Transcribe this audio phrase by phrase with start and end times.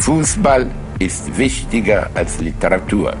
[0.00, 0.66] Fußball
[0.98, 3.12] ist wichtiger als Literatur.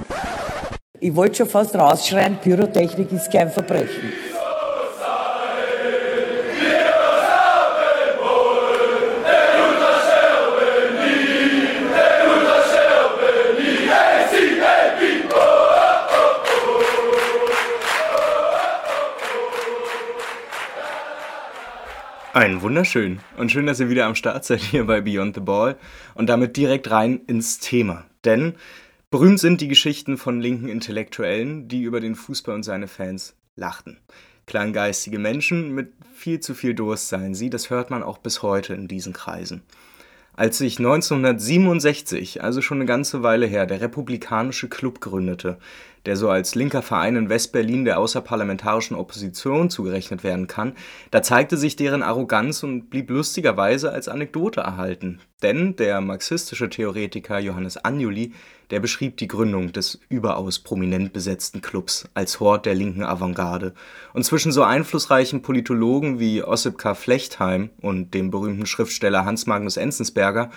[0.98, 4.12] Ich wollte schon fast rausschreien, Pyrotechnik ist kein Verbrechen.
[22.40, 25.76] Einen wunderschön und schön, dass ihr wieder am Start seid hier bei Beyond the Ball
[26.14, 28.06] und damit direkt rein ins Thema.
[28.24, 28.54] Denn
[29.10, 33.98] berühmt sind die Geschichten von linken Intellektuellen, die über den Fußball und seine Fans lachten.
[34.46, 38.72] Kleingeistige Menschen mit viel zu viel Durst seien sie, das hört man auch bis heute
[38.72, 39.62] in diesen Kreisen.
[40.32, 45.58] Als sich 1967, also schon eine ganze Weile her, der Republikanische Club gründete,
[46.06, 50.74] der so als linker Verein in Westberlin der außerparlamentarischen Opposition zugerechnet werden kann,
[51.10, 55.20] da zeigte sich deren Arroganz und blieb lustigerweise als Anekdote erhalten.
[55.42, 58.32] Denn der marxistische Theoretiker Johannes Anjuli,
[58.70, 63.74] der beschrieb die Gründung des überaus prominent besetzten Clubs als Hort der linken Avantgarde.
[64.12, 66.94] Und zwischen so einflussreichen Politologen wie Ossip K.
[66.94, 70.50] Flechtheim und dem berühmten Schriftsteller Hans Magnus Enzensberger,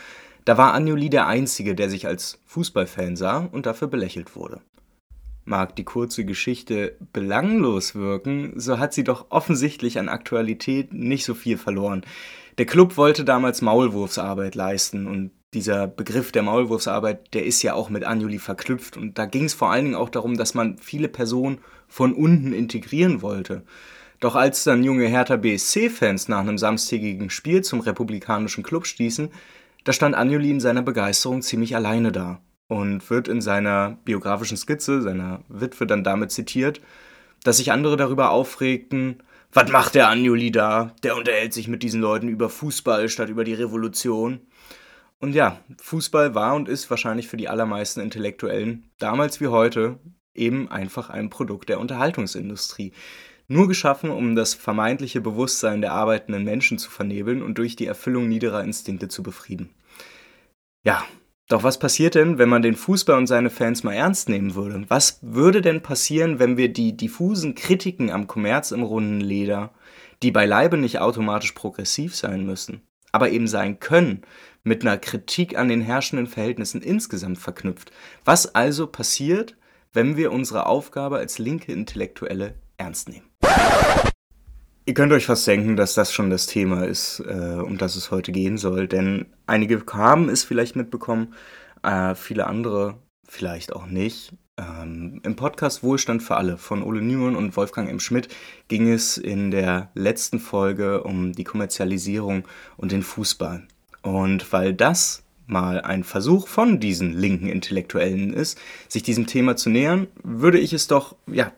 [0.46, 4.60] da war Anjuli der Einzige, der sich als Fußballfan sah und dafür belächelt wurde.
[5.46, 11.34] Mag die kurze Geschichte belanglos wirken, so hat sie doch offensichtlich an Aktualität nicht so
[11.34, 12.06] viel verloren.
[12.58, 17.90] Der Club wollte damals Maulwurfsarbeit leisten und dieser Begriff der Maulwurfsarbeit, der ist ja auch
[17.90, 21.10] mit Anjuli verknüpft und da ging es vor allen Dingen auch darum, dass man viele
[21.10, 23.64] Personen von unten integrieren wollte.
[24.22, 29.30] Doch als dann junge Hertha BSC-Fans nach einem samstägigen Spiel zum republikanischen Club stießen,
[29.84, 32.40] da stand Anjuli in seiner Begeisterung ziemlich alleine da
[32.74, 36.82] und wird in seiner biografischen Skizze seiner Witwe dann damit zitiert,
[37.44, 39.22] dass sich andere darüber aufregten,
[39.52, 40.96] was macht der Anjuli da?
[41.04, 44.42] Der unterhält sich mit diesen Leuten über Fußball statt über die Revolution.
[45.20, 50.00] Und ja, Fußball war und ist wahrscheinlich für die allermeisten Intellektuellen, damals wie heute,
[50.34, 52.94] eben einfach ein Produkt der Unterhaltungsindustrie.
[53.48, 58.28] Nur geschaffen, um das vermeintliche Bewusstsein der arbeitenden Menschen zu vernebeln und durch die Erfüllung
[58.28, 59.70] niederer Instinkte zu befrieden.
[60.84, 61.06] Ja,
[61.54, 64.86] doch was passiert denn, wenn man den Fußball und seine Fans mal ernst nehmen würde?
[64.88, 69.72] Was würde denn passieren, wenn wir die diffusen Kritiken am Kommerz im runden Leder,
[70.24, 72.82] die beileibe nicht automatisch progressiv sein müssen,
[73.12, 74.24] aber eben sein können,
[74.64, 77.92] mit einer Kritik an den herrschenden Verhältnissen insgesamt verknüpft?
[78.26, 79.56] Was also passiert,
[79.92, 83.30] wenn wir unsere Aufgabe als linke Intellektuelle ernst nehmen?
[84.86, 88.12] Ihr könnt euch fast denken, dass das schon das Thema ist, äh, um das es
[88.12, 88.90] heute gehen soll.
[88.90, 91.34] Denn einige haben es vielleicht mitbekommen,
[91.84, 92.96] äh, viele andere
[93.26, 94.34] vielleicht auch nicht.
[94.58, 98.02] Ähm, Im Podcast Wohlstand für alle von Ole Newman und Wolfgang M.
[98.02, 98.28] Schmidt
[98.68, 102.44] ging es in der letzten Folge um die Kommerzialisierung
[102.76, 103.66] und den Fußball.
[104.02, 109.70] Und weil das mal ein Versuch von diesen linken Intellektuellen ist, sich diesem Thema zu
[109.70, 111.52] nähern, würde ich es doch ja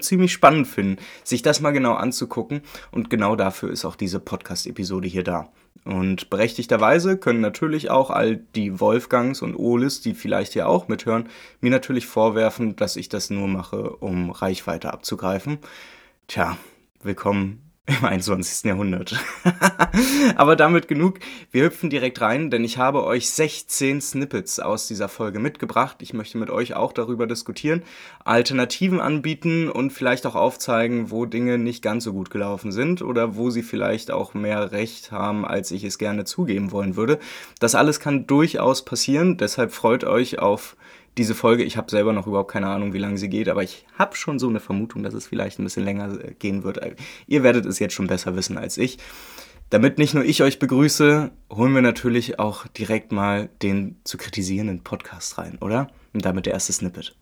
[0.00, 5.08] ziemlich spannend finden, sich das mal genau anzugucken und genau dafür ist auch diese Podcast-Episode
[5.08, 5.48] hier da.
[5.84, 11.28] Und berechtigterweise können natürlich auch all die Wolfgangs und Olis, die vielleicht hier auch mithören,
[11.60, 15.58] mir natürlich vorwerfen, dass ich das nur mache, um Reichweite abzugreifen.
[16.28, 16.56] Tja,
[17.02, 18.64] willkommen im 21.
[18.64, 19.16] Jahrhundert.
[20.36, 21.18] Aber damit genug.
[21.50, 25.96] Wir hüpfen direkt rein, denn ich habe euch 16 Snippets aus dieser Folge mitgebracht.
[26.00, 27.82] Ich möchte mit euch auch darüber diskutieren,
[28.24, 33.34] Alternativen anbieten und vielleicht auch aufzeigen, wo Dinge nicht ganz so gut gelaufen sind oder
[33.34, 37.18] wo sie vielleicht auch mehr Recht haben, als ich es gerne zugeben wollen würde.
[37.58, 40.76] Das alles kann durchaus passieren, deshalb freut euch auf
[41.18, 43.86] diese Folge, ich habe selber noch überhaupt keine Ahnung, wie lange sie geht, aber ich
[43.98, 46.80] habe schon so eine Vermutung, dass es vielleicht ein bisschen länger äh, gehen wird.
[47.26, 48.98] Ihr werdet es jetzt schon besser wissen als ich.
[49.70, 54.82] Damit nicht nur ich euch begrüße, holen wir natürlich auch direkt mal den zu kritisierenden
[54.84, 55.88] Podcast rein, oder?
[56.12, 57.14] Und damit der erste Snippet.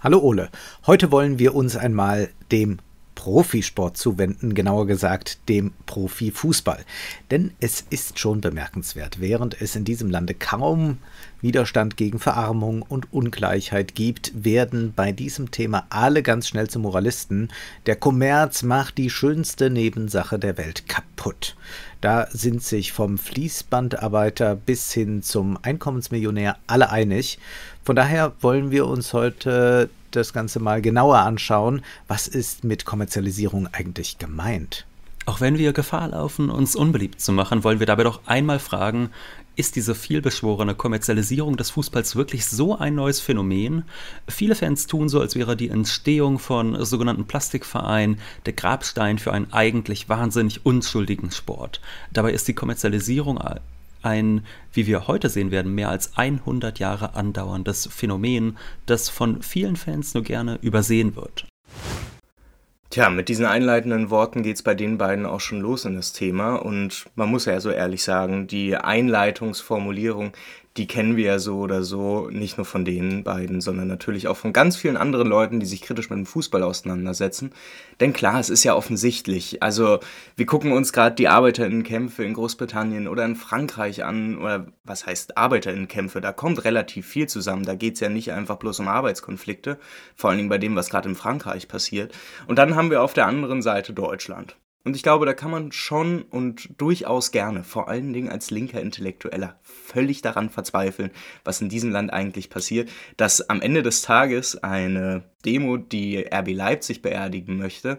[0.00, 0.50] Hallo Ole,
[0.86, 2.78] heute wollen wir uns einmal dem
[3.14, 6.84] Profisport zuwenden, genauer gesagt dem Profifußball.
[7.30, 10.98] Denn es ist schon bemerkenswert, während es in diesem Lande kaum
[11.44, 17.50] Widerstand gegen Verarmung und Ungleichheit gibt, werden bei diesem Thema alle ganz schnell zu Moralisten.
[17.84, 21.54] Der Kommerz macht die schönste Nebensache der Welt kaputt.
[22.00, 27.38] Da sind sich vom Fließbandarbeiter bis hin zum Einkommensmillionär alle einig.
[27.84, 31.82] Von daher wollen wir uns heute das Ganze mal genauer anschauen.
[32.08, 34.86] Was ist mit Kommerzialisierung eigentlich gemeint?
[35.26, 39.10] Auch wenn wir Gefahr laufen, uns unbeliebt zu machen, wollen wir dabei doch einmal fragen,
[39.56, 43.84] ist diese vielbeschworene Kommerzialisierung des Fußballs wirklich so ein neues Phänomen?
[44.28, 49.52] Viele Fans tun so, als wäre die Entstehung von sogenannten Plastikvereinen der Grabstein für einen
[49.52, 51.80] eigentlich wahnsinnig unschuldigen Sport.
[52.12, 53.38] Dabei ist die Kommerzialisierung
[54.02, 59.76] ein, wie wir heute sehen werden, mehr als 100 Jahre andauerndes Phänomen, das von vielen
[59.76, 61.46] Fans nur gerne übersehen wird.
[62.94, 66.12] Tja, mit diesen einleitenden Worten geht es bei den beiden auch schon los in das
[66.12, 66.54] Thema.
[66.54, 70.30] Und man muss ja so ehrlich sagen, die Einleitungsformulierung,
[70.76, 74.36] die kennen wir ja so oder so, nicht nur von den beiden, sondern natürlich auch
[74.36, 77.52] von ganz vielen anderen Leuten, die sich kritisch mit dem Fußball auseinandersetzen.
[78.00, 79.62] Denn klar, es ist ja offensichtlich.
[79.62, 80.00] Also
[80.34, 85.38] wir gucken uns gerade die Arbeiterinnenkämpfe in Großbritannien oder in Frankreich an, oder was heißt
[85.38, 86.20] Arbeiterinnenkämpfe?
[86.20, 87.64] Da kommt relativ viel zusammen.
[87.64, 89.78] Da geht es ja nicht einfach bloß um Arbeitskonflikte,
[90.16, 92.12] vor allen Dingen bei dem, was gerade in Frankreich passiert.
[92.48, 94.56] Und dann haben wir auf der anderen Seite Deutschland.
[94.84, 98.82] Und ich glaube, da kann man schon und durchaus gerne, vor allen Dingen als linker
[98.82, 101.10] Intellektueller, völlig daran verzweifeln,
[101.42, 106.48] was in diesem Land eigentlich passiert, dass am Ende des Tages eine Demo, die RB
[106.52, 107.98] Leipzig beerdigen möchte,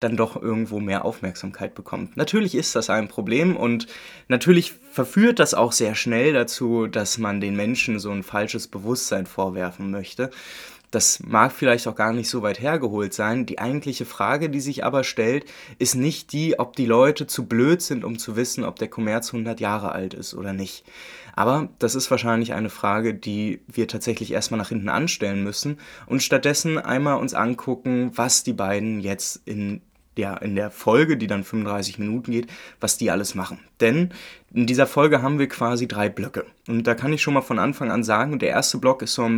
[0.00, 2.16] dann doch irgendwo mehr Aufmerksamkeit bekommt.
[2.16, 3.86] Natürlich ist das ein Problem und
[4.28, 9.26] natürlich verführt das auch sehr schnell dazu, dass man den Menschen so ein falsches Bewusstsein
[9.26, 10.30] vorwerfen möchte.
[10.92, 13.46] Das mag vielleicht auch gar nicht so weit hergeholt sein.
[13.46, 15.46] Die eigentliche Frage, die sich aber stellt,
[15.78, 19.32] ist nicht die, ob die Leute zu blöd sind, um zu wissen, ob der Kommerz
[19.32, 20.84] 100 Jahre alt ist oder nicht.
[21.34, 26.22] Aber das ist wahrscheinlich eine Frage, die wir tatsächlich erstmal nach hinten anstellen müssen und
[26.22, 29.80] stattdessen einmal uns angucken, was die beiden jetzt in
[30.16, 32.48] ja, in der Folge, die dann 35 Minuten geht,
[32.80, 33.58] was die alles machen.
[33.80, 34.10] Denn
[34.52, 36.44] in dieser Folge haben wir quasi drei Blöcke.
[36.68, 39.28] Und da kann ich schon mal von Anfang an sagen, der erste Block ist so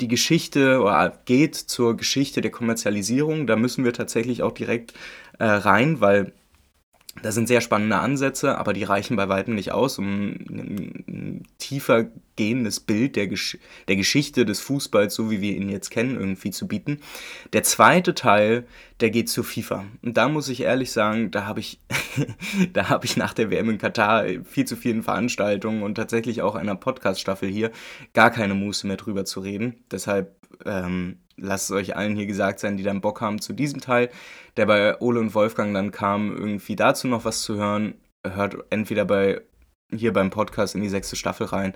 [0.00, 3.46] die Geschichte oder geht zur Geschichte der Kommerzialisierung.
[3.46, 4.92] Da müssen wir tatsächlich auch direkt
[5.38, 6.32] äh, rein, weil
[7.22, 12.06] da sind sehr spannende Ansätze, aber die reichen bei weitem nicht aus, um ein tiefer
[12.36, 13.58] gehendes Bild der, Gesch
[13.88, 17.00] der Geschichte des Fußballs, so wie wir ihn jetzt kennen, irgendwie zu bieten.
[17.52, 18.66] Der zweite Teil,
[19.00, 19.84] der geht zu FIFA.
[20.02, 21.80] Und da muss ich ehrlich sagen, da habe ich,
[22.72, 26.54] da habe ich nach der WM in Katar viel zu vielen Veranstaltungen und tatsächlich auch
[26.54, 27.70] einer Podcast-Staffel hier
[28.14, 29.84] gar keine Muße mehr drüber zu reden.
[29.90, 30.34] Deshalb
[30.64, 34.10] ähm, lasst es euch allen hier gesagt sein, die dann Bock haben zu diesem Teil,
[34.56, 37.94] der bei Ole und Wolfgang dann kam, irgendwie dazu noch was zu hören.
[38.26, 39.40] Hört entweder bei
[39.92, 41.72] hier beim Podcast in die sechste Staffel rein.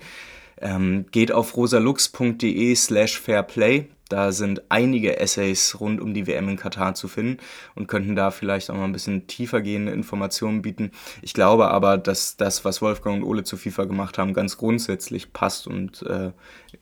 [0.61, 3.89] Ähm, geht auf rosalux.de slash fairplay.
[4.09, 7.37] Da sind einige Essays rund um die WM in Katar zu finden
[7.75, 10.91] und könnten da vielleicht auch mal ein bisschen tiefer gehende Informationen bieten.
[11.21, 15.33] Ich glaube aber, dass das, was Wolfgang und Ole zu FIFA gemacht haben, ganz grundsätzlich
[15.33, 16.31] passt und äh,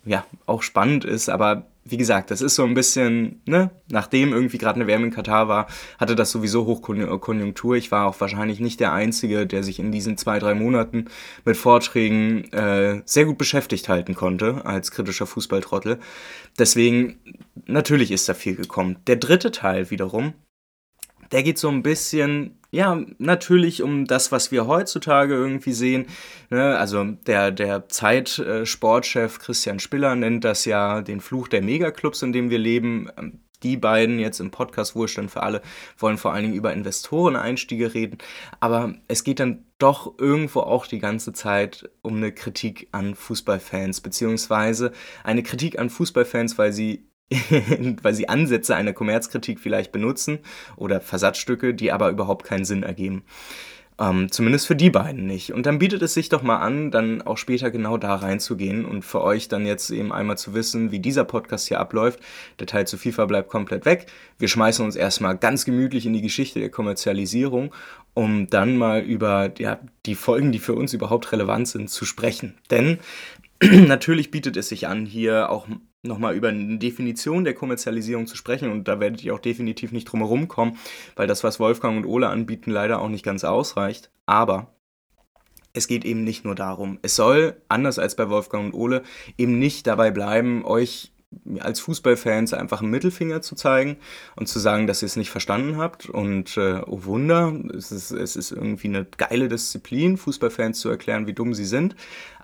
[0.06, 1.30] ja, auch spannend ist.
[1.30, 5.14] Aber wie gesagt, das ist so ein bisschen, ne, nachdem irgendwie gerade eine Wärme in
[5.14, 5.68] Katar war,
[6.00, 7.76] hatte das sowieso Hochkonjunktur.
[7.76, 11.06] Ich war auch wahrscheinlich nicht der Einzige, der sich in diesen zwei, drei Monaten
[11.44, 16.00] mit Vorträgen äh, sehr gut beschäftigt halten konnte als kritischer Fußballtrottel.
[16.60, 17.20] Deswegen,
[17.66, 18.98] natürlich ist da viel gekommen.
[19.08, 20.34] Der dritte Teil wiederum,
[21.32, 26.08] der geht so ein bisschen ja, natürlich um das, was wir heutzutage irgendwie sehen.
[26.50, 26.76] Ne?
[26.76, 32.50] Also der, der Zeit-Sportchef Christian Spiller nennt das ja den Fluch der Megaclubs, in dem
[32.50, 33.10] wir leben.
[33.64, 35.62] Die beiden jetzt im Podcast Wohlstand für alle
[35.98, 38.18] wollen vor allen Dingen über Investoreneinstiege reden.
[38.60, 44.02] Aber es geht dann doch irgendwo auch die ganze Zeit um eine Kritik an Fußballfans,
[44.02, 44.92] beziehungsweise
[45.24, 47.08] eine Kritik an Fußballfans, weil sie
[48.02, 50.40] weil sie Ansätze einer Kommerzkritik vielleicht benutzen
[50.76, 53.24] oder Versatzstücke, die aber überhaupt keinen Sinn ergeben.
[54.00, 55.54] Ähm, zumindest für die beiden nicht.
[55.54, 59.04] Und dann bietet es sich doch mal an, dann auch später genau da reinzugehen und
[59.04, 62.20] für euch dann jetzt eben einmal zu wissen, wie dieser Podcast hier abläuft.
[62.60, 64.08] Der Teil zu FIFA bleibt komplett weg.
[64.40, 67.74] Wir schmeißen uns erstmal ganz gemütlich in die Geschichte der Kommerzialisierung,
[68.16, 72.56] um dann mal über ja, die Folgen, die für uns überhaupt relevant sind, zu sprechen.
[72.72, 72.98] Denn
[73.62, 75.68] natürlich bietet es sich an, hier auch
[76.04, 80.06] nochmal über eine Definition der Kommerzialisierung zu sprechen und da werdet ihr auch definitiv nicht
[80.06, 80.78] drum herum kommen,
[81.16, 84.12] weil das, was Wolfgang und Ole anbieten, leider auch nicht ganz ausreicht.
[84.26, 84.74] Aber
[85.72, 87.00] es geht eben nicht nur darum.
[87.02, 89.04] Es soll, anders als bei Wolfgang und Ole,
[89.38, 91.14] eben nicht dabei bleiben, euch
[91.60, 93.98] als Fußballfans einfach einen Mittelfinger zu zeigen
[94.36, 96.08] und zu sagen, dass ihr es nicht verstanden habt.
[96.08, 101.26] Und äh, oh Wunder, es ist, es ist irgendwie eine geile Disziplin, Fußballfans zu erklären,
[101.26, 101.96] wie dumm sie sind.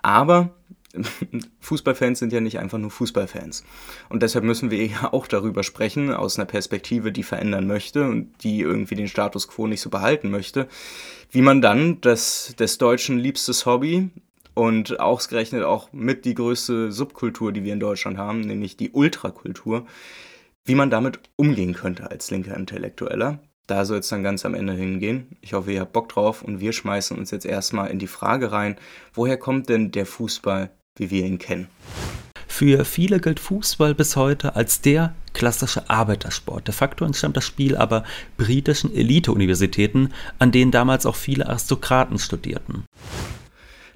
[0.02, 0.56] Aber
[1.60, 3.64] Fußballfans sind ja nicht einfach nur Fußballfans.
[4.08, 8.32] Und deshalb müssen wir ja auch darüber sprechen, aus einer Perspektive, die verändern möchte und
[8.42, 10.68] die irgendwie den Status quo nicht so behalten möchte,
[11.30, 14.10] wie man dann das des Deutschen liebstes Hobby
[14.54, 19.86] und ausgerechnet auch mit die größte Subkultur, die wir in Deutschland haben, nämlich die Ultrakultur,
[20.64, 23.40] wie man damit umgehen könnte als linker Intellektueller.
[23.66, 25.36] Da soll es dann ganz am Ende hingehen.
[25.40, 28.50] Ich hoffe, ihr habt Bock drauf und wir schmeißen uns jetzt erstmal in die Frage
[28.50, 28.76] rein,
[29.14, 30.70] woher kommt denn der Fußball
[31.00, 31.66] wie wir ihn kennen.
[32.46, 36.68] Für viele gilt Fußball bis heute als der klassische Arbeitersport.
[36.68, 38.04] De facto entstammt das Spiel aber
[38.36, 42.84] britischen Elite-Universitäten, an denen damals auch viele Aristokraten studierten.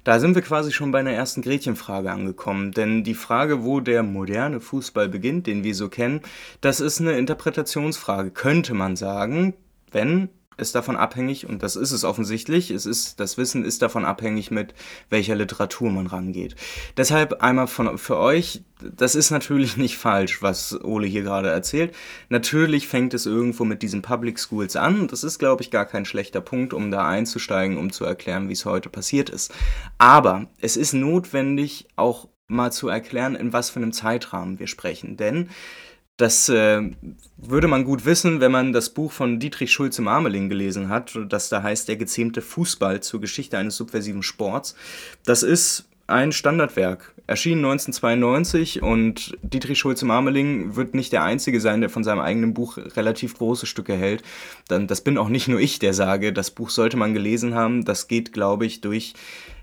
[0.03, 2.71] Da sind wir quasi schon bei einer ersten Gretchenfrage angekommen.
[2.71, 6.21] Denn die Frage, wo der moderne Fußball beginnt, den wir so kennen,
[6.61, 9.53] das ist eine Interpretationsfrage, könnte man sagen,
[9.91, 14.05] wenn ist davon abhängig, und das ist es offensichtlich, es ist, das Wissen ist davon
[14.05, 14.73] abhängig, mit
[15.09, 16.55] welcher Literatur man rangeht.
[16.97, 21.95] Deshalb einmal von, für euch, das ist natürlich nicht falsch, was Ole hier gerade erzählt.
[22.29, 25.07] Natürlich fängt es irgendwo mit diesen Public Schools an.
[25.07, 28.53] Das ist, glaube ich, gar kein schlechter Punkt, um da einzusteigen, um zu erklären, wie
[28.53, 29.53] es heute passiert ist.
[29.97, 35.17] Aber es ist notwendig, auch mal zu erklären, in was für einem Zeitrahmen wir sprechen.
[35.17, 35.49] Denn
[36.17, 36.81] das äh,
[37.37, 41.61] würde man gut wissen, wenn man das Buch von Dietrich Schulze-Marmeling gelesen hat, das da
[41.61, 44.75] heißt Der gezähmte Fußball zur Geschichte eines subversiven Sports.
[45.25, 51.89] Das ist ein Standardwerk, erschien 1992 und Dietrich Schulze-Marmeling wird nicht der Einzige sein, der
[51.89, 54.21] von seinem eigenen Buch relativ große Stücke hält.
[54.67, 57.85] Dann, das bin auch nicht nur ich, der sage, das Buch sollte man gelesen haben.
[57.85, 59.15] Das geht, glaube ich, durch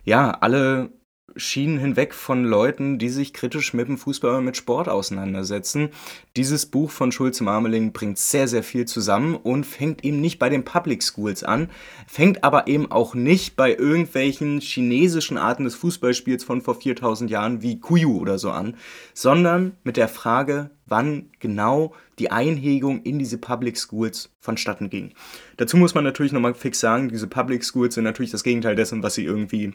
[0.04, 0.90] ja, alle
[1.36, 5.88] Schienen hinweg von Leuten, die sich kritisch mit dem Fußball und mit Sport auseinandersetzen.
[6.36, 10.64] Dieses Buch von Schulze-Marmeling bringt sehr, sehr viel zusammen und fängt eben nicht bei den
[10.64, 11.70] Public Schools an,
[12.06, 17.62] fängt aber eben auch nicht bei irgendwelchen chinesischen Arten des Fußballspiels von vor 4000 Jahren
[17.62, 18.76] wie Kuyu oder so an,
[19.14, 25.14] sondern mit der Frage, wann genau die Einhegung in diese Public Schools vonstatten ging.
[25.56, 29.02] Dazu muss man natürlich nochmal fix sagen, diese Public Schools sind natürlich das Gegenteil dessen,
[29.02, 29.72] was sie irgendwie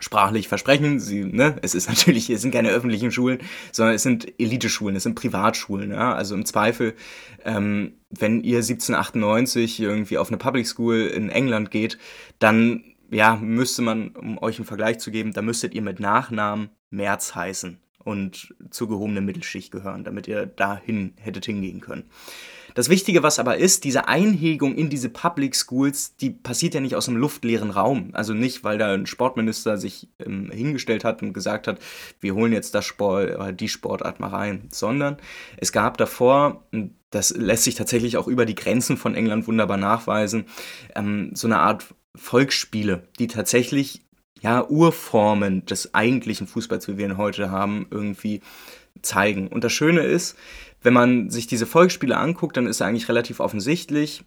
[0.00, 1.00] sprachlich versprechen.
[1.00, 3.38] Sie, ne, es ist natürlich, es sind keine öffentlichen Schulen,
[3.72, 5.90] sondern es sind Eliteschulen, es sind Privatschulen.
[5.90, 6.14] Ja?
[6.14, 6.94] Also im Zweifel,
[7.44, 11.98] ähm, wenn ihr 1798 irgendwie auf eine Public School in England geht,
[12.38, 16.70] dann ja, müsste man, um euch einen Vergleich zu geben, da müsstet ihr mit Nachnamen
[16.90, 22.04] Merz heißen und zur gehobenen Mittelschicht gehören, damit ihr dahin hättet hingehen können.
[22.78, 26.94] Das Wichtige, was aber ist, diese Einhegung in diese Public Schools, die passiert ja nicht
[26.94, 28.10] aus einem luftleeren Raum.
[28.12, 31.80] Also nicht, weil da ein Sportminister sich ähm, hingestellt hat und gesagt hat,
[32.20, 35.16] wir holen jetzt das Sport, äh, die Sportart mal rein, sondern
[35.56, 36.68] es gab davor,
[37.10, 40.44] das lässt sich tatsächlich auch über die Grenzen von England wunderbar nachweisen,
[40.94, 44.02] ähm, so eine Art Volksspiele, die tatsächlich
[44.40, 48.40] ja, Urformen des eigentlichen Fußballs, wie wir ihn heute haben, irgendwie
[49.02, 49.48] zeigen.
[49.48, 50.36] Und das Schöne ist,
[50.82, 54.24] wenn man sich diese Volksspiele anguckt, dann ist eigentlich relativ offensichtlich,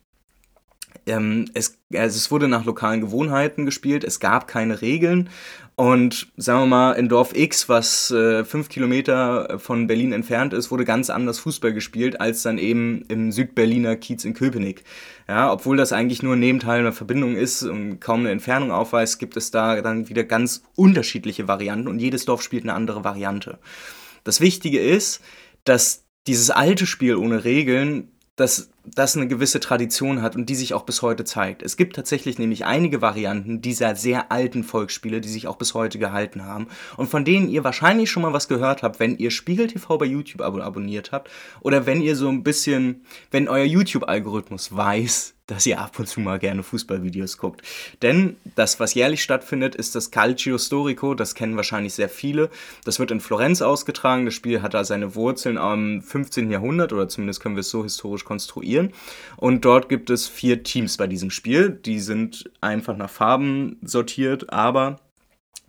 [1.06, 5.30] ähm, es, also es wurde nach lokalen Gewohnheiten gespielt, es gab keine Regeln
[5.76, 10.70] und sagen wir mal, in Dorf X, was äh, fünf Kilometer von Berlin entfernt ist,
[10.70, 14.84] wurde ganz anders Fußball gespielt als dann eben im Südberliner Kiez in Köpenick.
[15.28, 19.18] Ja, obwohl das eigentlich nur ein Nebenteil einer Verbindung ist und kaum eine Entfernung aufweist,
[19.18, 23.58] gibt es da dann wieder ganz unterschiedliche Varianten und jedes Dorf spielt eine andere Variante.
[24.24, 25.22] Das Wichtige ist,
[25.64, 30.74] dass dieses alte Spiel ohne Regeln, dass das eine gewisse Tradition hat und die sich
[30.74, 31.62] auch bis heute zeigt.
[31.62, 36.00] Es gibt tatsächlich nämlich einige Varianten dieser sehr alten Volksspiele, die sich auch bis heute
[36.00, 39.68] gehalten haben und von denen ihr wahrscheinlich schon mal was gehört habt, wenn ihr Spiegel
[39.68, 41.30] TV bei YouTube abonniert habt
[41.62, 46.22] oder wenn ihr so ein bisschen, wenn euer YouTube-Algorithmus weiß, dass ihr ab und zu
[46.22, 47.62] mal gerne Fußballvideos guckt.
[48.02, 51.14] Denn das, was jährlich stattfindet, ist das Calcio Storico.
[51.14, 52.50] Das kennen wahrscheinlich sehr viele.
[52.86, 54.24] Das wird in Florenz ausgetragen.
[54.24, 56.50] Das Spiel hat da seine Wurzeln am 15.
[56.52, 58.94] Jahrhundert oder zumindest können wir es so historisch konstruieren.
[59.36, 61.70] Und dort gibt es vier Teams bei diesem Spiel.
[61.70, 65.02] Die sind einfach nach Farben sortiert, aber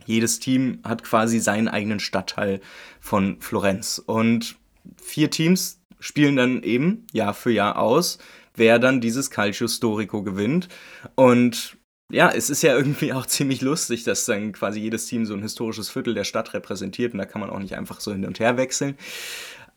[0.06, 2.60] jedes Team hat quasi seinen eigenen Stadtteil
[3.00, 3.98] von Florenz.
[3.98, 4.54] Und
[4.96, 8.18] vier Teams spielen dann eben Jahr für Jahr aus
[8.54, 10.68] wer dann dieses Calcio Storico gewinnt.
[11.14, 11.76] Und
[12.10, 15.42] ja, es ist ja irgendwie auch ziemlich lustig, dass dann quasi jedes Team so ein
[15.42, 18.38] historisches Viertel der Stadt repräsentiert und da kann man auch nicht einfach so hin und
[18.38, 18.96] her wechseln.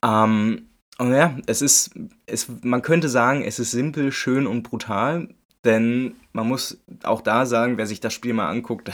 [0.04, 0.68] Ähm,
[0.98, 1.90] und ja, es ist,
[2.26, 5.28] es, man könnte sagen, es ist simpel, schön und brutal,
[5.66, 8.90] denn man muss auch da sagen, wer sich das Spiel mal anguckt,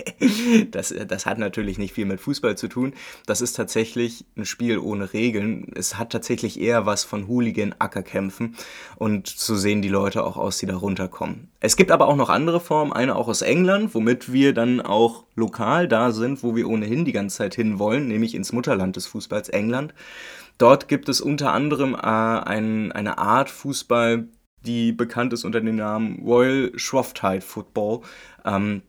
[0.70, 2.94] das, das hat natürlich nicht viel mit Fußball zu tun.
[3.26, 5.70] Das ist tatsächlich ein Spiel ohne Regeln.
[5.74, 8.56] Es hat tatsächlich eher was von Hooligan-Ackerkämpfen
[8.96, 11.48] und so sehen die Leute auch aus, die da runterkommen.
[11.60, 15.24] Es gibt aber auch noch andere Formen, eine auch aus England, womit wir dann auch
[15.34, 19.06] lokal da sind, wo wir ohnehin die ganze Zeit hin wollen, nämlich ins Mutterland des
[19.06, 19.94] Fußballs England.
[20.58, 24.28] Dort gibt es unter anderem äh, ein, eine Art Fußball,
[24.66, 28.00] die bekannt ist unter dem Namen Royal Shrovetide Football.
[28.44, 28.82] Ähm,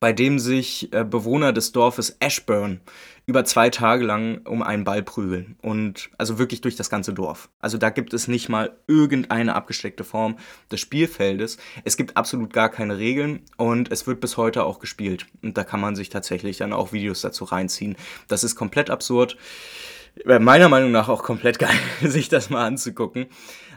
[0.00, 2.80] bei dem sich äh, Bewohner des Dorfes Ashburn
[3.26, 5.56] über zwei Tage lang um einen Ball prügeln.
[5.60, 7.50] Und also wirklich durch das ganze Dorf.
[7.60, 10.36] Also da gibt es nicht mal irgendeine abgesteckte Form
[10.72, 11.58] des Spielfeldes.
[11.84, 15.26] Es gibt absolut gar keine Regeln und es wird bis heute auch gespielt.
[15.42, 17.94] Und da kann man sich tatsächlich dann auch Videos dazu reinziehen.
[18.26, 19.36] Das ist komplett absurd.
[20.24, 23.26] Meiner Meinung nach auch komplett geil, sich das mal anzugucken.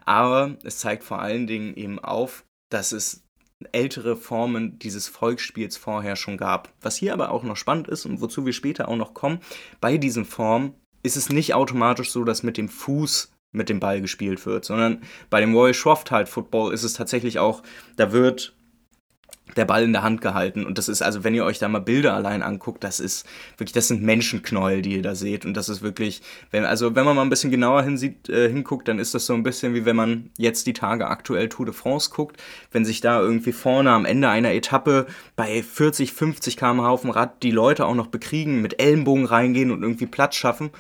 [0.06, 3.24] Aber es zeigt vor allen Dingen eben auf, dass es
[3.72, 6.74] ältere Formen dieses Volksspiels vorher schon gab.
[6.82, 9.40] Was hier aber auch noch spannend ist und wozu wir später auch noch kommen,
[9.80, 14.02] bei diesen Formen ist es nicht automatisch so, dass mit dem Fuß mit dem Ball
[14.02, 17.62] gespielt wird, sondern bei dem Royal Shrovetide Football ist es tatsächlich auch,
[17.98, 18.56] da wird
[19.56, 20.66] der Ball in der Hand gehalten.
[20.66, 23.26] Und das ist, also wenn ihr euch da mal Bilder allein anguckt, das ist
[23.58, 25.46] wirklich, das sind Menschenknäuel, die ihr da seht.
[25.46, 26.22] Und das ist wirklich,
[26.52, 29.34] wenn, also wenn man mal ein bisschen genauer hinsieht, äh, hinguckt, dann ist das so
[29.34, 33.02] ein bisschen wie wenn man jetzt die Tage aktuell Tour de France guckt, wenn sich
[33.02, 37.52] da irgendwie vorne am Ende einer Etappe bei 40, 50 km/h auf dem Rad die
[37.52, 40.72] Leute auch noch bekriegen, mit Ellenbogen reingehen und irgendwie Platz schaffen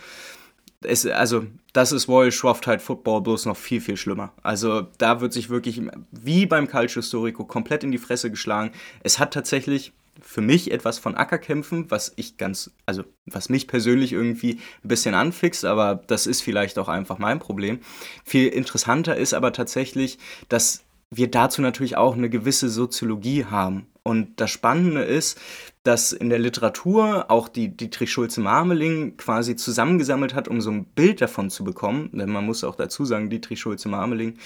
[0.86, 4.34] es, also das ist Royal Shrovetide Football bloß noch viel, viel schlimmer.
[4.44, 8.72] Also da wird sich wirklich, wie beim Calcio Storico, komplett in die Fresse geschlagen.
[9.02, 14.13] Es hat tatsächlich für mich etwas von Ackerkämpfen, was ich ganz, also was mich persönlich
[14.13, 17.80] irgendwie ein bisschen anfixt, aber das ist vielleicht auch einfach mein Problem.
[18.24, 23.88] Viel interessanter ist aber tatsächlich, dass wir dazu natürlich auch eine gewisse Soziologie haben.
[24.03, 25.39] Und das Spannende ist,
[25.83, 31.22] dass in der Literatur auch die Dietrich Schulze-Marmeling quasi zusammengesammelt hat, um so ein Bild
[31.22, 32.10] davon zu bekommen.
[32.13, 34.38] Denn man muss auch dazu sagen, Dietrich Schulze-Marmeling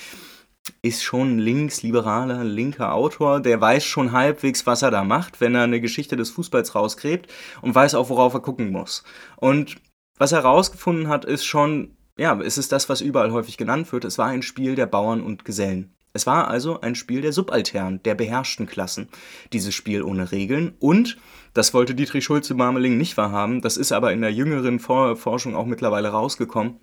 [0.81, 5.55] ist schon ein linksliberaler, linker Autor, der weiß schon halbwegs, was er da macht, wenn
[5.55, 9.03] er eine Geschichte des Fußballs rausgräbt und weiß auch, worauf er gucken muss.
[9.37, 9.77] Und
[10.17, 14.05] was er herausgefunden hat, ist schon, ja, es ist das, was überall häufig genannt wird,
[14.05, 15.96] es war ein Spiel der Bauern und Gesellen.
[16.17, 19.07] Es war also ein Spiel der Subalternen, der beherrschten Klassen.
[19.53, 21.19] Dieses Spiel ohne Regeln und,
[21.53, 26.07] das wollte Dietrich Schulze-Marmeling nicht wahrhaben, das ist aber in der jüngeren Forschung auch mittlerweile
[26.07, 26.77] rausgekommen,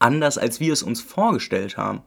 [0.00, 2.02] anders als wir es uns vorgestellt haben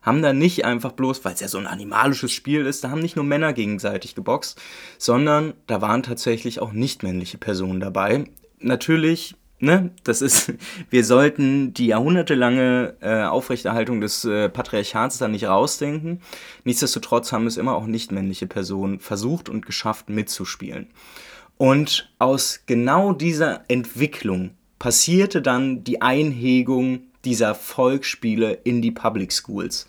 [0.00, 3.02] haben da nicht einfach bloß, weil es ja so ein animalisches Spiel ist, da haben
[3.02, 4.58] nicht nur Männer gegenseitig geboxt,
[4.96, 8.24] sondern da waren tatsächlich auch nicht-männliche Personen dabei.
[8.60, 10.52] Natürlich ne, das ist,
[10.90, 16.20] wir sollten die jahrhundertelange äh, Aufrechterhaltung des äh, Patriarchats da nicht rausdenken.
[16.64, 20.88] Nichtsdestotrotz haben es immer auch nicht-männliche Personen versucht und geschafft mitzuspielen.
[21.56, 29.88] Und aus genau dieser Entwicklung passierte dann die Einhegung dieser Volksspiele in die Public Schools.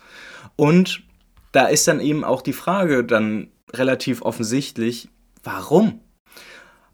[0.56, 1.04] Und
[1.52, 5.08] da ist dann eben auch die Frage dann relativ offensichtlich,
[5.44, 6.00] warum?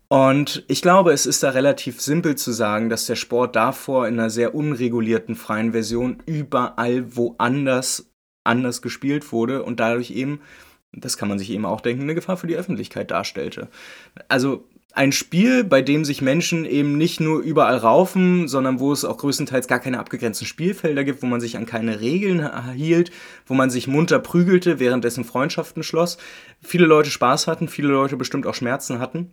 [0.09, 4.19] Und ich glaube, es ist da relativ simpel zu sagen, dass der Sport davor in
[4.19, 8.11] einer sehr unregulierten freien Version überall woanders
[8.45, 10.41] anders gespielt wurde und dadurch eben,
[10.93, 13.69] das kann man sich eben auch denken, eine Gefahr für die Öffentlichkeit darstellte.
[14.29, 19.05] Also ein Spiel, bei dem sich Menschen eben nicht nur überall raufen, sondern wo es
[19.05, 23.11] auch größtenteils gar keine abgegrenzten Spielfelder gibt, wo man sich an keine Regeln hielt,
[23.45, 26.17] wo man sich munter prügelte, währenddessen Freundschaften schloss,
[26.63, 29.33] viele Leute Spaß hatten, viele Leute bestimmt auch Schmerzen hatten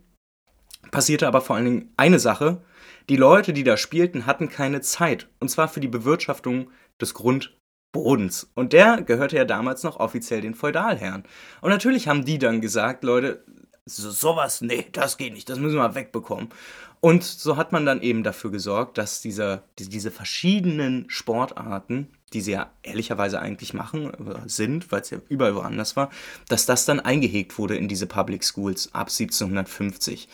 [0.94, 2.62] passierte aber vor allen Dingen eine Sache.
[3.08, 5.28] Die Leute, die da spielten, hatten keine Zeit.
[5.40, 8.50] Und zwar für die Bewirtschaftung des Grundbodens.
[8.54, 11.24] Und der gehörte ja damals noch offiziell den Feudalherren.
[11.60, 13.44] Und natürlich haben die dann gesagt, Leute,
[13.84, 16.48] so, sowas, nee, das geht nicht, das müssen wir wegbekommen.
[17.00, 22.52] Und so hat man dann eben dafür gesorgt, dass dieser, diese verschiedenen Sportarten, die sie
[22.52, 26.10] ja ehrlicherweise eigentlich machen, äh, sind, weil es ja überall woanders war,
[26.48, 30.28] dass das dann eingehegt wurde in diese Public Schools ab 1750.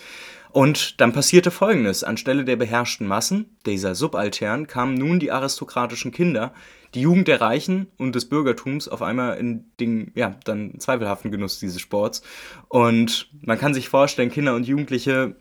[0.53, 2.03] Und dann passierte Folgendes.
[2.05, 6.53] Anstelle der beherrschten Massen, dieser Subaltern, kamen nun die aristokratischen Kinder,
[6.95, 11.61] die Jugend der Reichen und des Bürgertums auf einmal in den, ja, dann zweifelhaften Genuss
[11.61, 12.23] dieses Sports.
[12.69, 15.37] Und man kann sich vorstellen, Kinder und Jugendliche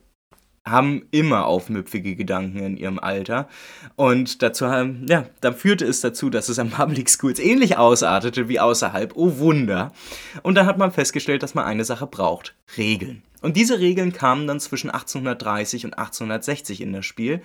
[0.66, 3.48] haben immer aufmüpfige Gedanken in ihrem Alter.
[3.96, 8.48] Und dazu haben, ja, dann führte es dazu, dass es an Public Schools ähnlich ausartete
[8.48, 9.14] wie außerhalb.
[9.16, 9.92] Oh Wunder.
[10.44, 12.56] Und da hat man festgestellt, dass man eine Sache braucht.
[12.78, 13.24] Regeln.
[13.42, 17.42] Und diese Regeln kamen dann zwischen 1830 und 1860 in das Spiel.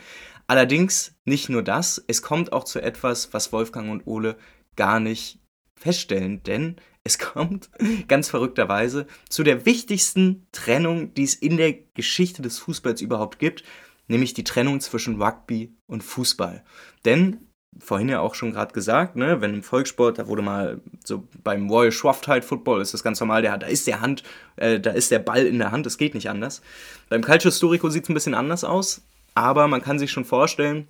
[0.47, 4.37] Allerdings nicht nur das, es kommt auch zu etwas, was Wolfgang und Ole
[4.77, 5.39] gar nicht
[5.77, 7.71] feststellen, denn es kommt
[8.09, 13.65] ganz verrückterweise zu der wichtigsten Trennung, die es in der Geschichte des Fußballs überhaupt gibt,
[14.09, 16.65] nämlich die Trennung zwischen Rugby und Fußball.
[17.05, 21.25] Denn vorhin ja auch schon gerade gesagt, ne, wenn im Volkssport, da wurde mal so
[21.43, 24.23] beim Royal Shrovetide Football ist das ganz normal, der, da ist der Hand,
[24.57, 26.63] äh, da ist der Ball in der Hand, es geht nicht anders.
[27.09, 29.03] Beim Calcio Storico sieht es ein bisschen anders aus,
[29.35, 30.89] aber man kann sich schon vorstellen,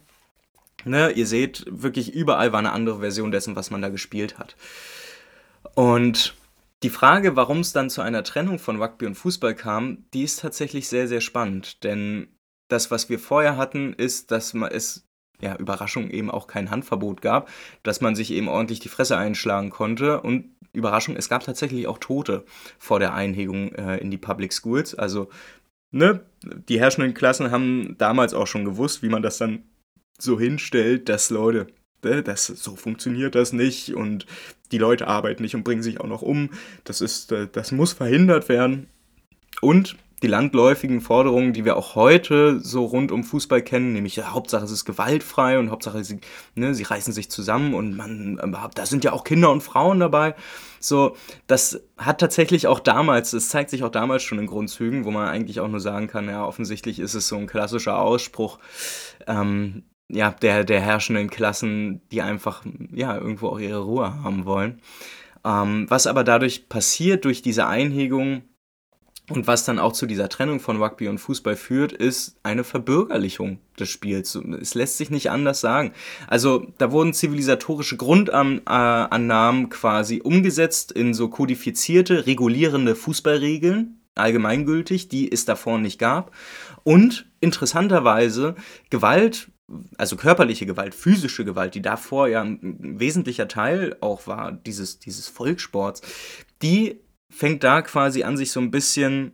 [0.85, 4.57] ne, ihr seht, wirklich überall war eine andere Version dessen, was man da gespielt hat.
[5.75, 6.35] Und
[6.83, 10.40] die Frage, warum es dann zu einer Trennung von Rugby und Fußball kam, die ist
[10.40, 11.83] tatsächlich sehr, sehr spannend.
[11.83, 12.29] Denn
[12.68, 15.07] das, was wir vorher hatten, ist, dass es,
[15.44, 17.50] ja, Überraschung eben auch kein Handverbot gab,
[17.83, 21.98] dass man sich eben ordentlich die Fresse einschlagen konnte und Überraschung, es gab tatsächlich auch
[21.98, 22.44] Tote
[22.78, 24.94] vor der Einhegung äh, in die Public Schools.
[24.94, 25.28] Also,
[25.92, 26.20] ne,
[26.68, 29.62] die herrschenden Klassen haben damals auch schon gewusst, wie man das dann
[30.18, 31.66] so hinstellt, dass Leute,
[32.02, 34.26] ne, das, so funktioniert das nicht und
[34.72, 36.50] die Leute arbeiten nicht und bringen sich auch noch um.
[36.85, 38.88] Das ist, äh, das muss verhindert werden.
[39.61, 44.33] Und die landläufigen Forderungen, die wir auch heute so rund um Fußball kennen, nämlich ja,
[44.33, 46.19] Hauptsache es ist gewaltfrei und Hauptsache sie,
[46.55, 48.41] ne, sie reißen sich zusammen und man,
[48.75, 50.35] da sind ja auch Kinder und Frauen dabei.
[50.81, 51.15] So,
[51.47, 55.29] das hat tatsächlich auch damals, es zeigt sich auch damals schon in Grundzügen, wo man
[55.29, 58.59] eigentlich auch nur sagen kann, ja, offensichtlich ist es so ein klassischer Ausspruch,
[59.27, 64.81] ähm, ja, der, der herrschenden Klassen, die einfach, ja, irgendwo auch ihre Ruhe haben wollen.
[65.45, 68.45] Ähm, was aber dadurch passiert, durch diese Einhegung,
[69.31, 73.59] und was dann auch zu dieser Trennung von Rugby und Fußball führt, ist eine Verbürgerlichung
[73.79, 74.35] des Spiels.
[74.35, 75.93] Es lässt sich nicht anders sagen.
[76.27, 85.47] Also da wurden zivilisatorische Grundannahmen quasi umgesetzt in so kodifizierte, regulierende Fußballregeln, allgemeingültig, die es
[85.47, 86.31] davor nicht gab.
[86.83, 88.57] Und interessanterweise
[88.91, 89.49] Gewalt
[89.97, 95.27] also körperliche Gewalt, physische Gewalt, die davor ja ein wesentlicher Teil auch war, dieses, dieses
[95.27, 96.03] Volkssports,
[96.61, 97.01] die
[97.35, 99.33] fängt da quasi an, sich so ein bisschen,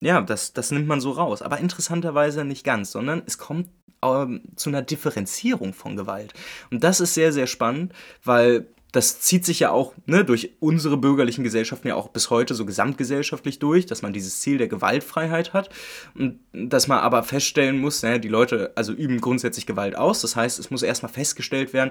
[0.00, 1.42] ja, das, das nimmt man so raus.
[1.42, 3.68] Aber interessanterweise nicht ganz, sondern es kommt
[4.02, 6.34] ähm, zu einer Differenzierung von Gewalt.
[6.70, 10.96] Und das ist sehr, sehr spannend, weil das zieht sich ja auch ne, durch unsere
[10.96, 15.52] bürgerlichen Gesellschaften ja auch bis heute so gesamtgesellschaftlich durch, dass man dieses Ziel der Gewaltfreiheit
[15.52, 15.68] hat
[16.14, 20.22] und dass man aber feststellen muss, ne, die Leute also üben grundsätzlich Gewalt aus.
[20.22, 21.90] Das heißt, es muss erstmal festgestellt werden,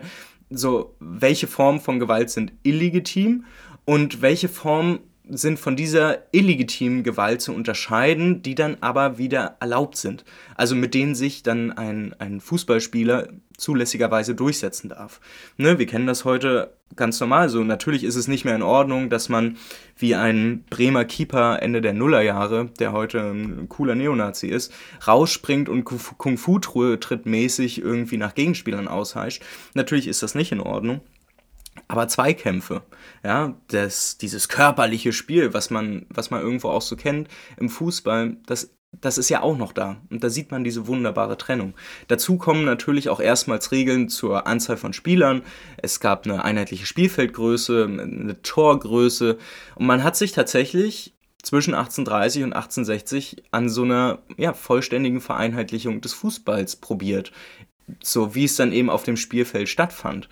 [0.49, 3.45] so welche Formen von Gewalt sind illegitim
[3.85, 9.97] und welche Formen sind von dieser illegitimen Gewalt zu unterscheiden, die dann aber wieder erlaubt
[9.97, 10.23] sind.
[10.55, 15.19] Also mit denen sich dann ein, ein Fußballspieler zulässigerweise durchsetzen darf.
[15.57, 17.63] Ne, wir kennen das heute ganz normal so.
[17.63, 19.57] Natürlich ist es nicht mehr in Ordnung, dass man
[19.97, 24.71] wie ein Bremer Keeper Ende der Nullerjahre, der heute ein cooler Neonazi ist,
[25.07, 29.43] rausspringt und Kung-Fu-Tritt mäßig irgendwie nach Gegenspielern ausheischt.
[29.73, 31.01] Natürlich ist das nicht in Ordnung.
[31.87, 32.83] Aber Zweikämpfe,
[33.23, 38.37] ja, das, dieses körperliche Spiel, was man, was man irgendwo auch so kennt im Fußball,
[38.45, 39.97] das, das ist ja auch noch da.
[40.09, 41.73] Und da sieht man diese wunderbare Trennung.
[42.07, 45.43] Dazu kommen natürlich auch erstmals Regeln zur Anzahl von Spielern.
[45.77, 49.37] Es gab eine einheitliche Spielfeldgröße, eine Torgröße.
[49.75, 51.13] Und man hat sich tatsächlich
[51.43, 57.31] zwischen 1830 und 1860 an so einer ja, vollständigen Vereinheitlichung des Fußballs probiert.
[58.03, 60.27] So wie es dann eben auf dem Spielfeld stattfand.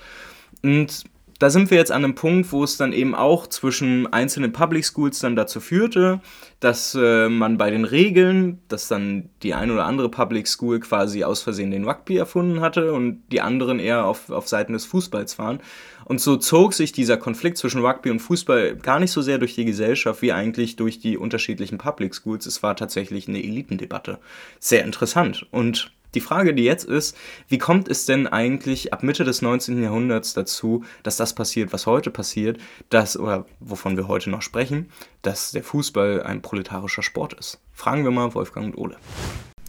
[0.61, 1.05] Und
[1.39, 4.85] da sind wir jetzt an einem Punkt, wo es dann eben auch zwischen einzelnen Public
[4.85, 6.21] Schools dann dazu führte,
[6.61, 11.25] dass äh, man bei den Regeln, dass dann die ein oder andere Public School quasi
[11.25, 15.37] aus Versehen den Rugby erfunden hatte und die anderen eher auf, auf Seiten des Fußballs
[15.37, 15.59] waren.
[16.05, 19.55] Und so zog sich dieser Konflikt zwischen Rugby und Fußball gar nicht so sehr durch
[19.55, 22.45] die Gesellschaft wie eigentlich durch die unterschiedlichen Public Schools.
[22.45, 24.19] Es war tatsächlich eine Elitendebatte.
[24.59, 25.45] Sehr interessant.
[25.51, 27.15] Und die Frage, die jetzt ist,
[27.47, 29.83] wie kommt es denn eigentlich ab Mitte des 19.
[29.83, 32.57] Jahrhunderts dazu, dass das passiert, was heute passiert,
[32.89, 34.89] dass, oder wovon wir heute noch sprechen,
[35.21, 37.59] dass der Fußball ein proletarischer Sport ist?
[37.73, 38.97] Fragen wir mal Wolfgang und Ole.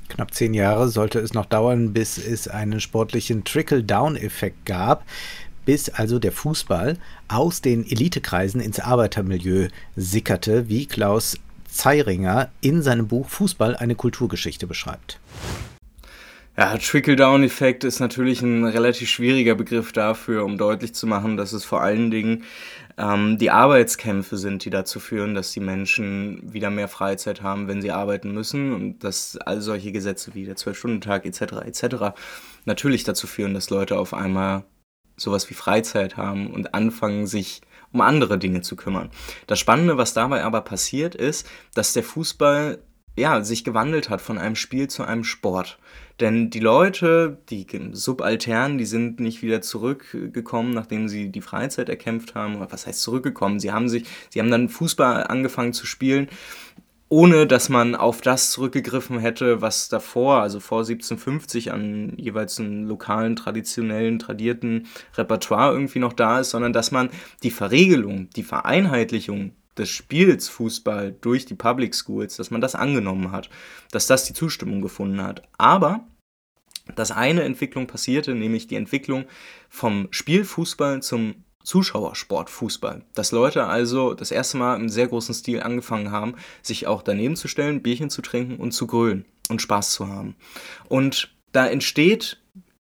[0.09, 5.05] Knapp zehn Jahre sollte es noch dauern, bis es einen sportlichen Trickle-Down-Effekt gab
[5.67, 6.97] bis also der Fußball
[7.29, 11.37] aus den Elitekreisen ins Arbeitermilieu sickerte, wie Klaus
[11.69, 15.21] Zeiringer in seinem Buch Fußball eine Kulturgeschichte beschreibt.
[16.59, 21.67] Ja, Trickle-Down-Effekt ist natürlich ein relativ schwieriger Begriff dafür, um deutlich zu machen, dass es
[21.67, 22.45] vor allen Dingen
[22.97, 27.83] ähm, die Arbeitskämpfe sind, die dazu führen, dass die Menschen wieder mehr Freizeit haben, wenn
[27.83, 31.43] sie arbeiten müssen und dass all solche Gesetze wie der Zwölf-Stunden-Tag etc.
[31.67, 32.19] etc.
[32.65, 34.65] natürlich dazu führen, dass Leute auf einmal
[35.19, 37.61] sowas wie Freizeit haben und anfangen, sich
[37.93, 39.11] um andere Dinge zu kümmern.
[39.47, 42.79] Das Spannende, was dabei aber passiert, ist, dass der Fußball
[43.17, 45.79] ja, sich gewandelt hat von einem Spiel zu einem Sport.
[46.21, 52.35] Denn die Leute, die Subalternen, die sind nicht wieder zurückgekommen, nachdem sie die Freizeit erkämpft
[52.35, 52.59] haben.
[52.71, 53.61] Was heißt zurückgekommen?
[53.61, 56.29] Sie haben sich, sie haben dann Fußball angefangen zu spielen,
[57.09, 62.87] ohne dass man auf das zurückgegriffen hätte, was davor, also vor 1750 an jeweils einem
[62.87, 67.11] lokalen, traditionellen, tradierten Repertoire irgendwie noch da ist, sondern dass man
[67.43, 73.33] die Verregelung, die Vereinheitlichung des Spiels Fußball durch die Public Schools, dass man das angenommen
[73.33, 73.51] hat,
[73.91, 75.43] dass das die Zustimmung gefunden hat.
[75.59, 76.07] Aber
[76.95, 79.25] dass eine Entwicklung passierte, nämlich die Entwicklung
[79.69, 83.05] vom Spielfußball zum Zuschauersportfußball.
[83.15, 87.35] Dass Leute also das erste Mal im sehr großen Stil angefangen haben, sich auch daneben
[87.35, 90.37] zu stellen, Bierchen zu trinken und zu grölen und Spaß zu haben.
[90.89, 92.41] Und da entsteht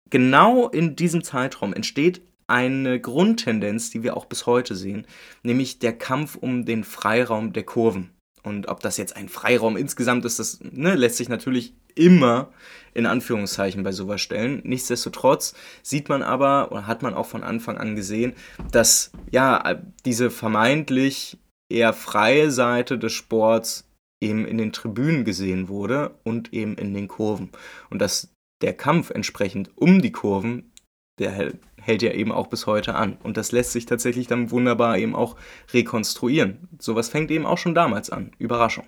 [0.08, 5.06] genau in diesem Zeitraum entsteht eine Grundtendenz, die wir auch bis heute sehen,
[5.42, 8.10] nämlich der Kampf um den Freiraum der Kurven.
[8.42, 12.52] Und ob das jetzt ein Freiraum insgesamt ist, das ne, lässt sich natürlich immer
[12.94, 14.62] in Anführungszeichen bei sowas stellen.
[14.64, 18.32] Nichtsdestotrotz sieht man aber oder hat man auch von Anfang an gesehen,
[18.72, 21.38] dass ja diese vermeintlich
[21.70, 23.88] eher freie Seite des Sports
[24.22, 27.50] eben in den Tribünen gesehen wurde und eben in den Kurven.
[27.90, 28.32] Und dass
[28.62, 30.72] der Kampf entsprechend um die Kurven,
[31.18, 33.16] der hält ja eben auch bis heute an.
[33.22, 35.36] Und das lässt sich tatsächlich dann wunderbar eben auch
[35.72, 36.68] rekonstruieren.
[36.78, 38.32] Sowas fängt eben auch schon damals an.
[38.38, 38.84] Überraschung.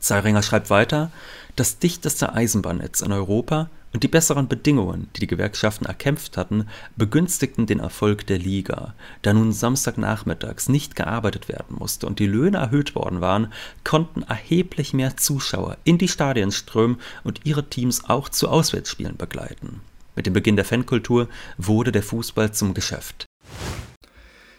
[0.00, 1.10] Zeiringer schreibt weiter,
[1.56, 7.66] das dichteste Eisenbahnnetz in Europa und die besseren Bedingungen, die die Gewerkschaften erkämpft hatten, begünstigten
[7.66, 8.94] den Erfolg der Liga.
[9.22, 13.52] Da nun Samstagnachmittags nicht gearbeitet werden musste und die Löhne erhöht worden waren,
[13.84, 19.80] konnten erheblich mehr Zuschauer in die Stadien strömen und ihre Teams auch zu Auswärtsspielen begleiten.
[20.16, 23.26] Mit dem Beginn der Fankultur wurde der Fußball zum Geschäft.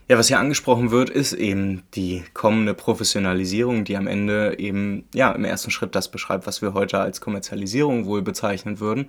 [0.08, 5.32] Ja, was hier angesprochen wird, ist eben die kommende Professionalisierung, die am Ende eben ja
[5.32, 9.08] im ersten Schritt das beschreibt, was wir heute als Kommerzialisierung wohl bezeichnen würden.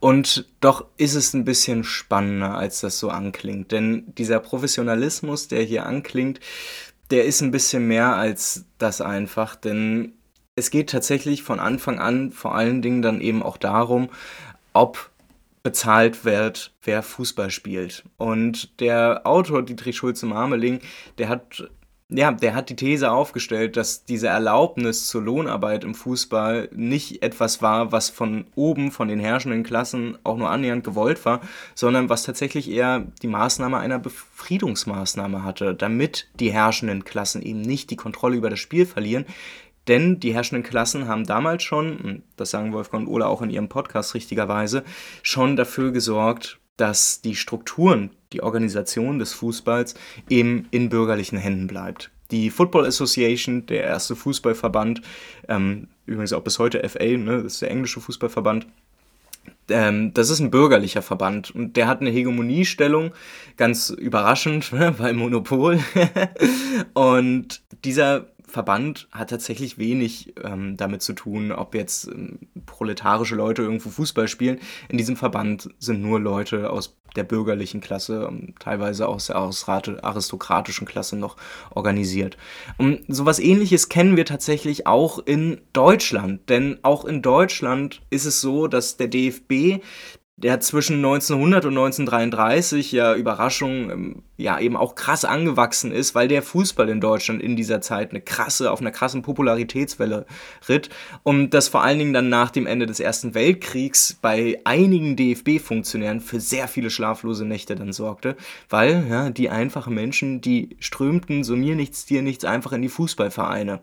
[0.00, 3.72] Und doch ist es ein bisschen spannender, als das so anklingt.
[3.72, 6.40] Denn dieser Professionalismus, der hier anklingt,
[7.10, 10.14] der ist ein bisschen mehr als das einfach, denn
[10.56, 14.08] es geht tatsächlich von Anfang an vor allen Dingen dann eben auch darum,
[14.72, 15.10] ob
[15.68, 18.02] bezahlt wird, wer Fußball spielt.
[18.16, 20.80] Und der Autor Dietrich Schulze-Marmeling,
[21.18, 21.68] der hat
[22.10, 27.60] ja, der hat die These aufgestellt, dass diese Erlaubnis zur Lohnarbeit im Fußball nicht etwas
[27.60, 31.42] war, was von oben, von den herrschenden Klassen auch nur annähernd gewollt war,
[31.74, 37.90] sondern was tatsächlich eher die Maßnahme einer Befriedungsmaßnahme hatte, damit die herrschenden Klassen eben nicht
[37.90, 39.26] die Kontrolle über das Spiel verlieren,
[39.88, 43.68] denn die herrschenden Klassen haben damals schon, das sagen Wolfgang und Ola auch in ihrem
[43.68, 44.84] Podcast richtigerweise,
[45.22, 49.94] schon dafür gesorgt, dass die Strukturen, die Organisation des Fußballs
[50.28, 52.10] eben in bürgerlichen Händen bleibt.
[52.30, 55.00] Die Football Association, der erste Fußballverband,
[55.48, 58.66] ähm, übrigens auch bis heute FA, ne, das ist der englische Fußballverband,
[59.70, 63.12] ähm, das ist ein bürgerlicher Verband und der hat eine Hegemoniestellung,
[63.56, 65.80] ganz überraschend, ne, weil Monopol.
[66.94, 73.62] und dieser Verband hat tatsächlich wenig ähm, damit zu tun, ob jetzt ähm, proletarische Leute
[73.62, 74.58] irgendwo Fußball spielen.
[74.88, 80.86] In diesem Verband sind nur Leute aus der bürgerlichen Klasse, ähm, teilweise aus der aristokratischen
[80.86, 81.36] Klasse noch
[81.70, 82.36] organisiert.
[82.76, 88.40] Und sowas ähnliches kennen wir tatsächlich auch in Deutschland, denn auch in Deutschland ist es
[88.40, 89.82] so, dass der DFB
[90.42, 96.28] der zwischen 1900 und 1933 ja Überraschung ähm, ja eben auch krass angewachsen ist, weil
[96.28, 100.26] der Fußball in Deutschland in dieser Zeit eine krasse auf einer krassen Popularitätswelle
[100.68, 100.90] ritt
[101.24, 106.20] und das vor allen Dingen dann nach dem Ende des Ersten Weltkriegs bei einigen DFB-Funktionären
[106.20, 108.36] für sehr viele schlaflose Nächte dann sorgte,
[108.68, 112.88] weil ja die einfachen Menschen, die strömten so mir nichts dir nichts einfach in die
[112.88, 113.80] Fußballvereine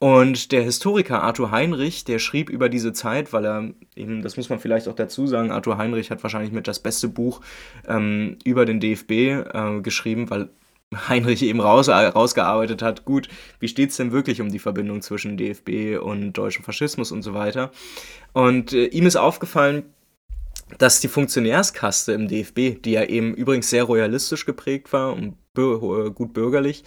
[0.00, 4.48] und der Historiker Arthur Heinrich, der schrieb über diese Zeit, weil er eben, das muss
[4.48, 7.42] man vielleicht auch dazu sagen, Arthur Heinrich hat wahrscheinlich mit das beste Buch
[7.86, 10.48] ähm, über den DFB äh, geschrieben, weil
[11.08, 15.02] Heinrich eben raus, äh, rausgearbeitet hat, gut, wie steht es denn wirklich um die Verbindung
[15.02, 17.70] zwischen DFB und deutschem Faschismus und so weiter.
[18.32, 19.84] Und äh, ihm ist aufgefallen,
[20.78, 26.32] dass die Funktionärskaste im DFB, die ja eben übrigens sehr royalistisch geprägt war und gut
[26.32, 26.84] bürgerlich,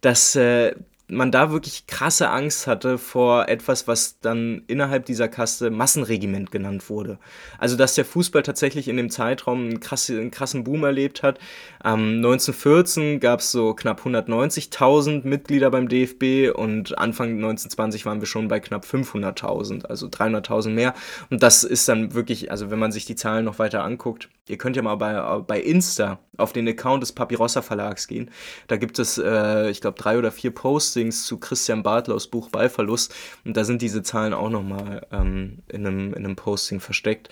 [0.00, 0.74] dass äh,
[1.08, 6.88] man da wirklich krasse Angst hatte vor etwas, was dann innerhalb dieser Kaste Massenregiment genannt
[6.88, 7.18] wurde.
[7.58, 11.38] Also, dass der Fußball tatsächlich in dem Zeitraum einen, krasse, einen krassen Boom erlebt hat.
[11.84, 18.26] Ähm, 1914 gab es so knapp 190.000 Mitglieder beim DFB und Anfang 1920 waren wir
[18.26, 20.94] schon bei knapp 500.000, also 300.000 mehr.
[21.30, 24.58] Und das ist dann wirklich, also wenn man sich die Zahlen noch weiter anguckt, ihr
[24.58, 28.30] könnt ja mal bei, bei Insta auf den Account des Papirossa Verlags gehen.
[28.66, 33.14] Da gibt es, äh, ich glaube, drei oder vier Postings zu Christian Bartlaus Buch Ballverlust
[33.44, 37.28] und da sind diese Zahlen auch nochmal ähm, in, einem, in einem Posting versteckt.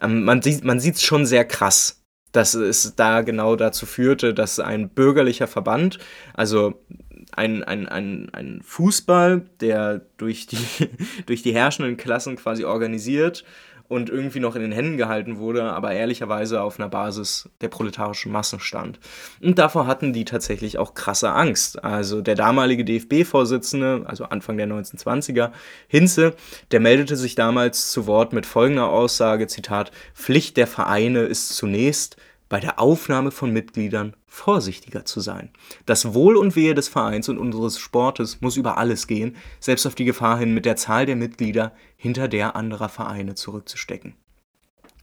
[0.00, 4.60] Ähm, man sieht man es schon sehr krass, dass es da genau dazu führte, dass
[4.60, 5.98] ein bürgerlicher Verband,
[6.34, 6.84] also
[7.32, 10.58] ein, ein, ein, ein Fußball, der durch die,
[11.26, 13.44] durch die herrschenden Klassen quasi organisiert
[13.90, 18.30] und irgendwie noch in den Händen gehalten wurde, aber ehrlicherweise auf einer Basis der proletarischen
[18.30, 19.00] Massen stand.
[19.42, 21.82] Und davor hatten die tatsächlich auch krasse Angst.
[21.82, 25.50] Also der damalige DFB-Vorsitzende, also Anfang der 1920er,
[25.88, 26.34] Hinze,
[26.70, 32.16] der meldete sich damals zu Wort mit folgender Aussage, Zitat, Pflicht der Vereine ist zunächst,
[32.50, 35.50] bei der Aufnahme von Mitgliedern vorsichtiger zu sein.
[35.86, 39.94] Das Wohl und Wehe des Vereins und unseres Sportes muss über alles gehen, selbst auf
[39.94, 44.14] die Gefahr hin, mit der Zahl der Mitglieder hinter der anderer Vereine zurückzustecken.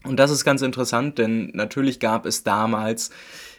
[0.04, 3.12] Und das ist ganz interessant, denn natürlich gab es damals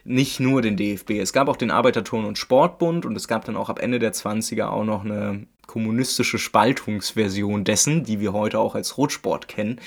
[0.05, 3.57] nicht nur den DFB, es gab auch den Arbeiterturn- und Sportbund und es gab dann
[3.57, 8.75] auch ab Ende der 20er auch noch eine kommunistische Spaltungsversion dessen, die wir heute auch
[8.75, 9.81] als Rotsport kennen.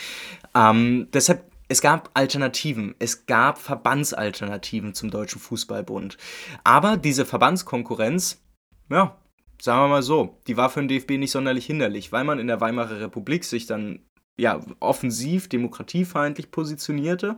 [0.53, 6.17] Ähm, deshalb es gab Alternativen, es gab Verbandsalternativen zum Deutschen Fußballbund.
[6.65, 8.41] Aber diese Verbandskonkurrenz,
[8.89, 9.17] ja,
[9.61, 12.47] sagen wir mal so, die war für den DFB nicht sonderlich hinderlich, weil man in
[12.47, 14.01] der Weimarer Republik sich dann
[14.37, 17.37] ja, offensiv, demokratiefeindlich positionierte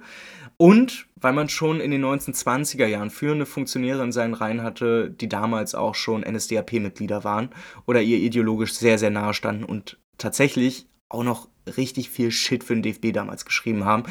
[0.57, 5.29] und weil man schon in den 1920er Jahren führende Funktionäre in seinen Reihen hatte, die
[5.29, 7.49] damals auch schon NSDAP-Mitglieder waren
[7.85, 12.73] oder ihr ideologisch sehr, sehr nahe standen und tatsächlich auch noch richtig viel Shit für
[12.73, 14.03] den DFB damals geschrieben haben.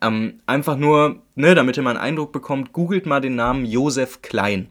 [0.00, 4.22] Ähm, einfach nur, ne, damit ihr mal einen Eindruck bekommt, googelt mal den Namen Josef
[4.22, 4.68] Klein.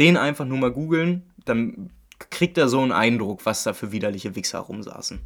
[0.00, 1.90] Den einfach nur mal googeln, dann
[2.30, 5.20] kriegt er so einen Eindruck, was da für widerliche Wichser rumsaßen.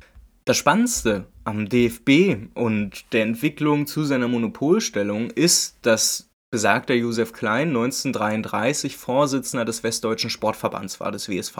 [0.44, 7.68] Das Spannendste am DFB und der Entwicklung zu seiner Monopolstellung ist, dass besagter Josef Klein
[7.68, 11.56] 1933 Vorsitzender des Westdeutschen Sportverbands war, des WSV.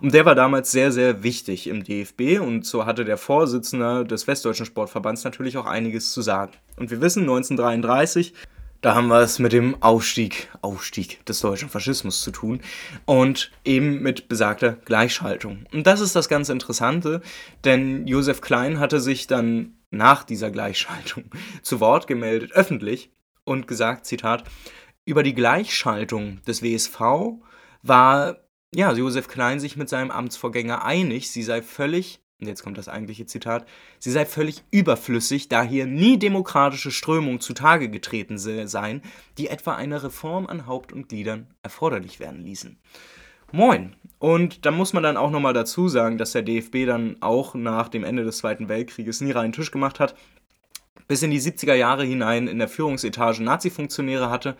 [0.00, 4.26] Und der war damals sehr, sehr wichtig im DFB und so hatte der Vorsitzende des
[4.26, 6.52] Westdeutschen Sportverbands natürlich auch einiges zu sagen.
[6.76, 8.34] Und wir wissen, 1933
[8.80, 12.60] da haben wir es mit dem Aufstieg, Aufstieg des deutschen Faschismus zu tun
[13.06, 15.66] und eben mit besagter Gleichschaltung.
[15.72, 17.20] Und das ist das ganz Interessante,
[17.64, 21.24] denn Josef Klein hatte sich dann nach dieser Gleichschaltung
[21.62, 23.10] zu Wort gemeldet, öffentlich,
[23.48, 24.44] und gesagt, Zitat,
[25.04, 27.00] über die Gleichschaltung des WSV
[27.82, 28.36] war
[28.74, 32.88] ja, Josef Klein sich mit seinem Amtsvorgänger einig, sie sei völlig und jetzt kommt das
[32.88, 33.66] eigentliche Zitat,
[33.98, 39.02] sie sei völlig überflüssig, da hier nie demokratische Strömungen zutage getreten seien,
[39.38, 42.78] die etwa eine Reform an Haupt und Gliedern erforderlich werden ließen.
[43.50, 43.96] Moin.
[44.18, 47.88] Und da muss man dann auch nochmal dazu sagen, dass der DFB dann auch nach
[47.88, 50.14] dem Ende des Zweiten Weltkrieges nie reinen Tisch gemacht hat,
[51.08, 54.56] bis in die 70er Jahre hinein in der Führungsetage Nazi-Funktionäre hatte.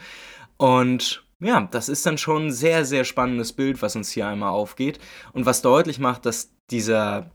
[0.57, 4.51] Und ja, das ist dann schon ein sehr, sehr spannendes Bild, was uns hier einmal
[4.51, 4.99] aufgeht
[5.33, 7.31] und was deutlich macht, dass dieser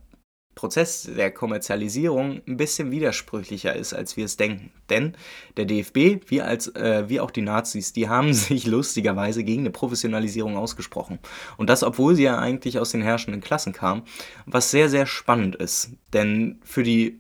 [0.56, 4.72] Prozess der Kommerzialisierung ein bisschen widersprüchlicher ist, als wir es denken.
[4.90, 5.14] Denn
[5.58, 9.72] der DFB, wie, als, äh, wie auch die Nazis, die haben sich lustigerweise gegen eine
[9.72, 11.20] Professionalisierung ausgesprochen.
[11.58, 14.04] Und das, obwohl sie ja eigentlich aus den herrschenden Klassen kamen,
[14.46, 15.92] was sehr, sehr spannend ist.
[16.14, 17.20] Denn für die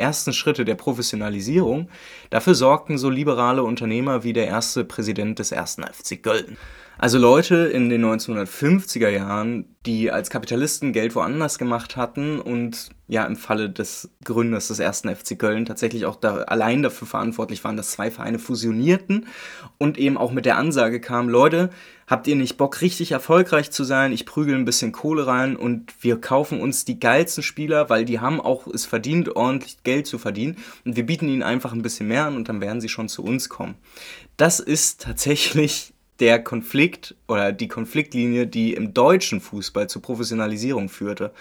[0.00, 1.88] ersten Schritte der Professionalisierung,
[2.30, 6.56] dafür sorgten so liberale Unternehmer wie der erste Präsident des ersten FC Köln.
[7.02, 13.24] Also Leute in den 1950er Jahren, die als Kapitalisten Geld woanders gemacht hatten und ja
[13.24, 17.78] im Falle des Gründers des ersten FC Köln tatsächlich auch da allein dafür verantwortlich waren,
[17.78, 19.28] dass zwei Vereine fusionierten
[19.78, 21.70] und eben auch mit der Ansage kam, Leute,
[22.10, 24.12] habt ihr nicht Bock richtig erfolgreich zu sein?
[24.12, 28.18] Ich prügel ein bisschen Kohle rein und wir kaufen uns die geilsten Spieler, weil die
[28.18, 32.08] haben auch es verdient, ordentlich Geld zu verdienen und wir bieten ihnen einfach ein bisschen
[32.08, 33.76] mehr an und dann werden sie schon zu uns kommen.
[34.36, 41.32] Das ist tatsächlich der Konflikt oder die Konfliktlinie, die im deutschen Fußball zur Professionalisierung führte.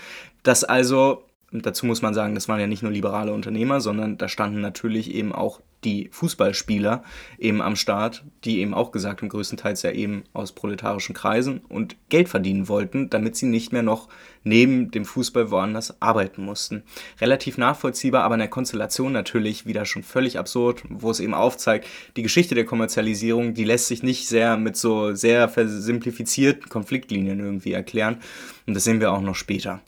[0.43, 4.27] Dass also, dazu muss man sagen, das waren ja nicht nur liberale Unternehmer, sondern da
[4.27, 7.03] standen natürlich eben auch die Fußballspieler
[7.37, 11.95] eben am Start, die eben auch gesagt haben, größtenteils ja eben aus proletarischen Kreisen und
[12.09, 14.09] Geld verdienen wollten, damit sie nicht mehr noch
[14.43, 16.83] neben dem Fußball woanders arbeiten mussten.
[17.21, 21.87] Relativ nachvollziehbar, aber in der Konstellation natürlich wieder schon völlig absurd, wo es eben aufzeigt,
[22.17, 27.73] die Geschichte der Kommerzialisierung, die lässt sich nicht sehr mit so sehr versimplifizierten Konfliktlinien irgendwie
[27.73, 28.17] erklären
[28.67, 29.81] und das sehen wir auch noch später.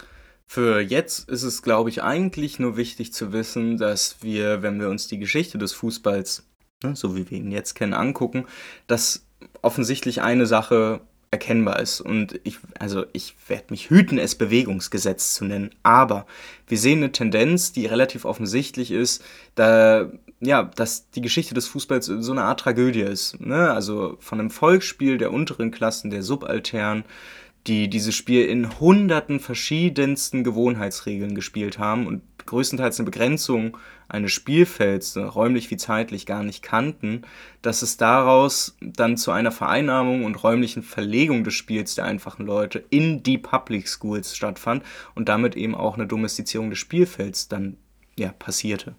[0.54, 4.90] Für jetzt ist es, glaube ich, eigentlich nur wichtig zu wissen, dass wir, wenn wir
[4.90, 6.46] uns die Geschichte des Fußballs,
[6.84, 8.44] ne, so wie wir ihn jetzt kennen, angucken,
[8.86, 9.26] dass
[9.62, 11.00] offensichtlich eine Sache
[11.32, 12.02] erkennbar ist.
[12.02, 15.70] Und ich, also ich werde mich hüten, es Bewegungsgesetz zu nennen.
[15.84, 16.26] Aber
[16.68, 19.24] wir sehen eine Tendenz, die relativ offensichtlich ist,
[19.56, 20.12] da,
[20.42, 23.40] ja, dass die Geschichte des Fußballs so eine Art Tragödie ist.
[23.40, 23.72] Ne?
[23.72, 27.06] Also von einem Volksspiel der unteren Klassen, der Subaltern,
[27.68, 35.16] die dieses Spiel in hunderten verschiedensten Gewohnheitsregeln gespielt haben und größtenteils eine Begrenzung eines Spielfelds,
[35.16, 37.22] ne, räumlich wie zeitlich, gar nicht kannten,
[37.62, 42.84] dass es daraus dann zu einer Vereinnahmung und räumlichen Verlegung des Spiels der einfachen Leute
[42.90, 47.78] in die Public Schools stattfand und damit eben auch eine Domestizierung des Spielfelds dann
[48.18, 48.96] ja, passierte.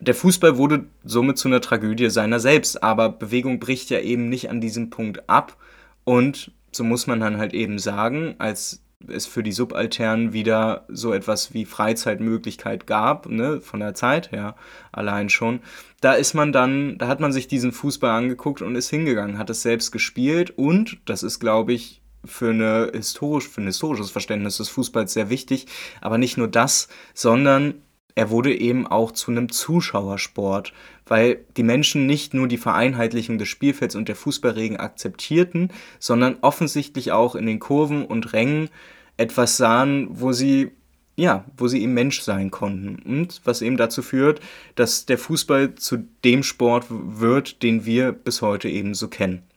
[0.00, 4.50] Der Fußball wurde somit zu einer Tragödie seiner selbst, aber Bewegung bricht ja eben nicht
[4.50, 5.56] an diesem Punkt ab
[6.04, 11.12] und so muss man dann halt eben sagen, als es für die Subalternen wieder so
[11.12, 14.56] etwas wie Freizeitmöglichkeit gab, ne, von der Zeit her
[14.90, 15.60] allein schon,
[16.00, 19.50] da ist man dann, da hat man sich diesen Fußball angeguckt und ist hingegangen, hat
[19.50, 24.56] es selbst gespielt und, das ist glaube ich für, eine historisch, für ein historisches Verständnis
[24.56, 25.66] des Fußballs sehr wichtig,
[26.00, 27.74] aber nicht nur das, sondern
[28.18, 30.72] er wurde eben auch zu einem Zuschauersport,
[31.06, 37.12] weil die Menschen nicht nur die Vereinheitlichung des Spielfelds und der Fußballregeln akzeptierten, sondern offensichtlich
[37.12, 38.70] auch in den Kurven und Rängen
[39.18, 40.72] etwas sahen, wo sie
[41.14, 43.00] ja, wo sie eben Mensch sein konnten.
[43.04, 44.40] Und was eben dazu führt,
[44.74, 49.47] dass der Fußball zu dem Sport wird, den wir bis heute eben so kennen.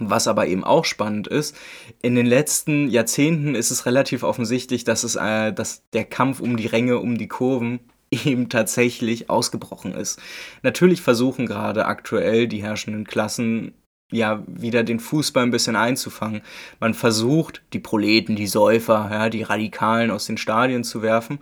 [0.00, 1.56] Was aber eben auch spannend ist,
[2.02, 6.56] in den letzten Jahrzehnten ist es relativ offensichtlich, dass, es, äh, dass der Kampf um
[6.56, 7.80] die Ränge, um die Kurven
[8.10, 10.20] eben tatsächlich ausgebrochen ist.
[10.62, 13.74] Natürlich versuchen gerade aktuell die herrschenden Klassen
[14.10, 16.40] ja wieder den Fußball ein bisschen einzufangen.
[16.80, 21.40] Man versucht, die Proleten, die Säufer, ja, die Radikalen aus den Stadien zu werfen.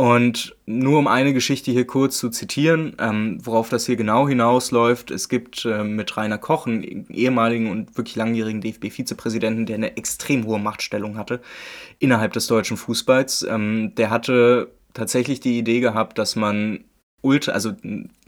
[0.00, 5.10] Und nur um eine Geschichte hier kurz zu zitieren, ähm, worauf das hier genau hinausläuft,
[5.10, 10.46] es gibt äh, mit Rainer Koch, einen ehemaligen und wirklich langjährigen DFB-Vizepräsidenten, der eine extrem
[10.46, 11.42] hohe Machtstellung hatte
[11.98, 13.42] innerhalb des deutschen Fußballs.
[13.42, 16.82] Ähm, der hatte tatsächlich die Idee gehabt, dass man
[17.20, 17.72] Ultra, also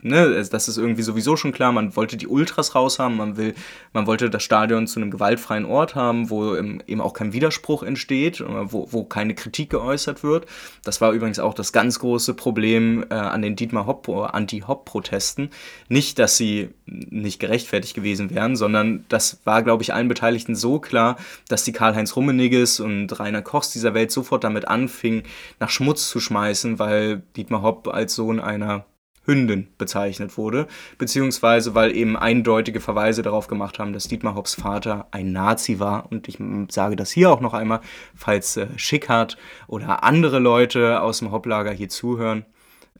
[0.03, 3.53] ne, das ist irgendwie sowieso schon klar, man wollte die Ultras raushaben, man will,
[3.93, 8.43] man wollte das Stadion zu einem gewaltfreien Ort haben, wo eben auch kein Widerspruch entsteht,
[8.45, 10.45] wo, wo keine Kritik geäußert wird.
[10.83, 15.49] Das war übrigens auch das ganz große Problem äh, an den Dietmar Hopp Anti-Hopp-Protesten.
[15.87, 20.79] Nicht, dass sie nicht gerechtfertigt gewesen wären, sondern das war, glaube ich, allen Beteiligten so
[20.79, 25.23] klar, dass die Karl-Heinz Rummeniges und Rainer Kochs dieser Welt sofort damit anfingen,
[25.59, 28.85] nach Schmutz zu schmeißen, weil Dietmar Hopp als Sohn einer
[29.25, 30.67] Hündin bezeichnet wurde,
[30.97, 36.11] beziehungsweise weil eben eindeutige Verweise darauf gemacht haben, dass Dietmar Hopps Vater ein Nazi war.
[36.11, 36.37] Und ich
[36.69, 37.81] sage das hier auch noch einmal,
[38.15, 42.45] falls äh, Schickhardt oder andere Leute aus dem Hopplager hier zuhören.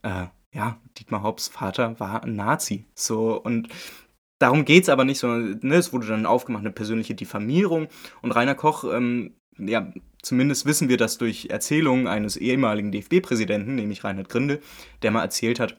[0.02, 2.86] Äh, ja, Dietmar Hopps Vater war ein Nazi.
[2.94, 3.70] So, und
[4.40, 7.88] darum geht es aber nicht, sondern ne, es wurde dann aufgemacht, eine persönliche Diffamierung.
[8.22, 14.04] Und Rainer Koch, ähm, ja, zumindest wissen wir das durch Erzählungen eines ehemaligen DFB-Präsidenten, nämlich
[14.04, 14.62] Reinhard Grindel,
[15.02, 15.78] der mal erzählt hat,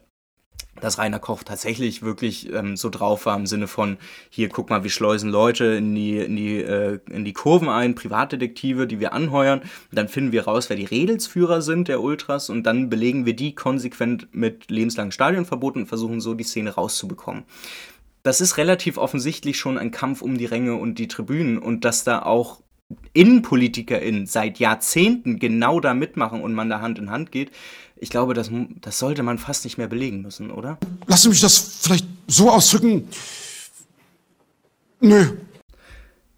[0.81, 3.97] dass Rainer Koch tatsächlich wirklich ähm, so drauf war im Sinne von,
[4.29, 7.95] hier guck mal, wir schleusen Leute in die, in die, äh, in die Kurven ein,
[7.95, 9.61] Privatdetektive, die wir anheuern.
[9.91, 13.55] Dann finden wir raus, wer die Redelsführer sind der Ultras und dann belegen wir die
[13.55, 17.43] konsequent mit lebenslangen Stadionverboten und versuchen so die Szene rauszubekommen.
[18.23, 22.03] Das ist relativ offensichtlich schon ein Kampf um die Ränge und die Tribünen und dass
[22.03, 22.59] da auch
[23.13, 27.51] InnenpolitikerInnen seit Jahrzehnten genau da mitmachen und man da Hand in Hand geht,
[27.95, 30.77] ich glaube, das, das sollte man fast nicht mehr belegen müssen, oder?
[31.07, 33.07] Sie mich das vielleicht so ausdrücken.
[34.99, 35.37] Nö.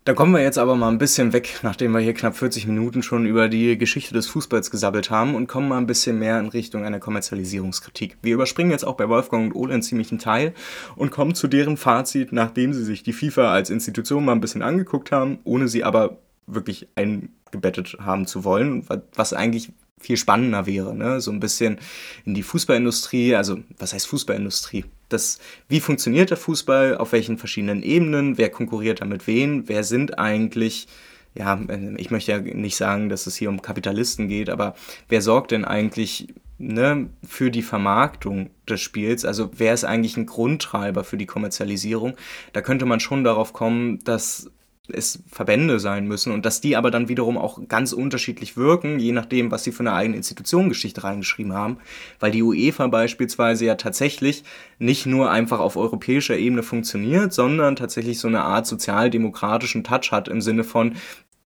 [0.07, 3.03] Da kommen wir jetzt aber mal ein bisschen weg, nachdem wir hier knapp 40 Minuten
[3.03, 6.47] schon über die Geschichte des Fußballs gesabbelt haben und kommen mal ein bisschen mehr in
[6.47, 8.17] Richtung einer Kommerzialisierungskritik.
[8.21, 10.53] Wir überspringen jetzt auch bei Wolfgang und Ole einen ziemlichen Teil
[10.95, 14.61] und kommen zu deren Fazit, nachdem sie sich die FIFA als Institution mal ein bisschen
[14.61, 20.95] angeguckt haben, ohne sie aber wirklich eingebettet haben zu wollen, was eigentlich viel spannender wäre,
[20.95, 21.21] ne?
[21.21, 21.79] so ein bisschen
[22.25, 24.85] in die Fußballindustrie, also was heißt Fußballindustrie?
[25.09, 25.39] Das,
[25.69, 30.19] wie funktioniert der Fußball, auf welchen verschiedenen Ebenen, wer konkurriert da mit wen, wer sind
[30.19, 30.87] eigentlich,
[31.33, 31.59] ja,
[31.97, 34.75] ich möchte ja nicht sagen, dass es hier um Kapitalisten geht, aber
[35.09, 36.27] wer sorgt denn eigentlich
[36.57, 39.25] ne, für die Vermarktung des Spiels?
[39.25, 42.15] Also wer ist eigentlich ein Grundtreiber für die Kommerzialisierung?
[42.53, 44.51] Da könnte man schon darauf kommen, dass
[44.93, 49.11] es Verbände sein müssen und dass die aber dann wiederum auch ganz unterschiedlich wirken, je
[49.11, 51.77] nachdem, was sie für eine eigene Institutionengeschichte reingeschrieben haben,
[52.19, 54.43] weil die UEFA beispielsweise ja tatsächlich
[54.79, 60.27] nicht nur einfach auf europäischer Ebene funktioniert, sondern tatsächlich so eine Art sozialdemokratischen Touch hat
[60.27, 60.95] im Sinne von,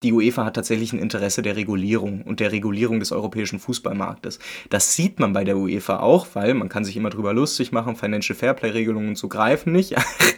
[0.04, 4.38] die UEFA hat tatsächlich ein Interesse der Regulierung und der Regulierung des europäischen Fußballmarktes.
[4.70, 7.96] Das sieht man bei der UEFA auch, weil man kann sich immer drüber lustig machen,
[7.96, 9.96] Financial Fairplay Regelungen zu greifen nicht,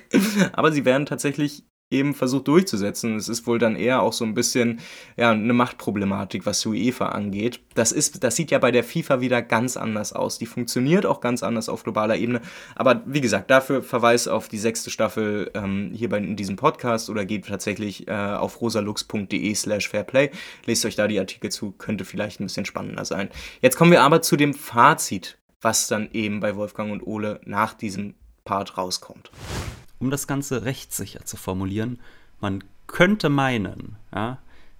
[0.53, 3.15] aber sie werden tatsächlich eben versucht durchzusetzen.
[3.15, 4.79] Es ist wohl dann eher auch so ein bisschen
[5.17, 7.59] ja, eine Machtproblematik, was UEFA angeht.
[7.73, 10.37] Das, ist, das sieht ja bei der FIFA wieder ganz anders aus.
[10.37, 12.41] Die funktioniert auch ganz anders auf globaler Ebene.
[12.75, 17.09] Aber wie gesagt, dafür Verweis auf die sechste Staffel ähm, hier bei, in diesem Podcast
[17.09, 20.29] oder geht tatsächlich äh, auf rosalux.de slash fairplay.
[20.65, 23.29] Lest euch da die Artikel zu, könnte vielleicht ein bisschen spannender sein.
[23.61, 27.73] Jetzt kommen wir aber zu dem Fazit, was dann eben bei Wolfgang und Ole nach
[27.73, 28.13] diesem
[28.45, 29.31] Part rauskommt
[29.99, 31.99] um das Ganze rechtssicher zu formulieren,
[32.39, 34.39] man könnte meinen, ja,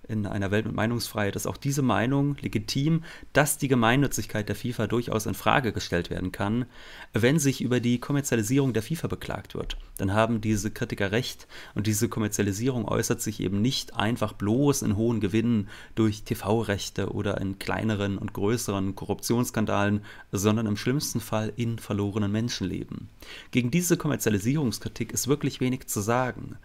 [0.09, 4.87] in einer Welt mit Meinungsfreiheit ist auch diese Meinung legitim, dass die Gemeinnützigkeit der FIFA
[4.87, 6.65] durchaus in Frage gestellt werden kann,
[7.13, 9.77] wenn sich über die Kommerzialisierung der FIFA beklagt wird.
[9.97, 14.95] Dann haben diese Kritiker recht und diese Kommerzialisierung äußert sich eben nicht einfach bloß in
[14.95, 20.01] hohen Gewinnen durch TV-Rechte oder in kleineren und größeren Korruptionsskandalen,
[20.31, 23.09] sondern im schlimmsten Fall in verlorenen Menschenleben.
[23.51, 26.57] Gegen diese Kommerzialisierungskritik ist wirklich wenig zu sagen.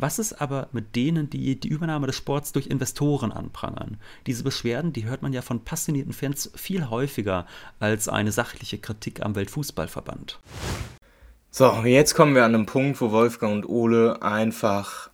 [0.00, 3.96] Was ist aber mit denen, die die Übernahme des Sports durch Investoren anprangern?
[4.28, 7.46] Diese Beschwerden, die hört man ja von passionierten Fans viel häufiger
[7.80, 10.38] als eine sachliche Kritik am Weltfußballverband.
[11.50, 15.07] So, jetzt kommen wir an einen Punkt, wo Wolfgang und Ole einfach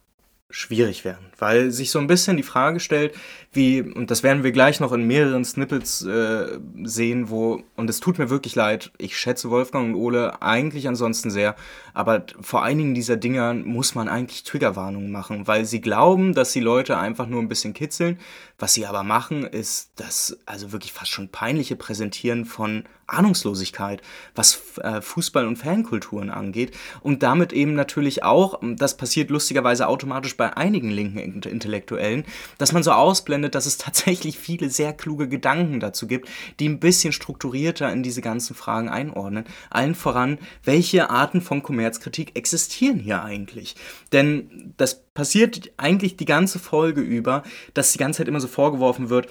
[0.55, 3.13] schwierig werden, weil sich so ein bisschen die Frage stellt,
[3.53, 7.99] wie, und das werden wir gleich noch in mehreren Snippets äh, sehen, wo, und es
[7.99, 11.57] tut mir wirklich leid, ich schätze Wolfgang und Ole eigentlich ansonsten sehr,
[11.93, 16.61] aber vor einigen dieser Dinger muss man eigentlich Triggerwarnungen machen, weil sie glauben, dass die
[16.61, 18.21] Leute einfach nur ein bisschen kitzeln.
[18.59, 24.01] Was sie aber machen, ist das also wirklich fast schon peinliche Präsentieren von Ahnungslosigkeit,
[24.35, 26.75] was äh, Fußball und Fankulturen angeht.
[27.01, 32.25] Und damit eben natürlich auch, das passiert lustigerweise automatisch bei einigen linken Intellektuellen,
[32.59, 36.29] dass man so ausblendet, dass es tatsächlich viele sehr kluge Gedanken dazu gibt,
[36.61, 39.45] die ein bisschen strukturierter in diese ganzen Fragen einordnen.
[39.71, 43.77] Allen voran, welche Arten von Kommerzkritik existieren hier eigentlich?
[44.13, 47.43] Denn das passiert eigentlich die ganze Folge über,
[47.73, 49.29] dass die ganze Zeit immer so vorgeworfen wird,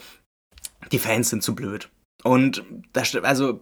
[0.91, 1.89] die Fans sind zu blöd.
[2.23, 2.63] Und
[2.93, 3.59] das, also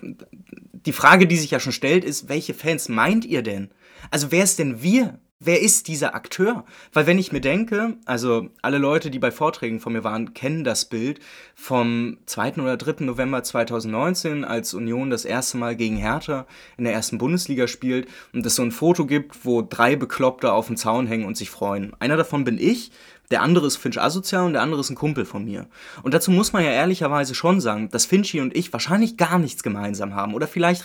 [0.72, 3.72] die Frage, die sich ja schon stellt, ist, welche Fans meint ihr denn?
[4.12, 5.20] Also wer ist denn wir?
[5.44, 6.66] Wer ist dieser Akteur?
[6.94, 10.64] Weil wenn ich mir denke, also alle Leute, die bei Vorträgen von mir waren, kennen
[10.64, 11.20] das Bild
[11.56, 12.58] vom 2.
[12.58, 13.04] oder 3.
[13.06, 16.46] November 2019, als Union das erste Mal gegen Hertha
[16.78, 20.68] in der ersten Bundesliga spielt und es so ein Foto gibt, wo drei Bekloppte auf
[20.68, 21.96] dem Zaun hängen und sich freuen.
[21.98, 22.92] Einer davon bin ich,
[23.32, 25.68] der andere ist Finch asozial und der andere ist ein Kumpel von mir.
[26.04, 29.64] Und dazu muss man ja ehrlicherweise schon sagen, dass Finchi und ich wahrscheinlich gar nichts
[29.64, 30.34] gemeinsam haben.
[30.34, 30.84] Oder vielleicht,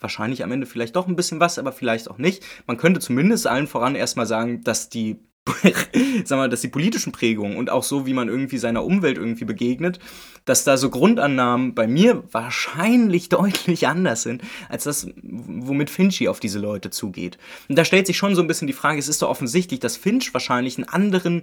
[0.00, 2.44] wahrscheinlich am Ende vielleicht doch ein bisschen was, aber vielleicht auch nicht.
[2.66, 5.18] Man könnte zumindest allen voran erstmal sagen, dass die
[6.24, 9.44] sag mal, dass die politischen Prägungen und auch so, wie man irgendwie seiner Umwelt irgendwie
[9.44, 9.98] begegnet,
[10.44, 16.40] dass da so Grundannahmen bei mir wahrscheinlich deutlich anders sind, als das, womit Finchi auf
[16.40, 17.38] diese Leute zugeht.
[17.68, 19.96] Und da stellt sich schon so ein bisschen die Frage, es ist doch offensichtlich, dass
[19.96, 21.42] Finch wahrscheinlich einen anderen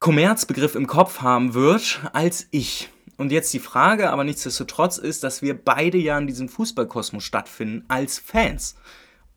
[0.00, 2.90] Kommerzbegriff im Kopf haben wird als ich.
[3.16, 7.84] Und jetzt die Frage, aber nichtsdestotrotz ist, dass wir beide ja in diesem Fußballkosmos stattfinden
[7.88, 8.74] als Fans.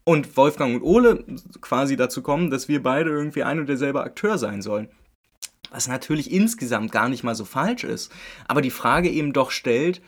[0.07, 1.25] Und Wolfgang und Ole
[1.59, 4.87] quasi dazu kommen, dass wir beide irgendwie ein und derselbe Akteur sein sollen.
[5.69, 8.09] Was natürlich insgesamt gar nicht mal so falsch ist.
[8.47, 10.01] Aber die Frage eben doch stellt,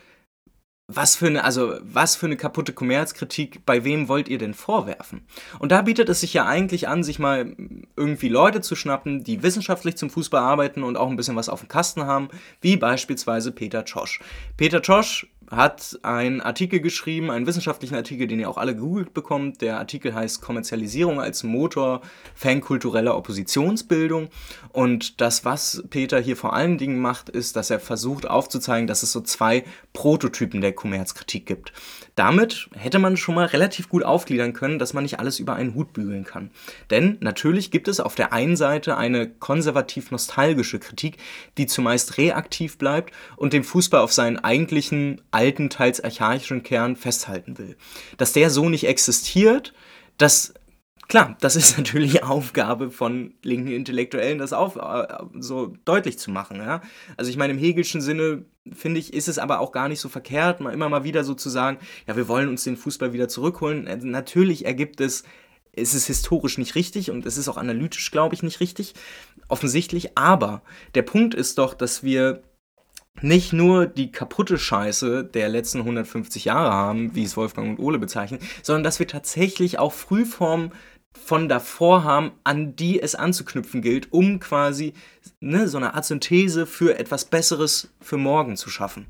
[0.86, 5.26] was für eine, also was für eine kaputte Kommerzkritik, bei wem wollt ihr denn vorwerfen?
[5.58, 7.54] Und da bietet es sich ja eigentlich an, sich mal
[7.94, 11.60] irgendwie Leute zu schnappen, die wissenschaftlich zum Fußball arbeiten und auch ein bisschen was auf
[11.60, 12.30] dem Kasten haben,
[12.62, 14.20] wie beispielsweise Peter Tschosch.
[14.56, 19.60] Peter Tschosch hat einen Artikel geschrieben, einen wissenschaftlichen Artikel, den ihr auch alle gegoogelt bekommt.
[19.60, 22.02] Der Artikel heißt Kommerzialisierung als Motor
[22.34, 24.28] fankultureller Oppositionsbildung.
[24.72, 29.02] Und das, was Peter hier vor allen Dingen macht, ist, dass er versucht aufzuzeigen, dass
[29.02, 31.72] es so zwei Prototypen der Kommerzkritik gibt.
[32.14, 35.74] Damit hätte man schon mal relativ gut aufgliedern können, dass man nicht alles über einen
[35.74, 36.50] Hut bügeln kann.
[36.90, 41.16] Denn natürlich gibt es auf der einen Seite eine konservativ-nostalgische Kritik,
[41.58, 47.56] die zumeist reaktiv bleibt und den Fußball auf seinen eigentlichen alten, teils archaischen Kern festhalten
[47.56, 47.76] will.
[48.18, 49.72] Dass der so nicht existiert,
[50.18, 50.52] das
[51.08, 55.08] Klar, das ist natürlich Aufgabe von linken Intellektuellen, das auf, äh,
[55.40, 56.58] so deutlich zu machen.
[56.58, 56.82] Ja?
[57.16, 60.08] Also ich meine, im Hegelschen Sinne, finde ich, ist es aber auch gar nicht so
[60.08, 63.26] verkehrt, mal immer mal wieder so zu sagen, ja, wir wollen uns den Fußball wieder
[63.26, 63.88] zurückholen.
[63.88, 65.24] Also natürlich ergibt es,
[65.72, 68.94] es ist historisch nicht richtig und es ist auch analytisch, glaube ich, nicht richtig,
[69.48, 70.16] offensichtlich.
[70.16, 70.62] Aber
[70.94, 72.42] der Punkt ist doch, dass wir
[73.20, 77.98] nicht nur die kaputte Scheiße der letzten 150 Jahre haben, wie es Wolfgang und Ole
[77.98, 80.72] bezeichnen, sondern dass wir tatsächlich auch Frühformen
[81.12, 84.94] von davor haben, an die es anzuknüpfen gilt, um quasi
[85.40, 89.06] ne, so eine Art Synthese für etwas Besseres für morgen zu schaffen.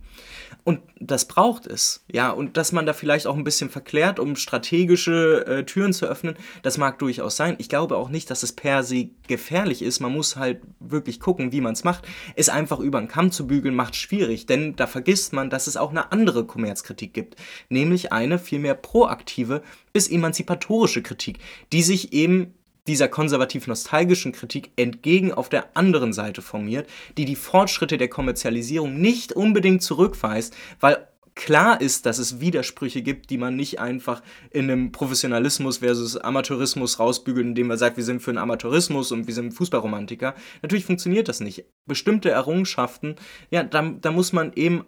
[0.64, 4.36] Und das braucht es, ja, und dass man da vielleicht auch ein bisschen verklärt, um
[4.36, 7.56] strategische äh, Türen zu öffnen, das mag durchaus sein.
[7.58, 10.00] Ich glaube auch nicht, dass es per se gefährlich ist.
[10.00, 12.04] Man muss halt wirklich gucken, wie man es macht.
[12.36, 15.76] Es einfach über den Kamm zu bügeln, macht schwierig, denn da vergisst man, dass es
[15.76, 17.36] auch eine andere Kommerzkritik gibt,
[17.68, 21.38] nämlich eine vielmehr proaktive bis emanzipatorische Kritik,
[21.72, 22.54] die sich eben
[22.90, 29.32] dieser konservativ-nostalgischen Kritik entgegen auf der anderen Seite formiert, die die Fortschritte der Kommerzialisierung nicht
[29.32, 34.90] unbedingt zurückweist, weil klar ist, dass es Widersprüche gibt, die man nicht einfach in einem
[34.90, 39.52] Professionalismus versus Amateurismus rausbügelt, indem man sagt, wir sind für einen Amateurismus und wir sind
[39.52, 40.34] Fußballromantiker.
[40.62, 41.64] Natürlich funktioniert das nicht.
[41.86, 43.14] Bestimmte Errungenschaften,
[43.50, 44.84] ja, da, da muss man eben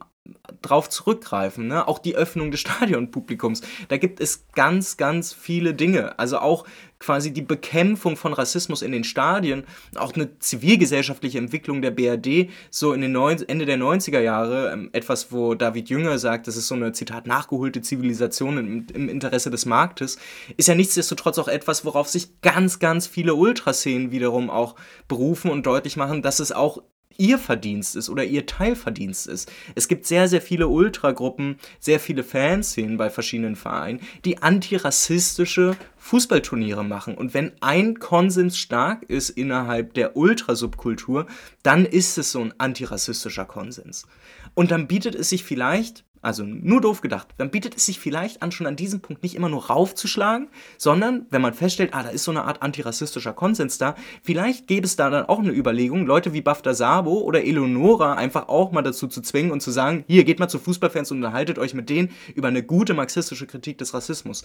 [0.60, 1.66] drauf zurückgreifen.
[1.66, 1.86] Ne?
[1.86, 3.62] Auch die Öffnung des Stadionpublikums.
[3.88, 6.18] Da gibt es ganz, ganz viele Dinge.
[6.18, 6.66] Also auch
[7.02, 9.64] quasi die Bekämpfung von Rassismus in den Stadien,
[9.96, 14.90] auch eine zivilgesellschaftliche Entwicklung der BRD, so in den Neun Ende der 90er Jahre, ähm,
[14.92, 19.50] etwas, wo David Jünger sagt, das ist so eine, Zitat, nachgeholte Zivilisation im, im Interesse
[19.50, 20.18] des Marktes,
[20.56, 24.76] ist ja nichtsdestotrotz auch etwas, worauf sich ganz, ganz viele Ultraszenen wiederum auch
[25.08, 26.82] berufen und deutlich machen, dass es auch
[27.18, 29.50] ihr Verdienst ist oder ihr Teilverdienst ist.
[29.74, 36.84] Es gibt sehr, sehr viele Ultragruppen, sehr viele Fanszenen bei verschiedenen Vereinen, die antirassistische Fußballturniere
[36.84, 37.14] machen.
[37.14, 41.26] Und wenn ein Konsens stark ist innerhalb der Ultrasubkultur,
[41.62, 44.06] dann ist es so ein antirassistischer Konsens.
[44.54, 47.28] Und dann bietet es sich vielleicht also nur doof gedacht.
[47.36, 50.48] Dann bietet es sich vielleicht an, schon an diesem Punkt nicht immer nur raufzuschlagen,
[50.78, 54.86] sondern wenn man feststellt, ah, da ist so eine Art antirassistischer Konsens da, vielleicht gäbe
[54.86, 58.82] es da dann auch eine Überlegung, Leute wie Bafta Sabo oder Eleonora einfach auch mal
[58.82, 61.90] dazu zu zwingen und zu sagen, hier geht mal zu Fußballfans und unterhaltet euch mit
[61.90, 64.44] denen über eine gute marxistische Kritik des Rassismus.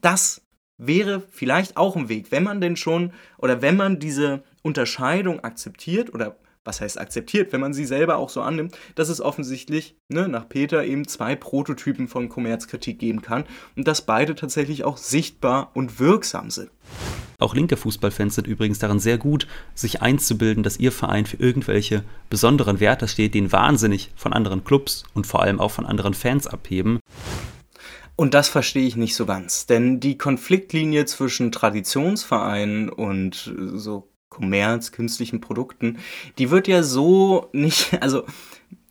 [0.00, 0.42] Das
[0.76, 6.14] wäre vielleicht auch ein Weg, wenn man denn schon oder wenn man diese Unterscheidung akzeptiert
[6.14, 10.28] oder was heißt akzeptiert, wenn man sie selber auch so annimmt, dass es offensichtlich ne,
[10.28, 13.44] nach Peter eben zwei Prototypen von Kommerzkritik geben kann
[13.76, 16.70] und dass beide tatsächlich auch sichtbar und wirksam sind.
[17.40, 22.02] Auch linke Fußballfans sind übrigens daran sehr gut, sich einzubilden, dass ihr Verein für irgendwelche
[22.30, 26.48] besonderen Werte steht, den wahnsinnig von anderen Clubs und vor allem auch von anderen Fans
[26.48, 26.98] abheben.
[28.16, 34.92] Und das verstehe ich nicht so ganz, denn die Konfliktlinie zwischen Traditionsvereinen und so Kommerz,
[34.92, 35.98] künstlichen Produkten,
[36.38, 38.24] die wird ja so nicht, also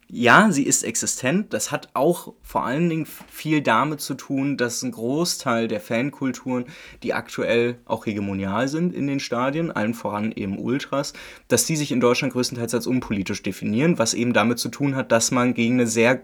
[0.10, 1.54] ja, sie ist existent.
[1.54, 6.66] Das hat auch vor allen Dingen viel damit zu tun, dass ein Großteil der Fankulturen,
[7.04, 11.12] die aktuell auch hegemonial sind in den Stadien, allen voran eben Ultras,
[11.50, 15.12] dass die sich in Deutschland größtenteils als unpolitisch definieren, was eben damit zu tun hat,
[15.12, 16.22] dass man gegen eine sehr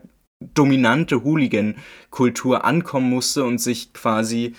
[0.54, 4.54] dominante Hooligan-Kultur ankommen musste und sich quasi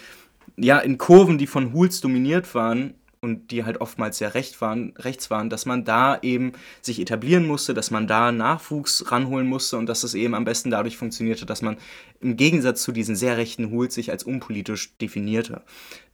[0.56, 2.94] ja in Kurven, die von Hools dominiert waren,
[3.24, 6.52] und die halt oftmals sehr recht waren, rechts waren, dass man da eben
[6.82, 10.70] sich etablieren musste, dass man da Nachwuchs ranholen musste und dass es eben am besten
[10.70, 11.78] dadurch funktionierte, dass man
[12.20, 15.62] im Gegensatz zu diesen sehr rechten Hools sich als unpolitisch definierte.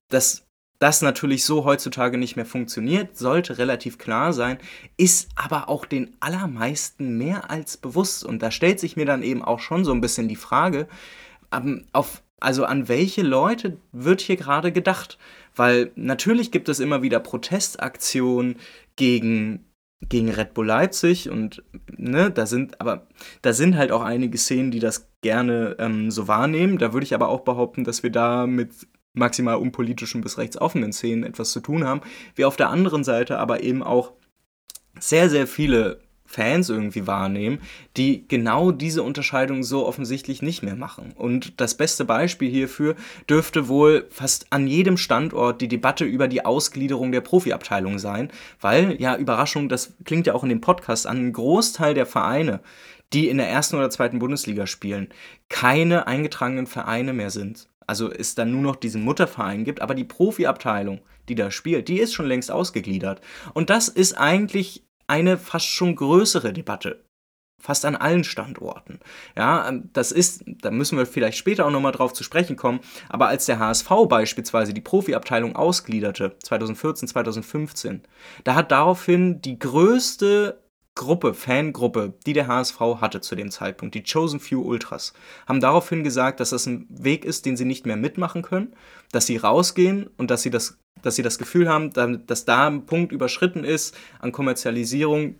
[0.08, 0.46] Dass
[0.78, 4.58] das natürlich so heutzutage nicht mehr funktioniert, sollte relativ klar sein,
[4.96, 8.24] ist aber auch den allermeisten mehr als bewusst.
[8.24, 10.88] Und da stellt sich mir dann eben auch schon so ein bisschen die Frage,
[11.52, 15.18] ähm, auf, also an welche Leute wird hier gerade gedacht?
[15.56, 18.56] Weil natürlich gibt es immer wieder Protestaktionen
[18.96, 19.64] gegen
[20.08, 21.62] gegen Red Bull Leipzig und
[21.96, 23.06] ne, da sind aber
[23.42, 26.78] da sind halt auch einige Szenen, die das gerne ähm, so wahrnehmen.
[26.78, 28.70] Da würde ich aber auch behaupten, dass wir da mit
[29.12, 32.00] maximal unpolitischen bis rechtsoffenen Szenen etwas zu tun haben.
[32.34, 34.12] Wie auf der anderen Seite aber eben auch
[34.98, 36.00] sehr, sehr viele
[36.30, 37.58] Fans irgendwie wahrnehmen,
[37.96, 41.12] die genau diese Unterscheidung so offensichtlich nicht mehr machen.
[41.16, 42.94] Und das beste Beispiel hierfür
[43.28, 48.94] dürfte wohl fast an jedem Standort die Debatte über die Ausgliederung der Profiabteilung sein, weil,
[49.00, 52.60] ja, Überraschung, das klingt ja auch in dem Podcast an, ein Großteil der Vereine,
[53.12, 55.08] die in der ersten oder zweiten Bundesliga spielen,
[55.48, 57.68] keine eingetragenen Vereine mehr sind.
[57.88, 61.98] Also es dann nur noch diesen Mutterverein gibt, aber die Profiabteilung, die da spielt, die
[61.98, 63.20] ist schon längst ausgegliedert.
[63.52, 67.04] Und das ist eigentlich eine fast schon größere Debatte.
[67.60, 69.00] Fast an allen Standorten.
[69.36, 72.80] Ja, ähm, das ist, da müssen wir vielleicht später auch nochmal drauf zu sprechen kommen,
[73.10, 78.02] aber als der HSV beispielsweise die Profiabteilung ausgliederte, 2014, 2015,
[78.44, 80.62] da hat daraufhin die größte
[80.94, 85.12] Gruppe, Fangruppe, die der HSV hatte zu dem Zeitpunkt, die Chosen Few Ultras,
[85.46, 88.74] haben daraufhin gesagt, dass das ein Weg ist, den sie nicht mehr mitmachen können,
[89.12, 91.90] dass sie rausgehen und dass sie das dass sie das Gefühl haben,
[92.26, 95.36] dass da ein Punkt überschritten ist an Kommerzialisierung,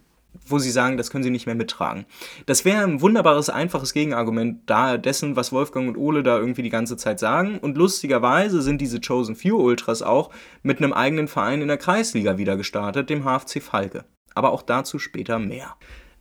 [0.47, 2.07] wo sie sagen, das können sie nicht mehr mittragen.
[2.47, 6.71] Das wäre ein wunderbares, einfaches Gegenargument da dessen, was Wolfgang und Ole da irgendwie die
[6.71, 7.59] ganze Zeit sagen.
[7.59, 10.31] Und lustigerweise sind diese Chosen Few Ultras auch
[10.63, 14.05] mit einem eigenen Verein in der Kreisliga wieder gestartet, dem HFC Falke.
[14.35, 15.75] Aber auch dazu später mehr.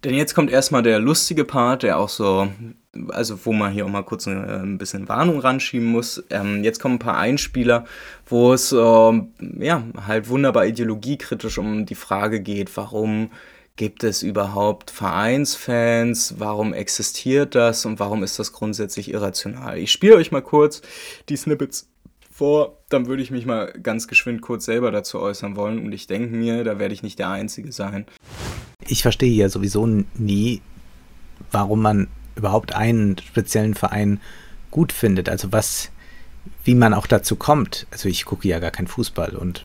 [0.03, 2.47] Denn jetzt kommt erstmal der lustige Part, der auch so,
[3.09, 6.23] also wo man hier auch mal kurz ein, ein bisschen Warnung ranschieben muss.
[6.29, 7.85] Ähm, jetzt kommen ein paar Einspieler,
[8.25, 13.31] wo es äh, ja halt wunderbar ideologiekritisch um die Frage geht, warum
[13.75, 19.77] gibt es überhaupt Vereinsfans, warum existiert das und warum ist das grundsätzlich irrational.
[19.77, 20.81] Ich spiele euch mal kurz
[21.29, 21.89] die Snippets
[22.39, 26.07] vor, dann würde ich mich mal ganz geschwind kurz selber dazu äußern wollen und ich
[26.07, 28.05] denke mir, da werde ich nicht der Einzige sein
[28.89, 30.61] ich verstehe ja sowieso nie,
[31.51, 34.19] warum man überhaupt einen speziellen Verein
[34.71, 35.29] gut findet.
[35.29, 35.91] Also was,
[36.63, 37.87] wie man auch dazu kommt.
[37.91, 39.63] Also ich gucke ja gar keinen Fußball und.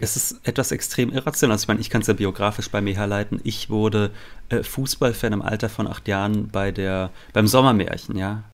[0.00, 1.54] Es ist etwas extrem irrational.
[1.54, 3.40] Also ich meine, ich kann es ja biografisch bei mir herleiten.
[3.42, 4.12] Ich wurde
[4.48, 8.44] äh, Fußballfan im Alter von acht Jahren bei der, beim Sommermärchen, ja.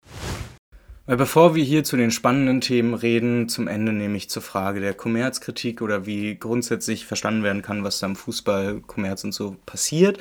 [1.06, 4.94] Weil bevor wir hier zu den spannenden Themen reden, zum Ende nämlich zur Frage der
[4.94, 10.18] Kommerzkritik oder wie grundsätzlich verstanden werden kann, was da im Fußball, Kommerz und so passiert.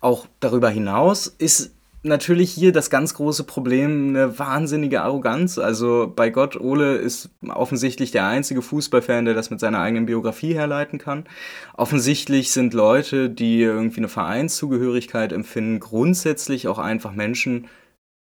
[0.00, 1.72] Auch darüber hinaus ist
[2.02, 5.58] natürlich hier das ganz große Problem, eine wahnsinnige Arroganz.
[5.58, 10.54] Also bei Gott, Ole ist offensichtlich der einzige Fußballfan, der das mit seiner eigenen Biografie
[10.54, 11.24] herleiten kann.
[11.74, 17.68] Offensichtlich sind Leute, die irgendwie eine Vereinszugehörigkeit empfinden, grundsätzlich auch einfach Menschen,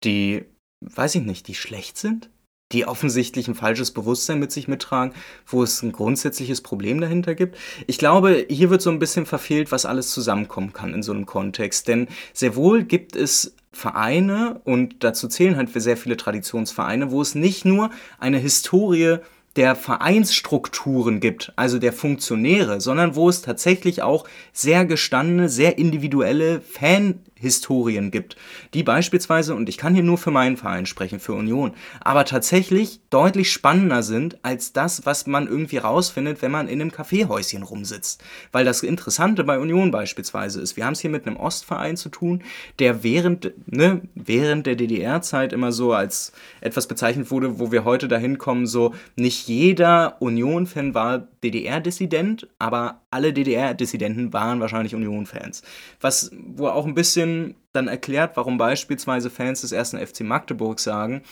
[0.05, 0.45] die,
[0.81, 2.31] weiß ich nicht, die schlecht sind,
[2.73, 5.15] die offensichtlich ein falsches Bewusstsein mit sich mittragen,
[5.47, 7.57] wo es ein grundsätzliches Problem dahinter gibt.
[7.87, 11.27] Ich glaube, hier wird so ein bisschen verfehlt, was alles zusammenkommen kann in so einem
[11.27, 11.89] Kontext.
[11.89, 17.35] Denn sehr wohl gibt es Vereine und dazu zählen halt sehr viele Traditionsvereine, wo es
[17.35, 19.19] nicht nur eine Historie
[19.57, 26.61] der Vereinsstrukturen gibt, also der Funktionäre, sondern wo es tatsächlich auch sehr gestandene, sehr individuelle
[26.61, 28.37] Fan Historien gibt,
[28.75, 33.01] die beispielsweise, und ich kann hier nur für meinen Verein sprechen, für Union, aber tatsächlich
[33.11, 38.23] deutlich spannender sind als das, was man irgendwie rausfindet, wenn man in einem Kaffeehäuschen rumsitzt.
[38.53, 42.09] Weil das Interessante bei Union beispielsweise ist, wir haben es hier mit einem Ostverein zu
[42.09, 42.43] tun,
[42.79, 48.09] der während, ne, während der DDR-Zeit immer so als etwas bezeichnet wurde, wo wir heute
[48.09, 55.63] dahin kommen, so nicht jeder Union-Fan war DDR-Dissident, aber alle DDR-Dissidenten waren wahrscheinlich Union-Fans.
[56.01, 61.23] Was, wo auch ein bisschen dann erklärt, warum beispielsweise Fans des ersten FC Magdeburg sagen,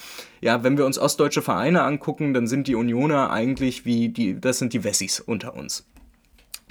[0.40, 4.58] ja, wenn wir uns ostdeutsche Vereine angucken, dann sind die Unioner eigentlich wie die, das
[4.58, 5.86] sind die Wessis unter uns.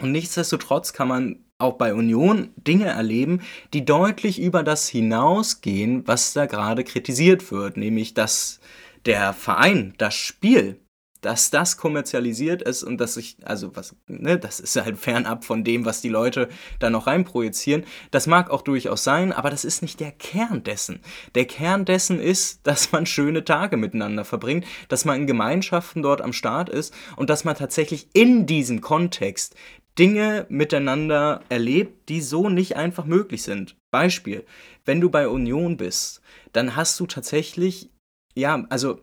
[0.01, 3.41] Und nichtsdestotrotz kann man auch bei Union Dinge erleben,
[3.73, 8.59] die deutlich über das hinausgehen, was da gerade kritisiert wird, nämlich dass
[9.05, 10.79] der Verein, das Spiel
[11.25, 15.63] dass das kommerzialisiert ist und dass ich, also was, ne, das ist halt fernab von
[15.63, 17.83] dem, was die Leute da noch reinprojizieren.
[18.11, 20.99] Das mag auch durchaus sein, aber das ist nicht der Kern dessen.
[21.33, 26.21] Der Kern dessen ist, dass man schöne Tage miteinander verbringt, dass man in Gemeinschaften dort
[26.21, 29.55] am Start ist und dass man tatsächlich in diesem Kontext
[29.97, 33.75] Dinge miteinander erlebt, die so nicht einfach möglich sind.
[33.89, 34.45] Beispiel,
[34.83, 36.21] wenn du bei Union bist,
[36.53, 37.89] dann hast du tatsächlich,
[38.35, 38.99] ja, also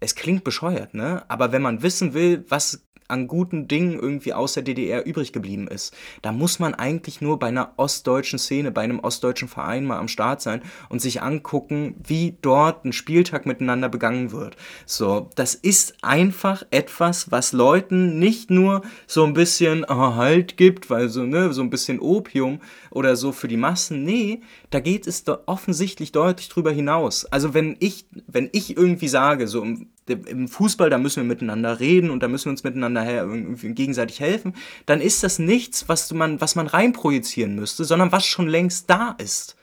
[0.00, 1.24] es klingt bescheuert, ne?
[1.28, 5.68] Aber wenn man wissen will, was an guten Dingen irgendwie aus der DDR übrig geblieben
[5.68, 5.94] ist.
[6.22, 10.08] Da muss man eigentlich nur bei einer ostdeutschen Szene, bei einem ostdeutschen Verein mal am
[10.08, 14.56] Start sein und sich angucken, wie dort ein Spieltag miteinander begangen wird.
[14.86, 20.90] So, das ist einfach etwas, was Leuten nicht nur so ein bisschen oh, Halt gibt,
[20.90, 24.04] weil so, ne, so ein bisschen Opium oder so für die Massen.
[24.04, 24.40] Nee,
[24.70, 27.24] da geht es da offensichtlich deutlich drüber hinaus.
[27.26, 31.80] Also wenn ich, wenn ich irgendwie sage, so im, im Fußball, da müssen wir miteinander
[31.80, 33.26] reden und da müssen wir uns miteinander
[33.62, 34.54] gegenseitig helfen,
[34.86, 39.16] dann ist das nichts, was man, was man reinprojizieren müsste, sondern was schon längst da
[39.18, 39.56] ist.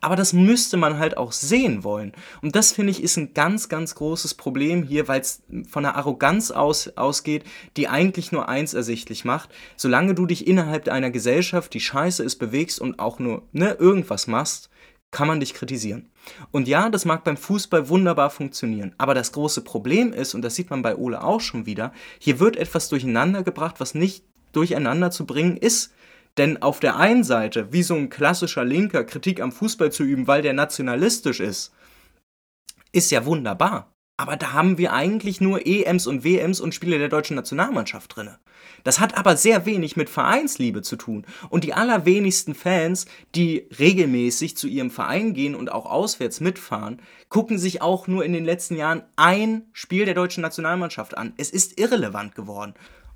[0.00, 2.12] Aber das müsste man halt auch sehen wollen.
[2.42, 5.96] Und das finde ich ist ein ganz, ganz großes Problem hier, weil es von einer
[5.96, 7.44] Arroganz aus, ausgeht,
[7.76, 9.50] die eigentlich nur eins ersichtlich macht.
[9.76, 14.26] Solange du dich innerhalb einer Gesellschaft, die scheiße ist, bewegst und auch nur ne, irgendwas
[14.26, 14.70] machst,
[15.10, 16.10] kann man dich kritisieren.
[16.50, 18.94] Und ja, das mag beim Fußball wunderbar funktionieren.
[18.98, 22.40] Aber das große Problem ist, und das sieht man bei Ole auch schon wieder, hier
[22.40, 25.92] wird etwas durcheinander gebracht, was nicht durcheinander zu bringen ist.
[26.38, 30.26] Denn auf der einen Seite, wie so ein klassischer Linker Kritik am Fußball zu üben,
[30.28, 31.72] weil der nationalistisch ist,
[32.92, 33.92] ist ja wunderbar.
[34.16, 38.30] Aber da haben wir eigentlich nur EMs und WMs und Spiele der deutschen Nationalmannschaft drin.
[38.82, 41.24] Das hat aber sehr wenig mit Vereinsliebe zu tun.
[41.50, 47.58] Und die allerwenigsten Fans, die regelmäßig zu ihrem Verein gehen und auch auswärts mitfahren, gucken
[47.58, 51.32] sich auch nur in den letzten Jahren ein Spiel der deutschen Nationalmannschaft an.
[51.36, 52.74] Es ist irrelevant geworden.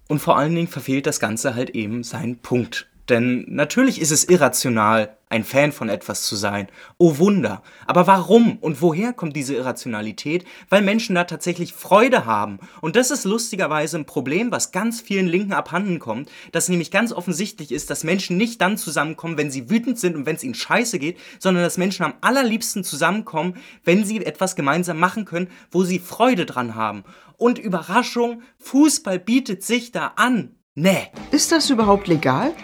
[0.08, 2.91] Und vor allen Dingen verfehlt das Ganze halt eben seinen Punkt.
[3.08, 6.68] Denn natürlich ist es irrational, ein Fan von etwas zu sein.
[6.98, 7.62] Oh Wunder.
[7.86, 10.44] Aber warum und woher kommt diese Irrationalität?
[10.68, 12.58] Weil Menschen da tatsächlich Freude haben.
[12.80, 17.12] Und das ist lustigerweise ein Problem, was ganz vielen Linken abhanden kommt, dass nämlich ganz
[17.12, 20.54] offensichtlich ist, dass Menschen nicht dann zusammenkommen, wenn sie wütend sind und wenn es ihnen
[20.54, 25.82] scheiße geht, sondern dass Menschen am allerliebsten zusammenkommen, wenn sie etwas gemeinsam machen können, wo
[25.82, 27.04] sie Freude dran haben.
[27.38, 30.54] Und Überraschung, Fußball bietet sich da an.
[30.74, 31.08] Nee.
[31.30, 32.54] Ist das überhaupt legal?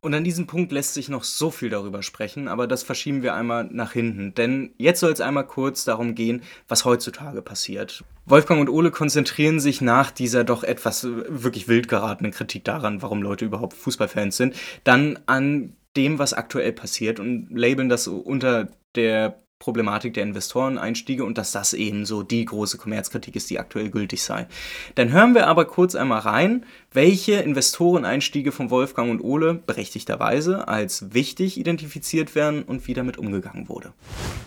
[0.00, 3.34] Und an diesem Punkt lässt sich noch so viel darüber sprechen, aber das verschieben wir
[3.34, 4.32] einmal nach hinten.
[4.32, 8.04] Denn jetzt soll es einmal kurz darum gehen, was heutzutage passiert.
[8.24, 13.02] Wolfgang und Ole konzentrieren sich nach dieser doch etwas äh, wirklich wild geratenen Kritik daran,
[13.02, 18.68] warum Leute überhaupt Fußballfans sind, dann an dem, was aktuell passiert und labeln das unter
[18.94, 23.90] der Problematik der Investoreneinstiege und dass das eben so die große Kommerzkritik ist, die aktuell
[23.90, 24.46] gültig sei.
[24.94, 31.12] Dann hören wir aber kurz einmal rein, welche Investoreneinstiege von Wolfgang und Ole berechtigterweise als
[31.12, 33.92] wichtig identifiziert werden und wie damit umgegangen wurde.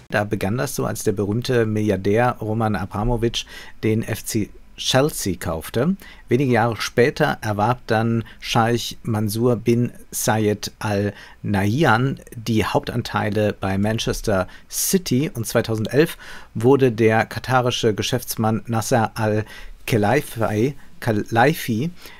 [0.09, 3.45] Da begann das so, als der berühmte Milliardär Roman Abramowitsch
[3.84, 4.49] den FC
[4.82, 5.96] Chelsea kaufte.
[6.28, 11.14] Wenige Jahre später erwarb dann Scheich Mansur bin Zayed Al
[11.44, 16.18] Nahyan die Hauptanteile bei Manchester City und 2011
[16.56, 19.46] wurde der katarische Geschäftsmann Nasser Al
[19.86, 20.76] Khelaifi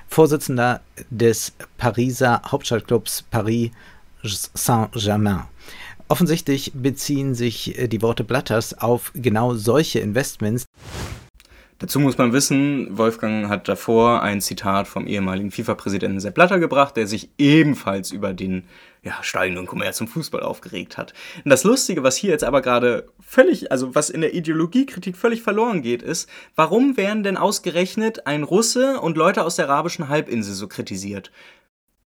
[0.08, 3.72] Vorsitzender des Pariser Hauptstadtclubs Paris
[4.24, 5.46] Saint-Germain.
[6.10, 10.66] Offensichtlich beziehen sich die Worte Blatters auf genau solche Investments.
[11.82, 16.96] Dazu muss man wissen, Wolfgang hat davor ein Zitat vom ehemaligen FIFA-Präsidenten Sepp Blatter gebracht,
[16.96, 18.66] der sich ebenfalls über den
[19.02, 21.16] ja, steigenden Kommerz zum Fußball aufgeregt hat.
[21.44, 25.42] Und das Lustige, was hier jetzt aber gerade völlig, also was in der Ideologiekritik völlig
[25.42, 30.54] verloren geht, ist, warum werden denn ausgerechnet ein Russe und Leute aus der arabischen Halbinsel
[30.54, 31.32] so kritisiert?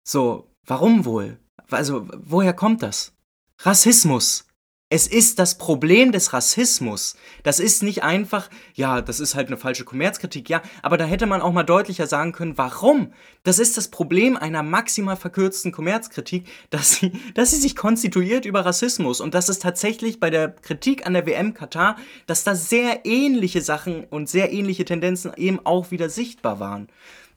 [0.02, 1.38] So, warum wohl?
[1.70, 3.12] Also, woher kommt das?
[3.60, 4.48] Rassismus.
[4.92, 7.14] Es ist das Problem des Rassismus.
[7.44, 11.26] Das ist nicht einfach, ja, das ist halt eine falsche Kommerzkritik, ja, aber da hätte
[11.26, 13.12] man auch mal deutlicher sagen können, warum.
[13.44, 18.66] Das ist das Problem einer maximal verkürzten Kommerzkritik, dass sie, dass sie sich konstituiert über
[18.66, 21.94] Rassismus und dass es tatsächlich bei der Kritik an der WM Katar,
[22.26, 26.88] dass da sehr ähnliche Sachen und sehr ähnliche Tendenzen eben auch wieder sichtbar waren.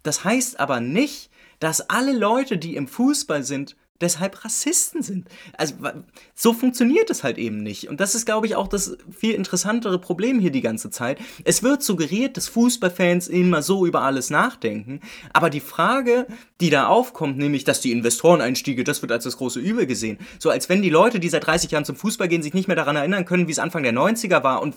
[0.01, 1.29] Das heißt aber nicht,
[1.59, 5.27] dass alle Leute, die im Fußball sind, deshalb Rassisten sind.
[5.57, 5.75] Also
[6.35, 7.89] so funktioniert es halt eben nicht.
[7.89, 11.17] Und das ist, glaube ich, auch das viel interessantere Problem hier die ganze Zeit.
[11.43, 15.01] Es wird suggeriert, dass Fußballfans immer so über alles nachdenken.
[15.31, 16.27] Aber die Frage,
[16.61, 20.19] die da aufkommt, nämlich, dass die Investoreneinstiege, das wird als das große Übel gesehen.
[20.37, 22.75] So als wenn die Leute, die seit 30 Jahren zum Fußball gehen, sich nicht mehr
[22.75, 24.75] daran erinnern können, wie es Anfang der 90er war und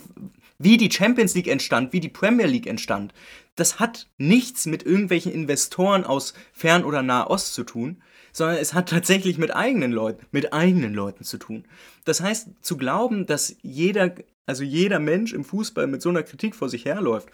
[0.59, 3.13] wie die Champions League entstand, wie die Premier League entstand.
[3.55, 8.01] Das hat nichts mit irgendwelchen Investoren aus Fern- oder Nahost zu tun,
[8.37, 11.65] sondern es hat tatsächlich mit eigenen Leuten, mit eigenen Leuten zu tun.
[12.05, 14.13] Das heißt, zu glauben, dass jeder,
[14.45, 17.29] also jeder Mensch im Fußball mit so einer Kritik vor sich herläuft,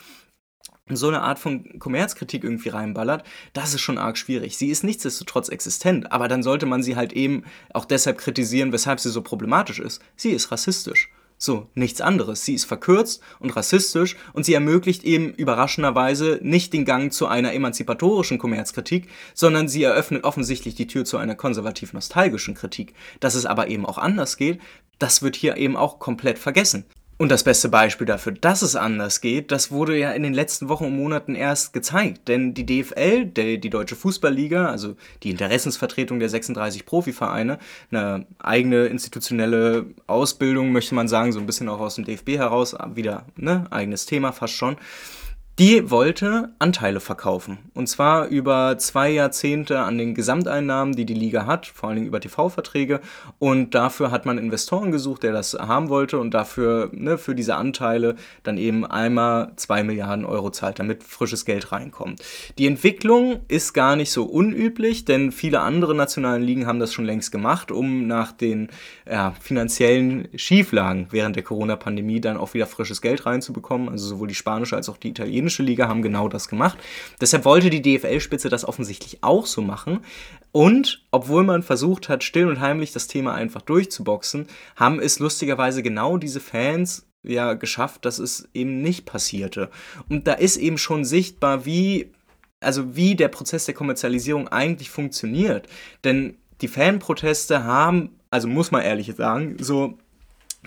[0.89, 4.58] so eine Art von Kommerzkritik irgendwie reinballert, das ist schon arg schwierig.
[4.58, 7.43] Sie ist nichtsdestotrotz existent, aber dann sollte man sie halt eben
[7.74, 10.01] auch deshalb kritisieren, weshalb sie so problematisch ist.
[10.16, 11.10] Sie ist rassistisch.
[11.45, 12.45] So, nichts anderes.
[12.45, 17.51] Sie ist verkürzt und rassistisch und sie ermöglicht eben überraschenderweise nicht den Gang zu einer
[17.51, 22.93] emanzipatorischen Kommerzkritik, sondern sie eröffnet offensichtlich die Tür zu einer konservativ-nostalgischen Kritik.
[23.19, 24.61] Dass es aber eben auch anders geht,
[24.99, 26.85] das wird hier eben auch komplett vergessen.
[27.18, 30.68] Und das beste Beispiel dafür, dass es anders geht, das wurde ja in den letzten
[30.68, 32.28] Wochen und Monaten erst gezeigt.
[32.28, 37.59] Denn die DFL, die Deutsche Fußballliga, also die Interessensvertretung der 36 Profivereine,
[37.91, 42.76] eine eigene institutionelle Ausbildung, möchte man sagen, so ein bisschen auch aus dem DFB heraus,
[42.95, 44.78] wieder ne, eigenes Thema fast schon
[45.60, 47.60] die wollte Anteile verkaufen.
[47.76, 52.08] Und zwar über zwei Jahrzehnte an den Gesamteinnahmen, die die Liga hat, vor allen Dingen
[52.08, 53.01] über TV-Verträge.
[53.38, 57.56] Und dafür hat man Investoren gesucht, der das haben wollte und dafür, ne, für diese
[57.56, 62.24] Anteile dann eben einmal zwei Milliarden Euro zahlt, damit frisches Geld reinkommt.
[62.58, 67.06] Die Entwicklung ist gar nicht so unüblich, denn viele andere nationalen Ligen haben das schon
[67.06, 68.70] längst gemacht, um nach den
[69.08, 73.89] ja, finanziellen Schieflagen während der Corona-Pandemie dann auch wieder frisches Geld reinzubekommen.
[73.89, 76.77] Also sowohl die spanische als auch die italienische italienische Liga haben genau das gemacht.
[77.19, 79.99] Deshalb wollte die DFL-Spitze das offensichtlich auch so machen.
[80.51, 85.83] Und obwohl man versucht hat, still und heimlich das Thema einfach durchzuboxen, haben es lustigerweise
[85.83, 89.69] genau diese Fans ja geschafft, dass es eben nicht passierte.
[90.09, 92.11] Und da ist eben schon sichtbar, wie
[92.59, 95.67] also wie der Prozess der Kommerzialisierung eigentlich funktioniert.
[96.05, 99.97] Denn die Fanproteste haben, also muss man ehrlich sagen, so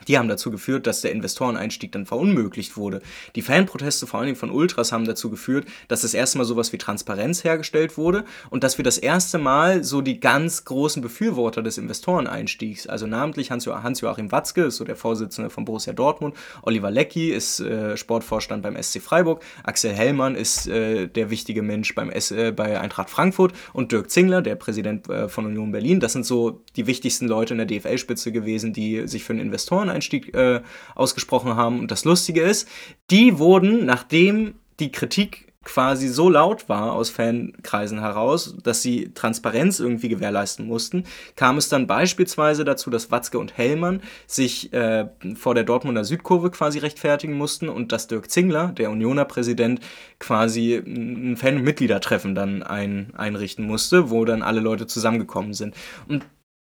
[0.09, 3.01] die haben dazu geführt, dass der Investoreneinstieg dann verunmöglicht wurde.
[3.35, 6.73] Die Fanproteste, vor allen Dingen von Ultras, haben dazu geführt, dass das erste Mal sowas
[6.73, 11.63] wie Transparenz hergestellt wurde und dass wir das erste Mal so die ganz großen Befürworter
[11.63, 17.31] des Investoreneinstiegs, also namentlich Hans-Joachim Watzke, ist so der Vorsitzende von Borussia Dortmund, Oliver Leckie
[17.31, 22.31] ist äh, Sportvorstand beim SC Freiburg, Axel Hellmann ist äh, der wichtige Mensch beim S
[22.31, 26.01] äh, bei Eintracht Frankfurt und Dirk Zingler, der Präsident äh, von Union Berlin.
[26.01, 29.86] Das sind so die wichtigsten Leute in der DFL-Spitze gewesen, die sich für einen Investoren
[29.87, 30.61] Autoreneinstieg äh,
[30.95, 31.81] ausgesprochen haben.
[31.81, 32.69] Und das Lustige ist,
[33.11, 39.81] die wurden, nachdem die Kritik quasi so laut war aus Fankreisen heraus, dass sie Transparenz
[39.81, 41.03] irgendwie gewährleisten mussten,
[41.35, 46.53] kam es dann beispielsweise dazu, dass Watzke und Hellmann sich äh, vor der Dortmunder Südkurve
[46.53, 49.81] quasi rechtfertigen mussten und dass Dirk Zingler, der Unioner Präsident,
[50.21, 55.75] quasi ein Fan- und Mitgliedertreffen dann ein, einrichten musste, wo dann alle Leute zusammengekommen sind.
[56.07, 56.25] Und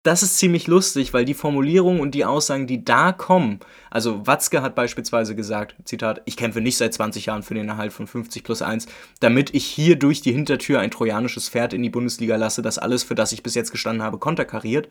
[0.09, 4.63] das ist ziemlich lustig, weil die Formulierungen und die Aussagen, die da kommen, also Watzke
[4.63, 8.43] hat beispielsweise gesagt, Zitat, ich kämpfe nicht seit 20 Jahren für den Erhalt von 50
[8.43, 8.87] plus 1,
[9.21, 13.03] damit ich hier durch die Hintertür ein trojanisches Pferd in die Bundesliga lasse, das alles,
[13.03, 14.89] für das ich bis jetzt gestanden habe, konterkariert.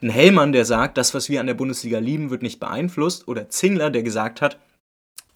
[0.00, 3.26] Ein Hellmann, der sagt, das, was wir an der Bundesliga lieben, wird nicht beeinflusst.
[3.26, 4.58] Oder Zingler, der gesagt hat,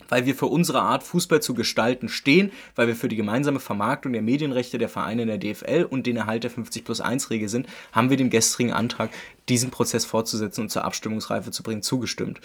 [0.08, 4.12] weil wir für unsere Art Fußball zu gestalten stehen, weil wir für die gemeinsame Vermarktung
[4.12, 7.48] der Medienrechte der Vereine in der DFL und den Erhalt der 50 plus 1 Regel
[7.48, 9.10] sind, haben wir dem gestrigen Antrag
[9.48, 12.40] diesen Prozess fortzusetzen und zur Abstimmungsreife zu bringen, zugestimmt.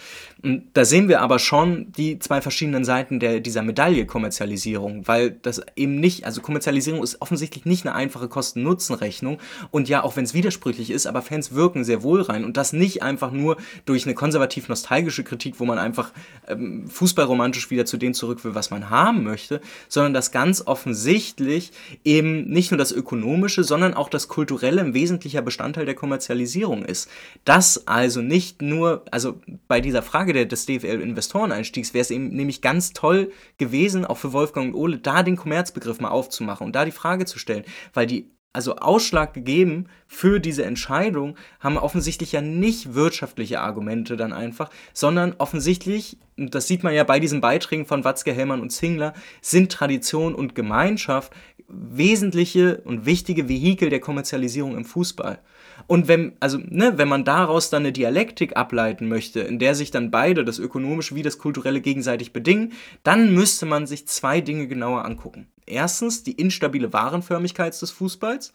[0.72, 5.60] Da sehen wir aber schon die zwei verschiedenen Seiten der, dieser Medaille Kommerzialisierung, weil das
[5.74, 9.38] eben nicht, also Kommerzialisierung ist offensichtlich nicht eine einfache Kosten-Nutzen-Rechnung
[9.70, 12.72] und ja, auch wenn es widersprüchlich ist, aber Fans wirken sehr wohl rein und das
[12.72, 16.12] nicht einfach nur durch eine konservativ-nostalgische Kritik, wo man einfach
[16.46, 21.72] ähm, fußballromantisch wieder zu dem zurück will, was man haben möchte, sondern das ganz offensichtlich
[22.04, 26.91] eben nicht nur das Ökonomische, sondern auch das Kulturelle ein wesentlicher Bestandteil der Kommerzialisierung ist
[26.92, 27.10] ist.
[27.44, 32.92] Das also nicht nur, also bei dieser Frage des DFL-Investoreneinstiegs wäre es eben nämlich ganz
[32.92, 36.92] toll gewesen, auch für Wolfgang und Ole, da den Kommerzbegriff mal aufzumachen und da die
[36.92, 42.94] Frage zu stellen, weil die also Ausschlag gegeben für diese Entscheidung haben offensichtlich ja nicht
[42.94, 48.04] wirtschaftliche Argumente dann einfach, sondern offensichtlich, und das sieht man ja bei diesen Beiträgen von
[48.04, 51.32] Watzke, Hellmann und Zingler, sind Tradition und Gemeinschaft
[51.68, 55.38] wesentliche und wichtige Vehikel der Kommerzialisierung im Fußball.
[55.86, 59.90] Und wenn, also, ne, wenn man daraus dann eine Dialektik ableiten möchte, in der sich
[59.90, 64.68] dann beide, das Ökonomische wie das Kulturelle, gegenseitig bedingen, dann müsste man sich zwei Dinge
[64.68, 65.48] genauer angucken.
[65.66, 68.52] Erstens die instabile Warenförmigkeit des Fußballs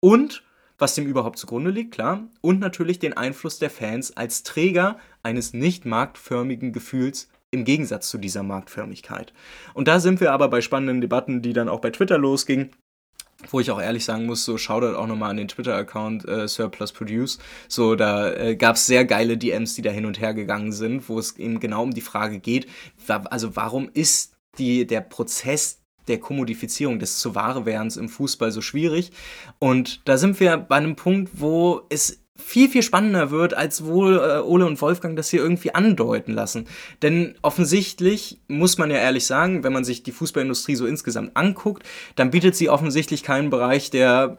[0.00, 0.42] und
[0.78, 5.54] was dem überhaupt zugrunde liegt, klar, und natürlich den Einfluss der Fans als Träger eines
[5.54, 9.32] nicht marktförmigen Gefühls im Gegensatz zu dieser Marktförmigkeit.
[9.72, 12.70] Und da sind wir aber bei spannenden Debatten, die dann auch bei Twitter losgingen
[13.50, 16.92] wo ich auch ehrlich sagen muss, so Shoutout auch nochmal an den Twitter-Account äh, Surplus
[16.92, 17.38] Produce.
[17.68, 21.08] So, da äh, gab es sehr geile DMs, die da hin und her gegangen sind,
[21.08, 22.66] wo es eben genau um die Frage geht,
[23.06, 29.12] also warum ist die, der Prozess der Kommodifizierung des zu Ware-Werdens im Fußball so schwierig?
[29.58, 34.16] Und da sind wir bei einem Punkt, wo es viel, viel spannender wird, als wohl
[34.16, 36.66] äh, Ole und Wolfgang das hier irgendwie andeuten lassen.
[37.02, 41.84] Denn offensichtlich muss man ja ehrlich sagen, wenn man sich die Fußballindustrie so insgesamt anguckt,
[42.14, 44.38] dann bietet sie offensichtlich keinen Bereich, der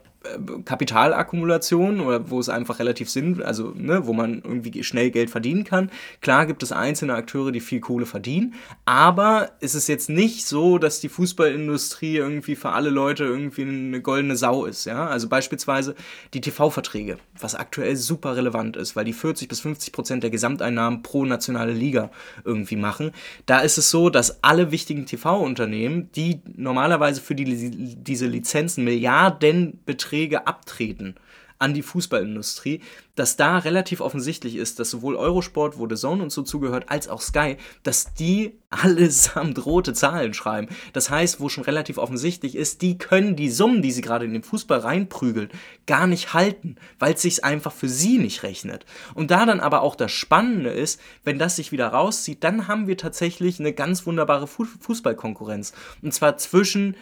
[0.65, 5.63] Kapitalakkumulation oder wo es einfach relativ Sinn, also ne, wo man irgendwie schnell Geld verdienen
[5.63, 5.89] kann.
[6.21, 8.55] Klar gibt es einzelne Akteure, die viel Kohle verdienen,
[8.86, 14.01] aber es ist jetzt nicht so, dass die Fußballindustrie irgendwie für alle Leute irgendwie eine
[14.01, 14.86] goldene Sau ist.
[14.86, 15.07] Ja?
[15.07, 15.95] Also beispielsweise
[16.34, 21.03] die TV-Verträge, was aktuell super relevant ist, weil die 40 bis 50 Prozent der Gesamteinnahmen
[21.03, 22.11] pro nationale Liga
[22.43, 23.11] irgendwie machen.
[23.45, 30.16] Da ist es so, dass alle wichtigen TV-Unternehmen, die normalerweise für die, diese Lizenzen Milliardenbeträge
[30.18, 31.15] Beträge abtreten
[31.59, 32.82] an die Fußballindustrie,
[33.15, 37.07] dass da relativ offensichtlich ist, dass sowohl Eurosport, wo The Zone und so zugehört, als
[37.07, 40.68] auch Sky, dass die allesamt rote Zahlen schreiben.
[40.93, 44.34] Das heißt, wo schon relativ offensichtlich ist, die können die Summen, die sie gerade in
[44.34, 45.49] den Fußball reinprügeln,
[45.88, 48.86] gar nicht halten, weil es sich einfach für sie nicht rechnet.
[49.15, 52.88] Und da dann aber auch das Spannende ist, wenn das sich wieder rauszieht, dann haben
[52.88, 55.74] wir tatsächlich eine ganz wunderbare Fußballkonkurrenz.
[56.03, 56.95] Und zwar zwischen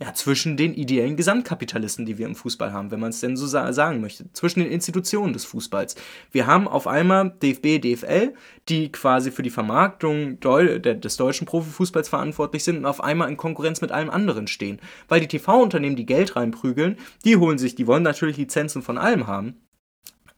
[0.00, 3.46] ja, zwischen den ideellen Gesamtkapitalisten, die wir im Fußball haben, wenn man es denn so
[3.46, 5.94] sa sagen möchte, zwischen den Institutionen des Fußballs.
[6.30, 8.34] Wir haben auf einmal DFB, DFL,
[8.68, 13.80] die quasi für die Vermarktung des deutschen Profifußballs verantwortlich sind und auf einmal in Konkurrenz
[13.80, 14.80] mit allem anderen stehen.
[15.08, 19.26] Weil die TV-Unternehmen, die Geld reinprügeln, die holen sich, die wollen natürlich Lizenzen von allem
[19.26, 19.56] haben.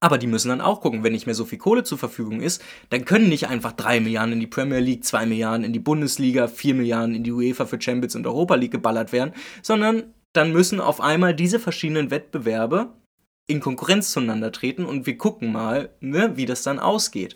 [0.05, 2.63] Aber die müssen dann auch gucken, wenn nicht mehr so viel Kohle zur Verfügung ist,
[2.91, 6.47] dann können nicht einfach 3 Milliarden in die Premier League, 2 Milliarden in die Bundesliga,
[6.47, 9.33] 4 Milliarden in die UEFA für Champions und Europa League geballert werden,
[9.63, 12.93] sondern dann müssen auf einmal diese verschiedenen Wettbewerbe
[13.47, 17.35] in Konkurrenz zueinander treten und wir gucken mal, ne, wie das dann ausgeht.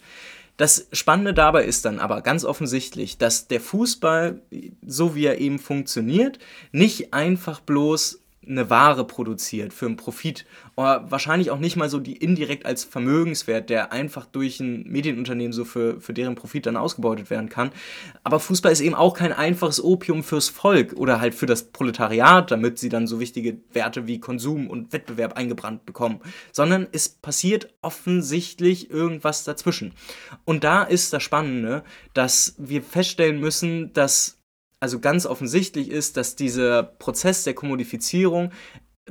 [0.58, 4.42] Das Spannende dabei ist dann aber ganz offensichtlich, dass der Fußball,
[4.86, 6.38] so wie er eben funktioniert,
[6.70, 10.46] nicht einfach bloß eine Ware produziert für einen Profit.
[10.76, 15.52] Oder wahrscheinlich auch nicht mal so die indirekt als Vermögenswert, der einfach durch ein Medienunternehmen
[15.52, 17.70] so für, für deren Profit dann ausgebeutet werden kann.
[18.24, 22.50] Aber Fußball ist eben auch kein einfaches Opium fürs Volk oder halt für das Proletariat,
[22.50, 26.20] damit sie dann so wichtige Werte wie Konsum und Wettbewerb eingebrannt bekommen,
[26.52, 29.92] sondern es passiert offensichtlich irgendwas dazwischen.
[30.44, 31.82] Und da ist das Spannende,
[32.14, 34.37] dass wir feststellen müssen, dass
[34.80, 38.52] also ganz offensichtlich ist, dass dieser Prozess der Kommodifizierung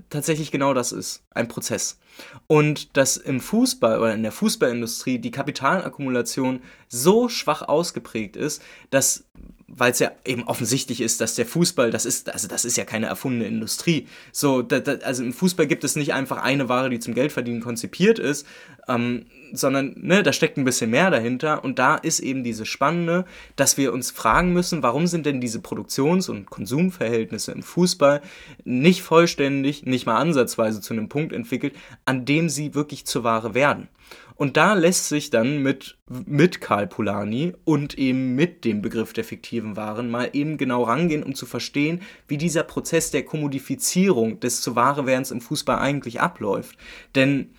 [0.10, 2.00] tatsächlich genau das ist, ein Prozess.
[2.48, 9.26] Und dass im Fußball oder in der Fußballindustrie die Kapitalakkumulation so schwach ausgeprägt ist, dass
[9.68, 12.86] weil es ja eben offensichtlich ist, dass der Fußball, das ist, also das ist ja
[12.86, 14.08] keine erfundene Industrie.
[14.32, 17.62] So, da, da, also im Fußball gibt es nicht einfach eine Ware, die zum Geldverdienen
[17.62, 18.48] konzipiert ist,
[18.88, 21.66] ähm, sondern ne, da steckt ein bisschen mehr dahinter.
[21.66, 23.26] Und da ist eben diese Spannende,
[23.58, 28.22] dass wir uns fragen müssen, warum sind denn diese Produktions- und Konsumverhältnisse im Fußball
[28.64, 31.74] nicht vollständig, nicht mal ansatzweise zu einem Punkt entwickelt,
[32.06, 33.90] an dem sie wirklich zur Ware werden.
[34.38, 39.24] Und da lässt sich dann mit, mit Karl Polanyi und eben mit dem Begriff der
[39.24, 44.62] fiktiven Waren mal eben genau rangehen, um zu verstehen, wie dieser Prozess der Kommodifizierung des
[44.62, 46.78] zu Warewerdens im Fußball eigentlich abläuft.
[47.16, 47.50] Denn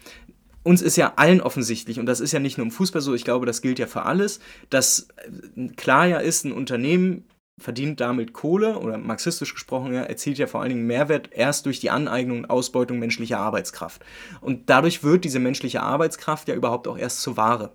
[0.62, 3.24] uns ist ja allen offensichtlich, und das ist ja nicht nur im Fußball so, ich
[3.24, 4.38] glaube, das gilt ja für alles,
[4.70, 5.08] dass
[5.56, 7.24] äh, klar ja ist, ein Unternehmen
[7.58, 11.80] verdient damit Kohle oder marxistisch gesprochen ja, erzielt ja vor allen Dingen Mehrwert erst durch
[11.80, 14.04] die Aneignung und Ausbeutung menschlicher Arbeitskraft.
[14.40, 17.72] Und dadurch wird diese menschliche Arbeitskraft ja überhaupt auch erst zur Ware.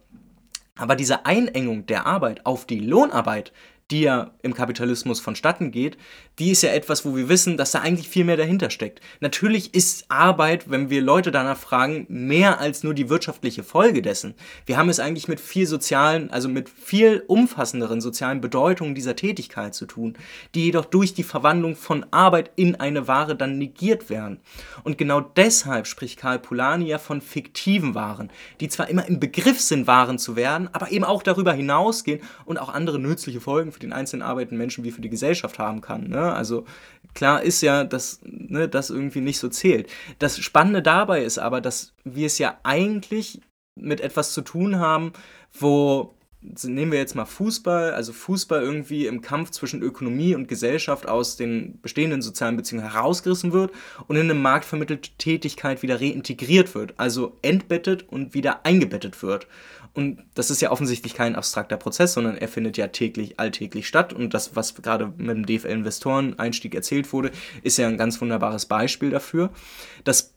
[0.76, 3.54] Aber diese Einengung der Arbeit auf die Lohnarbeit,
[3.94, 5.98] die ja im Kapitalismus vonstatten geht,
[6.40, 9.02] die ist ja etwas, wo wir wissen, dass da eigentlich viel mehr dahinter steckt.
[9.20, 14.34] Natürlich ist Arbeit, wenn wir Leute danach fragen, mehr als nur die wirtschaftliche Folge dessen.
[14.66, 19.76] Wir haben es eigentlich mit viel sozialen, also mit viel umfassenderen sozialen Bedeutungen dieser Tätigkeit
[19.76, 20.18] zu tun,
[20.56, 24.40] die jedoch durch die Verwandlung von Arbeit in eine Ware dann negiert werden.
[24.84, 29.62] Und genau deshalb spricht Karl Polanyi ja von fiktiven Waren, die zwar immer im Begriff
[29.62, 33.83] sind, Waren zu werden, aber eben auch darüber hinausgehen und auch andere nützliche Folgen für
[33.84, 36.08] den einzelnen arbeitenden Menschen wie für die Gesellschaft haben kann.
[36.10, 36.34] Ne?
[36.34, 36.66] Also
[37.14, 39.90] klar ist ja, dass ne, das irgendwie nicht so zählt.
[40.20, 43.42] Das Spannende dabei ist aber, dass wir es ja eigentlich
[43.76, 45.14] mit etwas zu tun haben,
[45.52, 46.16] wo
[46.64, 51.38] nehmen wir jetzt mal Fußball, also Fußball irgendwie im Kampf zwischen Ökonomie und Gesellschaft aus
[51.38, 53.72] den bestehenden sozialen Beziehungen herausgerissen wird
[54.08, 59.48] und in eine marktvermittelte Tätigkeit wieder reintegriert wird, also entbettet und wieder eingebettet wird.
[59.94, 64.12] Und das ist ja offensichtlich kein abstrakter Prozess, sondern er findet ja täglich, alltäglich statt.
[64.12, 67.32] Und das, was gerade mit dem DFL-Investoren-Einstieg erzählt wurde,
[67.62, 69.52] ist ja ein ganz wunderbares Beispiel dafür.
[70.04, 70.34] Das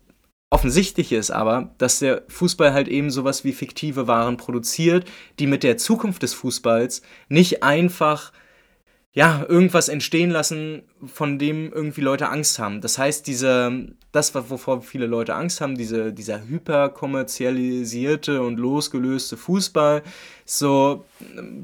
[0.50, 5.62] Offensichtliche ist aber, dass der Fußball halt eben sowas wie fiktive Waren produziert, die mit
[5.62, 8.32] der Zukunft des Fußballs nicht einfach
[9.16, 12.82] ja, irgendwas entstehen lassen, von dem irgendwie Leute Angst haben.
[12.82, 20.02] Das heißt, diese, das, wovor viele Leute Angst haben, diese, dieser hyperkommerzialisierte und losgelöste Fußball,
[20.44, 21.06] so,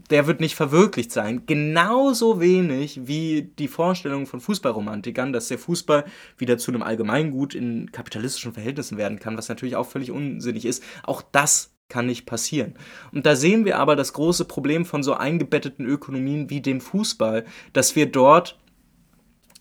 [0.08, 1.42] der wird nicht verwirklicht sein.
[1.44, 6.06] Genauso wenig wie die Vorstellung von Fußballromantikern, dass der Fußball
[6.38, 10.82] wieder zu einem Allgemeingut in kapitalistischen Verhältnissen werden kann, was natürlich auch völlig unsinnig ist.
[11.02, 12.74] Auch das kann nicht passieren.
[13.12, 17.44] Und da sehen wir aber das große Problem von so eingebetteten Ökonomien wie dem Fußball,
[17.74, 18.58] dass wir dort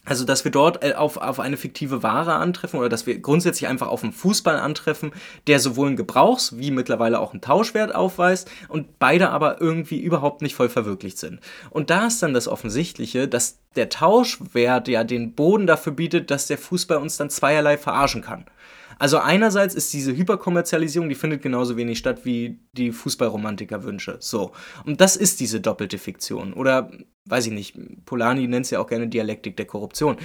[0.03, 3.69] also, dass wir dort äh, auf, auf eine fiktive Ware antreffen oder dass wir grundsätzlich
[3.69, 5.11] einfach auf einen Fußball antreffen,
[5.45, 10.41] der sowohl einen Gebrauchs- wie mittlerweile auch einen Tauschwert aufweist und beide aber irgendwie überhaupt
[10.41, 11.39] nicht voll verwirklicht sind.
[11.69, 16.47] Und da ist dann das Offensichtliche, dass der Tauschwert ja den Boden dafür bietet, dass
[16.47, 18.45] der Fußball uns dann zweierlei verarschen kann.
[19.02, 24.18] Also einerseits ist diese Hyperkommerzialisierung, die findet genauso wenig statt wie die Fußballromantiker-Wünsche.
[24.20, 24.52] So.
[24.86, 26.54] Und das ist diese doppelte Fiktion.
[26.54, 26.91] Oder,
[27.26, 27.76] weiß ich nicht,
[28.06, 30.18] Polanyi nennt es ja auch gerne Dialektik der Korruption.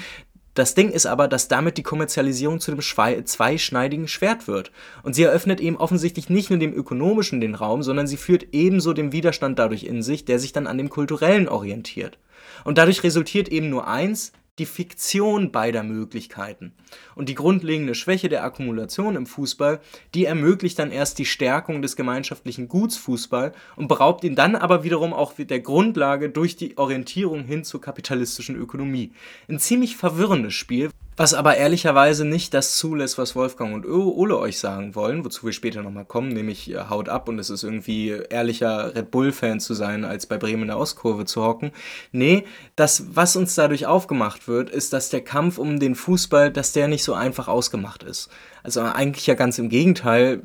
[0.53, 4.73] Das Ding ist aber, dass damit die Kommerzialisierung zu dem zweischneidigen Schwert wird.
[5.03, 8.93] Und sie eröffnet eben offensichtlich nicht nur dem Ökonomischen den Raum, sondern sie führt ebenso
[8.93, 12.19] den Widerstand dadurch in sich, der sich dann an dem Kulturellen orientiert.
[12.65, 16.73] Und dadurch resultiert eben nur eins, die Fiktion beider Möglichkeiten.
[17.15, 19.81] Und die grundlegende Schwäche der Akkumulation im Fußball,
[20.15, 24.85] die ermöglicht dann erst die Stärkung des gemeinschaftlichen Guts Fußball und beraubt ihn dann aber
[24.85, 29.13] wiederum auch der Grundlage durch die Orientierung hin zur kapitalistischen Ökonomie.
[29.49, 34.59] Ein ziemlich verwirrendes Spiel, was aber ehrlicherweise nicht das zulässt, was Wolfgang und Ole euch
[34.59, 38.11] sagen wollen, wozu wir später nochmal kommen, nämlich äh, haut ab und es ist irgendwie
[38.11, 41.73] ehrlicher Red Bull-Fan zu sein, als bei Bremen in der Ostkurve zu hocken.
[42.13, 42.45] Nee,
[42.77, 46.89] das, was uns dadurch aufgemacht wird, ist, dass der Kampf um den Fußball, dass der
[46.89, 48.29] nicht so einfach ausgemacht ist.
[48.63, 50.43] Also eigentlich ja ganz im Gegenteil,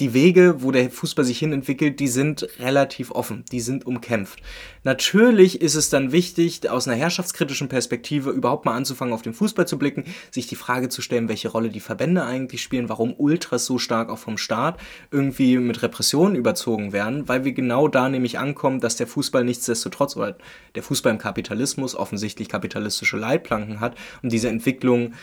[0.00, 4.40] die Wege, wo der Fußball sich hin entwickelt, die sind relativ offen, die sind umkämpft.
[4.84, 9.66] Natürlich ist es dann wichtig, aus einer herrschaftskritischen Perspektive überhaupt mal anzufangen, auf den Fußball
[9.66, 13.64] zu blicken, sich die Frage zu stellen, welche Rolle die Verbände eigentlich spielen, warum Ultras
[13.64, 14.78] so stark auch vom Staat
[15.10, 20.16] irgendwie mit Repressionen überzogen werden, weil wir genau da nämlich ankommen, dass der Fußball nichtsdestotrotz
[20.16, 20.36] oder
[20.74, 25.14] der Fußball im Kapitalismus offensichtlich kapitalistische Leitplanken hat und diese Entwicklung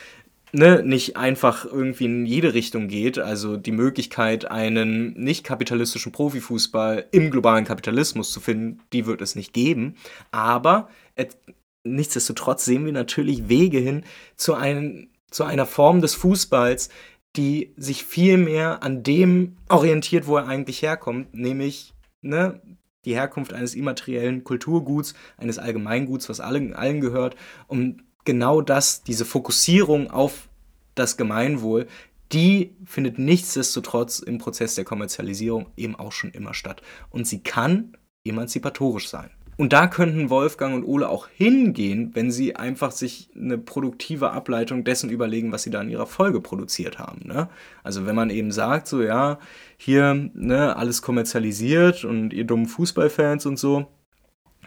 [0.54, 3.20] ne, nicht einfach irgendwie in jede Richtung geht.
[3.20, 9.36] Also die Möglichkeit, einen nicht kapitalistischen Profifußball im globalen Kapitalismus zu finden, die wird es
[9.36, 9.96] nicht geben.
[10.32, 11.36] Aber et,
[11.84, 14.04] nichtsdestotrotz sehen wir natürlich Wege hin
[14.38, 16.90] zu, ein, zu einer Form des Fußballs,
[17.36, 22.62] die sich viel mehr an dem orientiert, wo er eigentlich herkommt, nämlich ne,
[23.06, 27.36] die Herkunft eines immateriellen Kulturguts, eines Allgemeinguts, was allen, allen gehört,
[27.68, 30.50] um genau das, diese Fokussierung auf
[30.96, 31.88] das Gemeinwohl,
[32.32, 36.82] die findet nichtsdestotrotz im Prozess der Kommerzialisierung eben auch schon immer statt.
[37.10, 37.96] Und sie kann
[38.26, 39.30] emanzipatorisch sein.
[39.56, 44.84] Und da könnten Wolfgang und Ole auch hingehen, wenn sie einfach sich eine produktive Ableitung
[44.84, 47.28] dessen überlegen, was sie da in ihrer Folge produziert haben.
[47.28, 47.50] Ne?
[47.84, 49.38] Also wenn man eben sagt, so ja,
[49.78, 53.88] hier ne, alles kommerzialisiert und ihr dummen Fußballfans und so,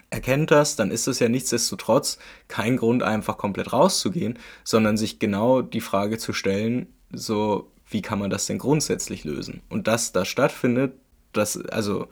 [0.09, 2.17] erkennt das, dann ist das ja nichtsdestotrotz
[2.47, 8.19] kein Grund, einfach komplett rauszugehen, sondern sich genau die Frage zu stellen, so wie kann
[8.19, 9.61] man das denn grundsätzlich lösen?
[9.69, 10.93] Und dass das stattfindet,
[11.33, 12.07] das, also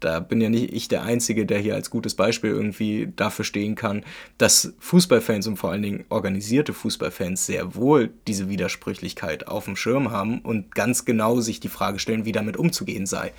[0.00, 3.74] da bin ja nicht ich der Einzige, der hier als gutes Beispiel irgendwie dafür stehen
[3.74, 4.04] kann,
[4.36, 10.10] dass Fußballfans und vor allen Dingen organisierte Fußballfans sehr wohl diese Widersprüchlichkeit auf dem Schirm
[10.10, 13.32] haben und ganz genau sich die Frage stellen, wie damit umzugehen sei.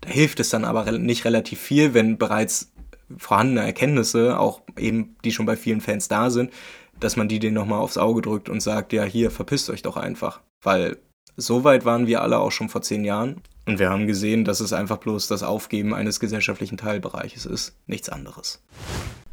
[0.00, 2.71] Da hilft es dann aber nicht relativ viel, wenn bereits
[3.18, 6.52] vorhandene Erkenntnisse, auch eben die schon bei vielen Fans da sind,
[7.00, 9.96] dass man die denen nochmal aufs Auge drückt und sagt, ja, hier, verpisst euch doch
[9.96, 10.40] einfach.
[10.62, 10.98] Weil
[11.36, 13.40] so weit waren wir alle auch schon vor zehn Jahren.
[13.66, 18.08] Und wir haben gesehen, dass es einfach bloß das Aufgeben eines gesellschaftlichen Teilbereiches ist, nichts
[18.08, 18.60] anderes.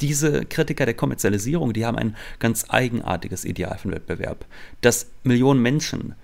[0.01, 4.45] Diese Kritiker der Kommerzialisierung, die haben ein ganz eigenartiges Ideal von Wettbewerb.
[4.81, 6.15] Dass Millionen Menschen,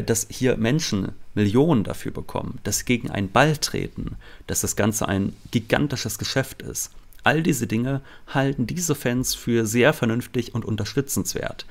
[0.00, 4.16] dass hier Menschen Millionen dafür bekommen, dass sie gegen einen Ball treten,
[4.46, 6.92] dass das Ganze ein gigantisches Geschäft ist.
[7.24, 11.66] All diese Dinge halten diese Fans für sehr vernünftig und unterstützenswert.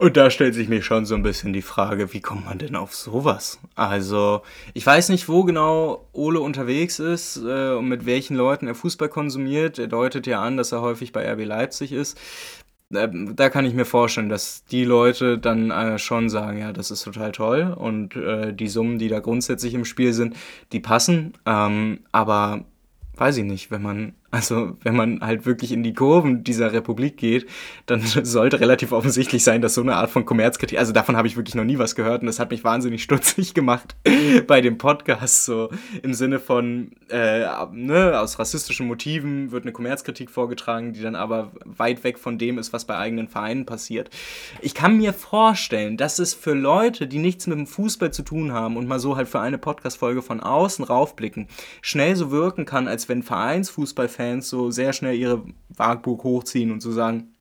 [0.00, 2.76] Und da stellt sich mir schon so ein bisschen die Frage, wie kommt man denn
[2.76, 3.58] auf sowas?
[3.74, 8.76] Also, ich weiß nicht, wo genau Ole unterwegs ist äh, und mit welchen Leuten er
[8.76, 9.76] Fußball konsumiert.
[9.80, 12.16] Er deutet ja an, dass er häufig bei RB Leipzig ist.
[12.90, 17.02] Da kann ich mir vorstellen, dass die Leute dann äh, schon sagen, ja, das ist
[17.02, 20.34] total toll und äh, die Summen, die da grundsätzlich im Spiel sind,
[20.72, 21.34] die passen.
[21.44, 22.64] Ähm, aber
[23.16, 27.16] weiß ich nicht, wenn man also wenn man halt wirklich in die Kurven dieser Republik
[27.16, 27.46] geht,
[27.86, 31.36] dann sollte relativ offensichtlich sein, dass so eine Art von Kommerzkritik, also davon habe ich
[31.36, 33.96] wirklich noch nie was gehört und das hat mich wahnsinnig stutzig gemacht
[34.46, 35.70] bei dem Podcast, so
[36.02, 41.52] im Sinne von, äh, ne, aus rassistischen Motiven wird eine Kommerzkritik vorgetragen, die dann aber
[41.64, 44.10] weit weg von dem ist, was bei eigenen Vereinen passiert.
[44.60, 48.52] Ich kann mir vorstellen, dass es für Leute, die nichts mit dem Fußball zu tun
[48.52, 51.48] haben und mal so halt für eine Podcast-Folge von außen raufblicken,
[51.80, 56.82] schnell so wirken kann, als wenn Vereinsfußball Fans so sehr schnell ihre Waagburg hochziehen und
[56.82, 57.36] so sagen,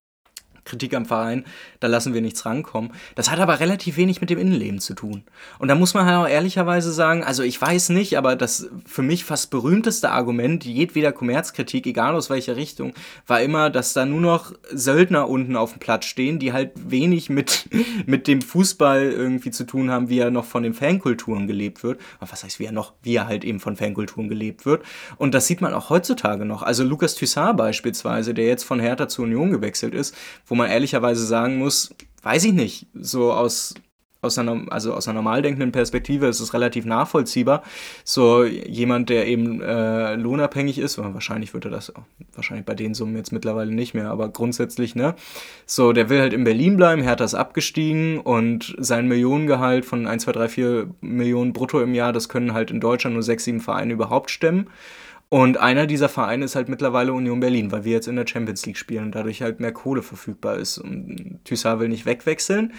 [0.68, 1.46] Kritik am Verein,
[1.80, 2.92] da lassen wir nichts rankommen.
[3.16, 5.24] Das hat aber relativ wenig mit dem Innenleben zu tun.
[5.60, 9.02] Und da muss man halt auch ehrlicherweise sagen, also ich weiß nicht, aber das für
[9.02, 12.94] mich fast berühmteste Argument jedweder Kommerzkritik, egal aus welcher Richtung,
[13.26, 17.30] war immer, dass da nur noch Söldner unten auf dem Platz stehen, die halt wenig
[17.30, 17.70] mit,
[18.06, 22.00] mit dem Fußball irgendwie zu tun haben, wie er noch von den Fankulturen gelebt wird.
[22.20, 24.84] Aber was heißt, wie er noch, wie er halt eben von Fankulturen gelebt wird.
[25.18, 26.64] Und das sieht man auch heutzutage noch.
[26.64, 30.16] Also Lukas Thyssard beispielsweise, der jetzt von Hertha zur Union gewechselt ist,
[30.46, 33.76] wo man ehrlicherweise sagen muss, weiß ich nicht, so aus
[34.22, 37.64] aus einer, also aus einer normal denkenden Perspektive ist es relativ nachvollziehbar.
[38.04, 41.94] So jemand, der eben äh, lohnabhängig ist, wahrscheinlich würde das,
[42.34, 45.16] wahrscheinlich bei den Summen jetzt mittlerweile nicht mehr, aber grundsätzlich, ne?
[45.66, 50.24] So, der will halt in Berlin bleiben, Hertha ist abgestiegen und sein Millionengehalt von 1,
[50.24, 53.62] 2, 3, 4 Millionen brutto im Jahr, das können halt in Deutschland nur 6, 7
[53.62, 54.68] Vereine überhaupt stemmen.
[55.30, 58.66] Und einer dieser Vereine ist halt mittlerweile Union Berlin, weil wir jetzt in der Champions
[58.66, 60.78] League spielen und dadurch halt mehr Kohle verfügbar ist.
[60.78, 62.74] Und Thyssard will nicht wegwechseln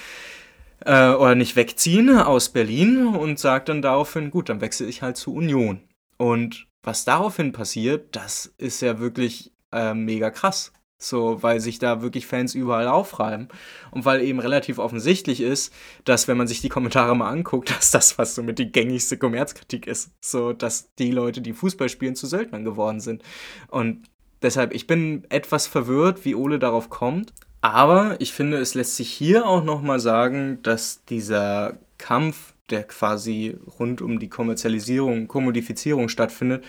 [0.84, 5.18] äh, oder nicht wegziehen aus Berlin und sagt dann daraufhin, gut, dann wechsle ich halt
[5.18, 5.82] zu Union.
[6.16, 10.72] Und was daraufhin passiert, das ist ja wirklich äh, mega krass.
[11.00, 13.48] So, weil sich da wirklich Fans überall aufreiben.
[13.92, 15.72] Und weil eben relativ offensichtlich ist,
[16.04, 19.16] dass, wenn man sich die Kommentare mal anguckt, dass das, was so mit die gängigste
[19.16, 20.10] Kommerzkritik ist.
[20.20, 23.22] So, dass die Leute, die Fußball spielen, zu Söldnern geworden sind.
[23.68, 24.08] Und
[24.42, 27.32] deshalb, ich bin etwas verwirrt, wie Ole darauf kommt.
[27.60, 33.56] Aber ich finde, es lässt sich hier auch nochmal sagen, dass dieser Kampf, der quasi
[33.78, 36.64] rund um die Kommerzialisierung, Kommodifizierung stattfindet,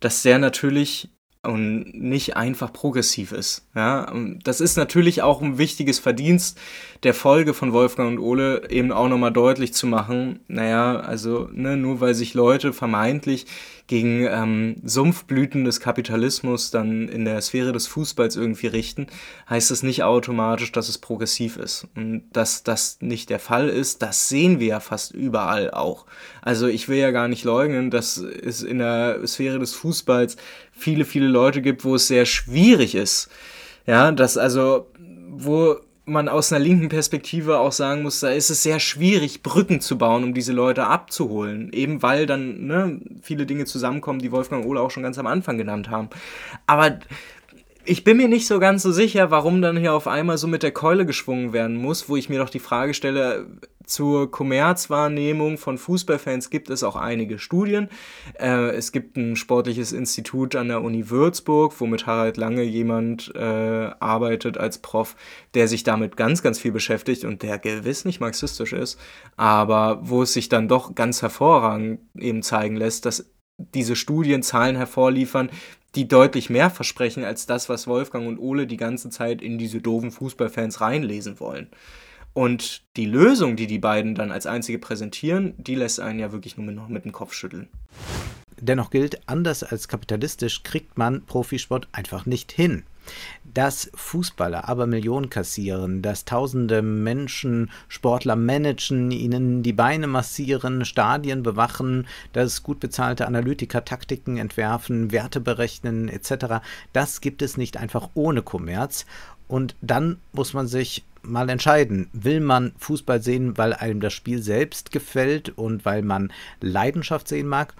[0.00, 1.10] dass der natürlich
[1.42, 3.66] und nicht einfach progressiv ist.
[3.74, 4.12] Ja,
[4.44, 6.58] das ist natürlich auch ein wichtiges Verdienst
[7.02, 11.76] der Folge von Wolfgang und Ole, eben auch nochmal deutlich zu machen, naja, also ne,
[11.78, 13.46] nur weil sich Leute vermeintlich
[13.90, 19.08] gegen ähm, Sumpfblüten des Kapitalismus dann in der Sphäre des Fußballs irgendwie richten,
[19.48, 21.88] heißt es nicht automatisch, dass es progressiv ist.
[21.96, 26.06] Und dass das nicht der Fall ist, das sehen wir ja fast überall auch.
[26.40, 30.36] Also ich will ja gar nicht leugnen, dass es in der Sphäre des Fußballs
[30.70, 33.28] viele, viele Leute gibt, wo es sehr schwierig ist.
[33.88, 34.86] Ja, dass also,
[35.30, 35.80] wo
[36.10, 39.98] man aus einer linken Perspektive auch sagen muss, da ist es sehr schwierig, Brücken zu
[39.98, 41.72] bauen, um diese Leute abzuholen.
[41.72, 45.58] Eben weil dann ne, viele Dinge zusammenkommen, die Wolfgang Ohle auch schon ganz am Anfang
[45.58, 46.10] genannt haben.
[46.66, 46.98] Aber
[47.84, 50.62] ich bin mir nicht so ganz so sicher, warum dann hier auf einmal so mit
[50.62, 53.46] der Keule geschwungen werden muss, wo ich mir doch die Frage stelle,
[53.84, 57.88] zur Kommerzwahrnehmung von Fußballfans gibt es auch einige Studien.
[58.38, 63.90] Äh, es gibt ein sportliches Institut an der Uni Würzburg, womit Harald Lange jemand äh,
[64.00, 65.16] arbeitet als Prof,
[65.54, 68.98] der sich damit ganz, ganz viel beschäftigt und der gewiss nicht marxistisch ist,
[69.36, 73.30] aber wo es sich dann doch ganz hervorragend eben zeigen lässt, dass
[73.74, 75.50] diese Studien Zahlen hervorliefern,
[75.94, 79.80] die deutlich mehr versprechen als das, was Wolfgang und Ole die ganze Zeit in diese
[79.80, 81.68] doofen Fußballfans reinlesen wollen.
[82.32, 86.56] Und die Lösung, die die beiden dann als einzige präsentieren, die lässt einen ja wirklich
[86.56, 87.68] nur noch mit dem Kopf schütteln.
[88.60, 92.84] Dennoch gilt, anders als kapitalistisch kriegt man Profisport einfach nicht hin.
[93.42, 101.42] Dass Fußballer aber Millionen kassieren, dass tausende Menschen Sportler managen, ihnen die Beine massieren, Stadien
[101.42, 106.62] bewachen, dass gut bezahlte Analytiker Taktiken entwerfen, Werte berechnen etc.,
[106.92, 109.06] das gibt es nicht einfach ohne Kommerz.
[109.48, 114.42] Und dann muss man sich mal entscheiden, will man Fußball sehen, weil einem das Spiel
[114.42, 117.74] selbst gefällt und weil man Leidenschaft sehen mag,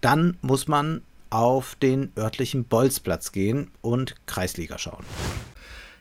[0.00, 5.04] dann muss man auf den örtlichen Bolzplatz gehen und Kreisliga schauen.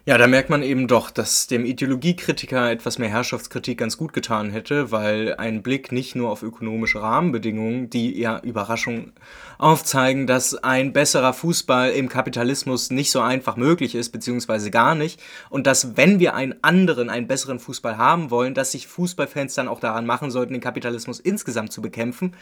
[0.10, 4.50] Ja, da merkt man eben doch, dass dem Ideologiekritiker etwas mehr Herrschaftskritik ganz gut getan
[4.50, 9.12] hätte, weil ein Blick nicht nur auf ökonomische Rahmenbedingungen, die ja Überraschung
[9.60, 15.22] aufzeigen, dass ein besserer Fußball im Kapitalismus nicht so einfach möglich ist, beziehungsweise gar nicht,
[15.52, 19.68] und dass wenn wir einen anderen, einen besseren Fußball haben wollen, dass sich Fußballfans dann
[19.68, 22.36] auch daran machen sollten, den Kapitalismus insgesamt zu bekämpfen,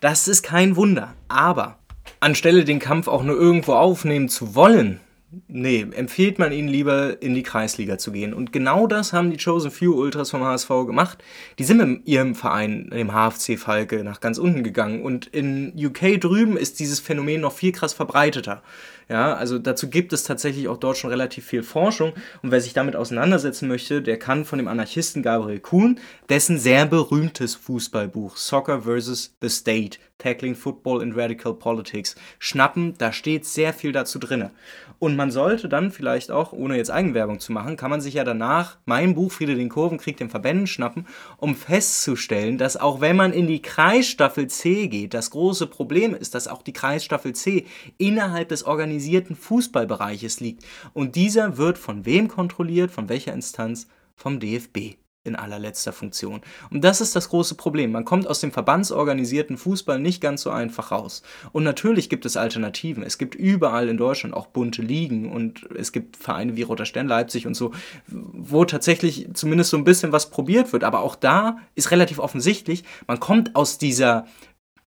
[0.00, 1.14] das ist kein Wunder.
[1.28, 1.78] Aber
[2.20, 5.00] anstelle den Kampf auch nur irgendwo aufnehmen zu wollen,
[5.48, 8.34] nee, empfiehlt man ihnen lieber in die Kreisliga zu gehen.
[8.34, 11.22] Und genau das haben die Chosen Few Ultras vom HSV gemacht.
[11.58, 15.02] Die sind mit ihrem Verein, dem HFC Falke, nach ganz unten gegangen.
[15.02, 18.62] Und in UK drüben ist dieses Phänomen noch viel krass verbreiteter.
[19.08, 22.12] Ja, also dazu gibt es tatsächlich auch dort schon relativ viel Forschung.
[22.42, 26.86] Und wer sich damit auseinandersetzen möchte, der kann von dem Anarchisten Gabriel Kuhn dessen sehr
[26.86, 29.36] berühmtes Fußballbuch Soccer vs.
[29.40, 32.94] the State, Tackling Football and Radical Politics schnappen.
[32.98, 34.50] Da steht sehr viel dazu drin.
[34.98, 38.24] Und man sollte dann vielleicht auch, ohne jetzt Eigenwerbung zu machen, kann man sich ja
[38.24, 41.06] danach mein Buch Friede den Kurvenkrieg den Verbänden schnappen,
[41.36, 46.34] um festzustellen, dass auch wenn man in die Kreisstaffel C geht, das große Problem ist,
[46.34, 47.66] dass auch die Kreisstaffel C
[47.98, 50.64] innerhalb des organisierten Fußballbereiches liegt.
[50.94, 53.88] Und dieser wird von wem kontrolliert, von welcher Instanz?
[54.14, 54.96] Vom DFB
[55.26, 56.40] in allerletzter Funktion.
[56.70, 57.92] Und das ist das große Problem.
[57.92, 61.22] Man kommt aus dem verbandsorganisierten Fußball nicht ganz so einfach raus.
[61.52, 63.02] Und natürlich gibt es Alternativen.
[63.02, 67.08] Es gibt überall in Deutschland auch bunte Ligen und es gibt Vereine wie Roter Stern
[67.08, 67.72] Leipzig und so,
[68.06, 70.84] wo tatsächlich zumindest so ein bisschen was probiert wird.
[70.84, 74.26] Aber auch da ist relativ offensichtlich, man kommt aus dieser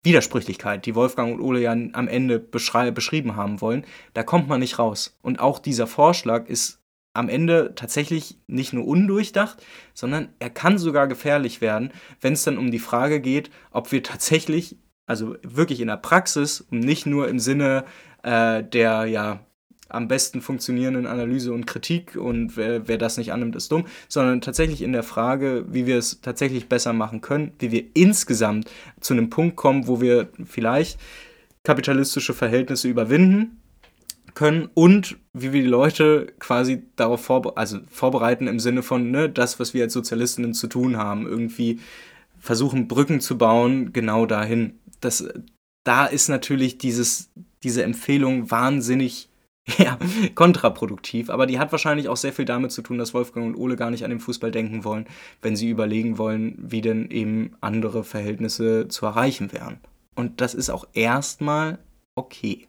[0.01, 4.79] Widersprüchlichkeit, die Wolfgang und Ole ja am Ende beschrieben haben wollen, da kommt man nicht
[4.79, 5.17] raus.
[5.21, 6.78] Und auch dieser Vorschlag ist
[7.19, 9.61] am Ende tatsächlich nicht nur undurchdacht,
[9.93, 11.91] sondern er kann sogar gefährlich werden,
[12.21, 16.61] wenn es dann um die Frage geht, ob wir tatsächlich, also wirklich in der Praxis
[16.61, 17.83] und nicht nur im Sinne
[18.23, 19.45] äh, der ja
[19.89, 24.39] am besten funktionierenden Analyse und Kritik und wer, wer das nicht annimmt, ist dumm, sondern
[24.39, 28.71] tatsächlich in der Frage, wie wir es tatsächlich besser machen können, wie wir insgesamt
[29.01, 30.99] zu einem Punkt kommen, wo wir vielleicht
[31.63, 33.59] kapitalistische Verhältnisse überwinden
[34.35, 39.29] können und wie wir die Leute quasi darauf vorbe also vorbereiten im Sinne von ne,
[39.29, 41.79] das, was wir als Sozialistinnen zu tun haben, irgendwie
[42.39, 44.79] versuchen Brücken zu bauen, genau dahin.
[45.01, 45.27] Das,
[45.83, 47.29] da ist natürlich dieses,
[47.63, 49.29] diese Empfehlung wahnsinnig
[49.77, 49.99] ja,
[50.35, 53.75] kontraproduktiv, aber die hat wahrscheinlich auch sehr viel damit zu tun, dass Wolfgang und Ole
[53.75, 55.05] gar nicht an den Fußball denken wollen,
[55.41, 59.79] wenn sie überlegen wollen, wie denn eben andere Verhältnisse zu erreichen wären.
[60.15, 61.79] Und das ist auch erstmal
[62.15, 62.67] okay.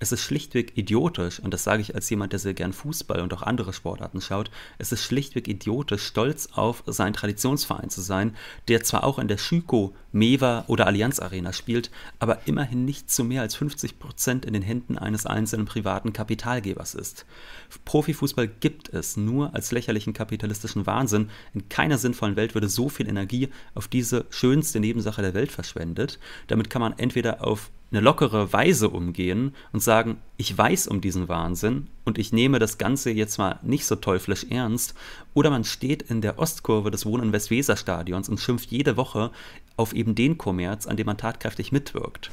[0.00, 3.32] Es ist schlichtweg idiotisch, und das sage ich als jemand, der sehr gern Fußball und
[3.32, 8.36] auch andere Sportarten schaut, es ist schlichtweg idiotisch, stolz auf seinen Traditionsverein zu sein,
[8.68, 13.24] der zwar auch in der Schüko, Mewa oder Allianz Arena spielt, aber immerhin nicht zu
[13.24, 17.26] mehr als 50 Prozent in den Händen eines einzelnen privaten Kapitalgebers ist.
[17.84, 21.30] Profifußball gibt es nur als lächerlichen kapitalistischen Wahnsinn.
[21.52, 26.18] In keiner sinnvollen Welt würde so viel Energie auf diese schönste Nebensache der Welt verschwendet.
[26.46, 31.28] Damit kann man entweder auf eine lockere Weise umgehen und sagen, ich weiß um diesen
[31.28, 34.94] Wahnsinn und ich nehme das Ganze jetzt mal nicht so teuflisch ernst.
[35.32, 39.30] Oder man steht in der Ostkurve des Wohn- und Westweser-Stadions und schimpft jede Woche
[39.76, 42.30] auf eben den Kommerz, an dem man tatkräftig mitwirkt.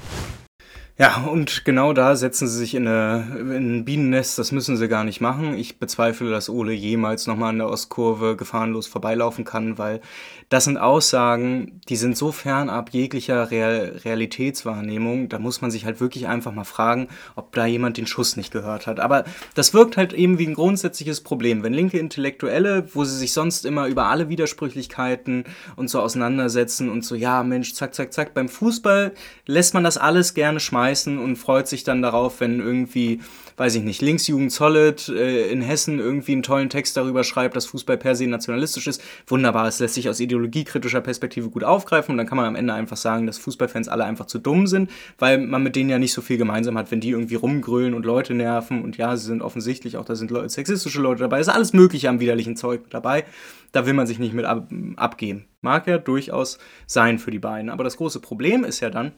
[0.98, 4.90] Ja, und genau da setzen sie sich in, eine, in ein Bienennest, das müssen sie
[4.90, 5.54] gar nicht machen.
[5.54, 10.02] Ich bezweifle, dass Ole jemals nochmal an der Ostkurve gefahrenlos vorbeilaufen kann, weil
[10.50, 16.02] das sind Aussagen, die sind so fernab jeglicher Real Realitätswahrnehmung, da muss man sich halt
[16.02, 19.00] wirklich einfach mal fragen, ob da jemand den Schuss nicht gehört hat.
[19.00, 19.24] Aber
[19.56, 21.64] das wirkt halt eben wie ein grundsätzliches Problem.
[21.64, 25.46] Wenn linke Intellektuelle, wo sie sich sonst immer über alle Widersprüchlichkeiten
[25.78, 29.14] und so auseinandersetzen und so, ja Mensch, zack, zack, zack, beim Fußball
[29.46, 30.81] lässt man das alles gerne schmeißen
[31.18, 33.20] und freut sich dann darauf, wenn irgendwie
[33.62, 37.68] weiß ich nicht, Linksjugend Solid äh, in Hessen irgendwie einen tollen Text darüber schreibt, dass
[37.68, 39.04] Fußball per se nationalistisch ist.
[39.28, 42.74] Wunderbar, es lässt sich aus ideologiekritischer Perspektive gut aufgreifen und dann kann man am Ende
[42.74, 44.90] einfach sagen, dass Fußballfans alle einfach zu dumm sind,
[45.20, 48.04] weil man mit denen ja nicht so viel gemeinsam hat, wenn die irgendwie rumgrölen und
[48.04, 51.50] Leute nerven und ja, sie sind offensichtlich auch, da sind Leute, sexistische Leute dabei, ist
[51.50, 53.26] alles mögliche am widerlichen Zeug dabei.
[53.74, 55.46] Da will man sich nicht mit ab abgeben.
[55.62, 57.70] Mag ja durchaus sein für die beiden.
[57.70, 59.14] Aber das große Problem ist ja dann,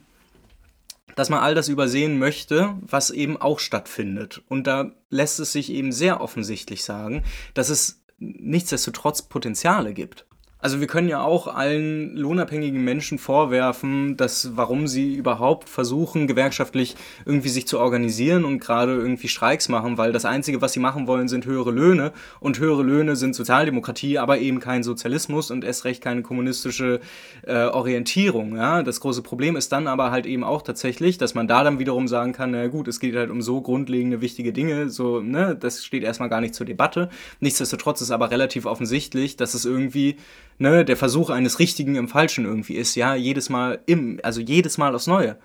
[1.16, 4.42] dass man all das übersehen möchte, was eben auch stattfindet.
[4.48, 7.22] Und da lässt es sich eben sehr offensichtlich sagen,
[7.54, 10.26] dass es nichtsdestotrotz Potenziale gibt.
[10.64, 16.96] Also wir können ja auch allen lohnabhängigen Menschen vorwerfen, dass warum sie überhaupt versuchen, gewerkschaftlich
[17.26, 21.06] irgendwie sich zu organisieren und gerade irgendwie Streiks machen, weil das Einzige, was sie machen
[21.06, 25.84] wollen, sind höhere Löhne und höhere Löhne sind Sozialdemokratie, aber eben kein Sozialismus und erst
[25.84, 27.00] recht keine kommunistische
[27.42, 28.56] äh, Orientierung.
[28.56, 28.82] Ja?
[28.82, 32.08] Das große Problem ist dann aber halt eben auch tatsächlich, dass man da dann wiederum
[32.08, 35.84] sagen kann, na gut, es geht halt um so grundlegende, wichtige Dinge, so, ne, das
[35.84, 37.10] steht erstmal gar nicht zur Debatte.
[37.40, 40.16] Nichtsdestotrotz ist aber relativ offensichtlich, dass es irgendwie
[40.58, 44.78] ne, der Versuch eines Richtigen im Falschen irgendwie ist, ja, jedes Mal im, also jedes
[44.78, 45.36] Mal aufs Neue.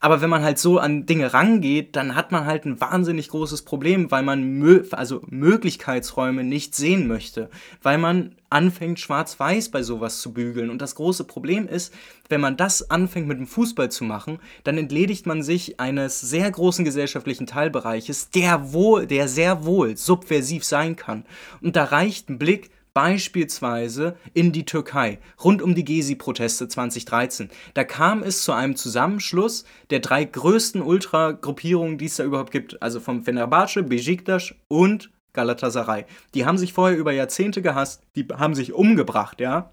[0.00, 3.62] Aber wenn man halt so an Dinge rangeht, dann hat man halt ein wahnsinnig großes
[3.62, 7.50] Problem, weil man mö also Möglichkeitsräume nicht sehen möchte,
[7.82, 10.70] weil man anfängt schwarz-weiß bei sowas zu bügeln.
[10.70, 11.92] Und das große Problem ist,
[12.28, 16.48] wenn man das anfängt mit dem Fußball zu machen, dann entledigt man sich eines sehr
[16.48, 21.24] großen gesellschaftlichen Teilbereiches, der wohl, der sehr wohl subversiv sein kann.
[21.60, 27.50] Und da reicht ein Blick beispielsweise in die Türkei rund um die Gezi-Proteste 2013.
[27.74, 32.82] Da kam es zu einem Zusammenschluss der drei größten Ultra-Gruppierungen, die es da überhaupt gibt,
[32.82, 36.04] also vom Fenerbahce, Besiktas und Galatasaray.
[36.34, 39.70] Die haben sich vorher über Jahrzehnte gehasst, die haben sich umgebracht, ja.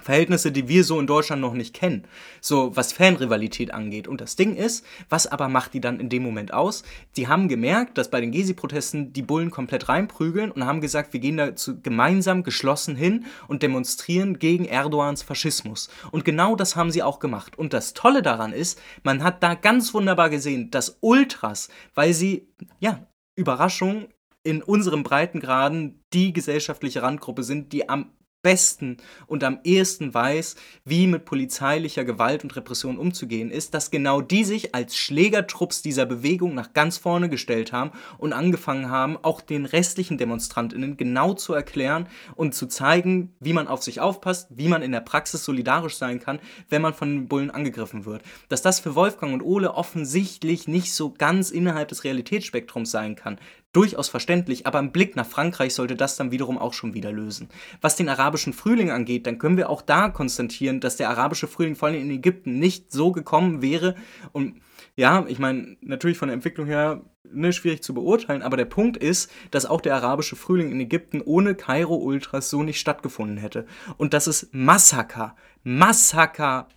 [0.00, 2.04] Verhältnisse, die wir so in Deutschland noch nicht kennen,
[2.40, 4.08] so was Fanrivalität angeht.
[4.08, 6.82] Und das Ding ist, was aber macht die dann in dem Moment aus?
[7.16, 11.20] Die haben gemerkt, dass bei den Gezi-Protesten die Bullen komplett reinprügeln und haben gesagt, wir
[11.20, 15.90] gehen dazu gemeinsam geschlossen hin und demonstrieren gegen Erdogans Faschismus.
[16.10, 17.58] Und genau das haben sie auch gemacht.
[17.58, 22.48] Und das Tolle daran ist, man hat da ganz wunderbar gesehen, dass Ultras, weil sie,
[22.78, 23.06] ja,
[23.36, 24.08] Überraschung,
[24.42, 28.10] in unserem Breitengraden die gesellschaftliche Randgruppe sind, die am
[28.42, 28.96] besten
[29.26, 34.44] und am ehesten weiß, wie mit polizeilicher Gewalt und Repression umzugehen ist, dass genau die
[34.44, 39.66] sich als Schlägertrupps dieser Bewegung nach ganz vorne gestellt haben und angefangen haben, auch den
[39.66, 44.82] restlichen Demonstrantinnen genau zu erklären und zu zeigen, wie man auf sich aufpasst, wie man
[44.82, 48.22] in der Praxis solidarisch sein kann, wenn man von den Bullen angegriffen wird.
[48.48, 53.38] Dass das für Wolfgang und Ole offensichtlich nicht so ganz innerhalb des Realitätsspektrums sein kann,
[53.72, 57.48] durchaus verständlich, aber im Blick nach Frankreich sollte das dann wiederum auch schon wieder lösen.
[57.80, 61.76] Was den arabischen Frühling angeht, dann können wir auch da konstatieren, dass der arabische Frühling
[61.76, 63.94] vor allem in Ägypten nicht so gekommen wäre
[64.32, 64.60] und
[64.96, 68.96] ja, ich meine, natürlich von der Entwicklung her ne, schwierig zu beurteilen, aber der Punkt
[68.96, 73.66] ist, dass auch der arabische Frühling in Ägypten ohne Kairo-Ultras so nicht stattgefunden hätte.
[73.96, 76.68] Und dass es Massaker, Massaker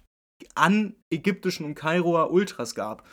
[0.56, 3.04] an ägyptischen und Kairoer Ultras gab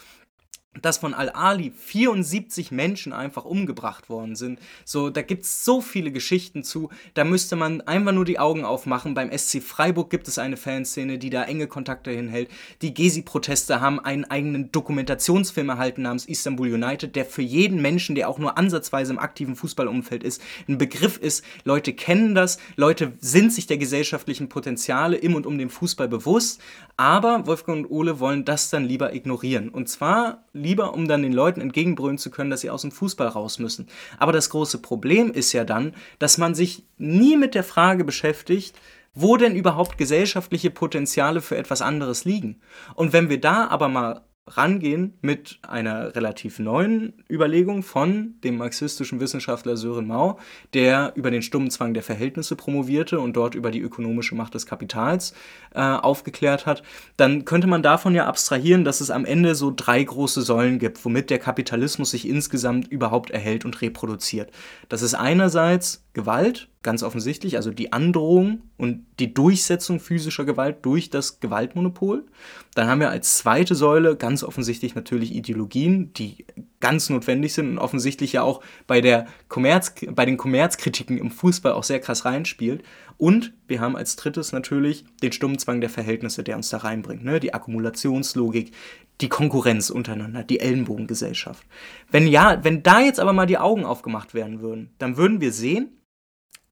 [0.81, 4.61] dass von Al-Ali 74 Menschen einfach umgebracht worden sind.
[4.85, 8.65] So, da gibt es so viele Geschichten zu, da müsste man einfach nur die Augen
[8.65, 9.15] aufmachen.
[9.15, 12.51] Beim SC Freiburg gibt es eine Fanszene, die da enge Kontakte hinhält.
[12.83, 18.29] Die Gezi-Proteste haben einen eigenen Dokumentationsfilm erhalten namens Istanbul United, der für jeden Menschen, der
[18.29, 21.45] auch nur ansatzweise im aktiven Fußballumfeld ist, ein Begriff ist.
[21.65, 26.61] Leute kennen das, Leute sind sich der gesellschaftlichen Potenziale im und um den Fußball bewusst,
[26.97, 29.69] aber Wolfgang und Ole wollen das dann lieber ignorieren.
[29.69, 33.29] Und zwar lieber, um dann den Leuten entgegenbrüllen zu können, dass sie aus dem Fußball
[33.29, 33.89] raus müssen.
[34.19, 38.77] Aber das große Problem ist ja dann, dass man sich nie mit der Frage beschäftigt,
[39.15, 42.61] wo denn überhaupt gesellschaftliche Potenziale für etwas anderes liegen.
[42.95, 49.21] Und wenn wir da aber mal rangehen mit einer relativ neuen Überlegung von dem marxistischen
[49.21, 50.39] Wissenschaftler Sören Mau,
[50.75, 54.67] der über den stummen Zwang der Verhältnisse promovierte und dort über die ökonomische Macht des
[54.67, 55.35] Kapitals
[55.75, 56.83] äh, aufgeklärt hat,
[57.17, 61.05] dann könnte man davon ja abstrahieren, dass es am Ende so drei große Säulen gibt,
[61.05, 64.51] womit der Kapitalismus sich insgesamt überhaupt erhält und reproduziert.
[64.89, 71.09] Das ist einerseits Gewalt, ganz offensichtlich, also die Androhung und die Durchsetzung physischer Gewalt durch
[71.09, 72.27] das Gewaltmonopol.
[72.75, 76.47] Dann haben wir als zweite Säule ganz offensichtlich natürlich Ideologien, die
[76.81, 81.73] ganz notwendig sind und offensichtlich ja auch bei, der Kommerz, bei den Kommerzkritiken im Fußball
[81.73, 82.83] auch sehr krass reinspielt.
[83.17, 87.23] Und wir haben als drittes natürlich den Stummzwang der Verhältnisse, der uns da reinbringt.
[87.23, 87.39] Ne?
[87.39, 88.73] Die Akkumulationslogik,
[89.21, 91.65] die Konkurrenz untereinander, die Ellenbogengesellschaft.
[92.11, 95.53] Wenn ja, wenn da jetzt aber mal die Augen aufgemacht werden würden, dann würden wir
[95.53, 95.91] sehen,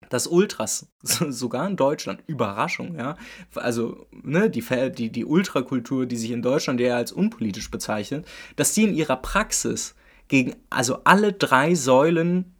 [0.09, 3.16] dass Ultras, sogar in Deutschland, Überraschung, ja,
[3.55, 4.64] also ne, die,
[4.97, 8.26] die, die Ultrakultur, die sich in Deutschland eher als unpolitisch bezeichnet,
[8.56, 9.94] dass die in ihrer Praxis
[10.28, 12.52] gegen also alle drei Säulen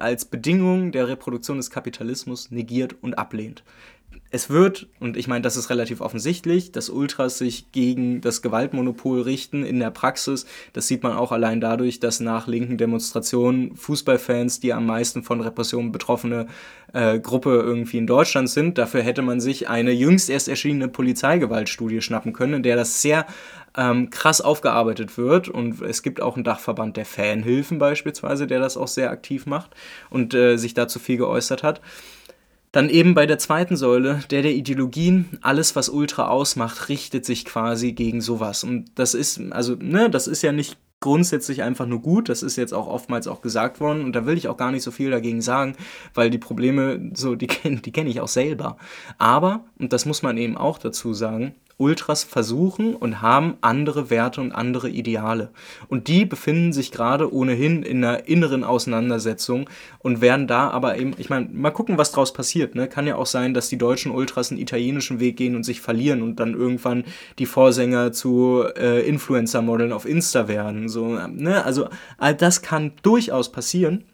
[0.00, 3.62] als Bedingung der Reproduktion des Kapitalismus negiert und ablehnt
[4.30, 9.22] es wird, und ich meine, das ist relativ offensichtlich, dass Ultras sich gegen das Gewaltmonopol
[9.22, 10.46] richten in der Praxis.
[10.72, 15.40] Das sieht man auch allein dadurch, dass nach linken Demonstrationen Fußballfans die am meisten von
[15.40, 16.48] Repressionen betroffene
[16.92, 18.78] äh, Gruppe irgendwie in Deutschland sind.
[18.78, 23.26] Dafür hätte man sich eine jüngst erst erschienene Polizeigewaltstudie schnappen können, in der das sehr
[23.76, 25.48] ähm, krass aufgearbeitet wird.
[25.48, 29.70] Und es gibt auch einen Dachverband der Fanhilfen beispielsweise, der das auch sehr aktiv macht
[30.10, 31.80] und äh, sich dazu viel geäußert hat.
[32.72, 37.44] Dann eben bei der zweiten Säule, der der Ideologien, alles was Ultra ausmacht, richtet sich
[37.44, 38.64] quasi gegen sowas.
[38.64, 42.28] Und das ist, also, ne, das ist ja nicht grundsätzlich einfach nur gut.
[42.28, 44.82] Das ist jetzt auch oftmals auch gesagt worden und da will ich auch gar nicht
[44.82, 45.76] so viel dagegen sagen,
[46.14, 48.76] weil die Probleme, so, die kenne die kenn ich auch selber.
[49.18, 54.40] Aber, und das muss man eben auch dazu sagen, Ultras versuchen und haben andere Werte
[54.40, 55.50] und andere Ideale.
[55.88, 61.12] Und die befinden sich gerade ohnehin in einer inneren Auseinandersetzung und werden da aber eben,
[61.18, 62.74] ich meine, mal gucken, was draus passiert.
[62.74, 62.88] Ne?
[62.88, 66.22] Kann ja auch sein, dass die deutschen Ultras einen italienischen Weg gehen und sich verlieren
[66.22, 67.04] und dann irgendwann
[67.38, 70.88] die Vorsänger zu äh, Influencer-Modeln auf Insta werden.
[70.88, 71.64] So, ne?
[71.64, 74.04] Also all das kann durchaus passieren.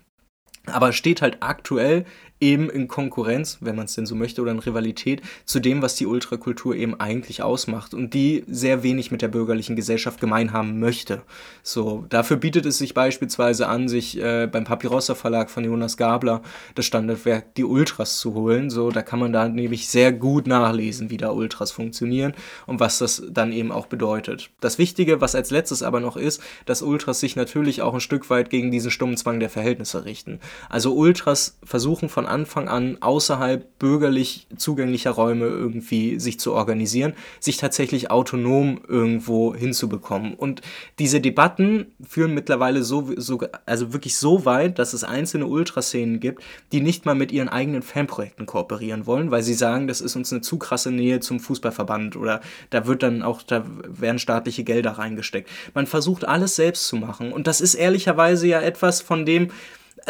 [0.66, 2.04] Aber steht halt aktuell
[2.42, 5.94] eben in Konkurrenz, wenn man es denn so möchte, oder in Rivalität zu dem, was
[5.94, 10.80] die Ultrakultur eben eigentlich ausmacht und die sehr wenig mit der bürgerlichen Gesellschaft gemein haben
[10.80, 11.22] möchte.
[11.62, 16.42] So, dafür bietet es sich beispielsweise an, sich äh, beim Papyrossa Verlag von Jonas Gabler
[16.74, 18.70] das Standardwerk Die Ultras zu holen.
[18.70, 22.34] So, da kann man da nämlich sehr gut nachlesen, wie da Ultras funktionieren
[22.66, 24.50] und was das dann eben auch bedeutet.
[24.60, 28.30] Das Wichtige, was als letztes aber noch ist, dass Ultras sich natürlich auch ein Stück
[28.30, 30.40] weit gegen diesen stummen Zwang der Verhältnisse richten.
[30.68, 37.56] Also Ultras versuchen von Anfang an außerhalb bürgerlich zugänglicher Räume irgendwie sich zu organisieren, sich
[37.56, 40.34] tatsächlich autonom irgendwo hinzubekommen.
[40.34, 40.62] Und
[40.98, 46.42] diese Debatten führen mittlerweile so, so also wirklich so weit, dass es einzelne Ultraszenen gibt,
[46.72, 50.32] die nicht mal mit ihren eigenen Fanprojekten kooperieren wollen, weil sie sagen, das ist uns
[50.32, 52.40] eine zu krasse Nähe zum Fußballverband oder
[52.70, 55.48] da wird dann auch, da werden staatliche Gelder reingesteckt.
[55.74, 59.48] Man versucht alles selbst zu machen und das ist ehrlicherweise ja etwas, von dem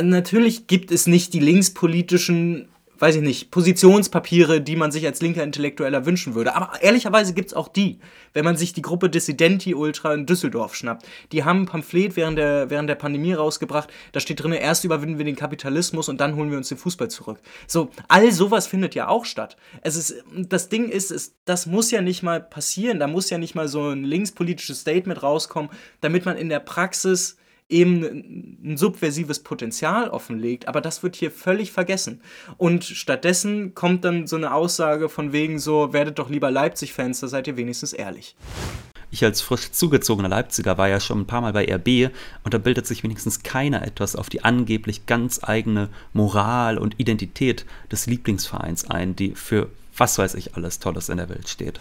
[0.01, 2.69] natürlich gibt es nicht die linkspolitischen
[3.03, 6.55] weiß ich nicht, Positionspapiere, die man sich als linker Intellektueller wünschen würde.
[6.55, 7.99] Aber ehrlicherweise gibt es auch die.
[8.33, 12.39] Wenn man sich die Gruppe Dissidenti Ultra in Düsseldorf schnappt, die haben ein Pamphlet während
[12.39, 16.37] der, während der Pandemie rausgebracht, da steht drin, erst überwinden wir den Kapitalismus und dann
[16.37, 17.41] holen wir uns den Fußball zurück.
[17.67, 19.57] So, all sowas findet ja auch statt.
[19.81, 23.39] Es ist, das Ding ist, es, das muss ja nicht mal passieren, da muss ja
[23.39, 27.37] nicht mal so ein linkspolitisches Statement rauskommen, damit man in der Praxis
[27.73, 32.21] eben ein subversives Potenzial offenlegt, aber das wird hier völlig vergessen.
[32.59, 37.29] Und stattdessen kommt dann so eine Aussage von wegen so, werdet doch lieber Leipzig-Fans, da
[37.29, 38.37] seid ihr wenigstens ehrlich.
[39.11, 42.59] Ich als frisch zugezogener Leipziger war ja schon ein paar Mal bei RB und da
[42.59, 48.89] bildet sich wenigstens keiner etwas auf die angeblich ganz eigene Moral und Identität des Lieblingsvereins
[48.89, 51.79] ein, die für was weiß ich alles Tolles in der Welt steht.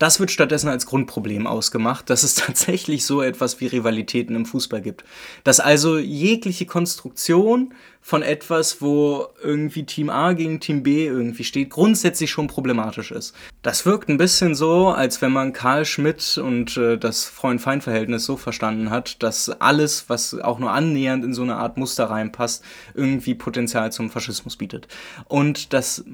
[0.00, 4.80] Das wird stattdessen als Grundproblem ausgemacht, dass es tatsächlich so etwas wie Rivalitäten im Fußball
[4.80, 5.04] gibt.
[5.44, 11.70] Dass also jegliche Konstruktion von etwas, wo irgendwie Team A gegen Team B irgendwie steht,
[11.70, 13.34] grundsätzlich schon problematisch ist.
[13.62, 18.36] Das wirkt ein bisschen so, als wenn man Karl Schmidt und äh, das Freund-Feind-Verhältnis so
[18.36, 22.64] verstanden hat, dass alles, was auch nur annähernd in so eine Art Muster reinpasst,
[22.94, 24.88] irgendwie Potenzial zum Faschismus bietet.
[25.28, 26.04] Und das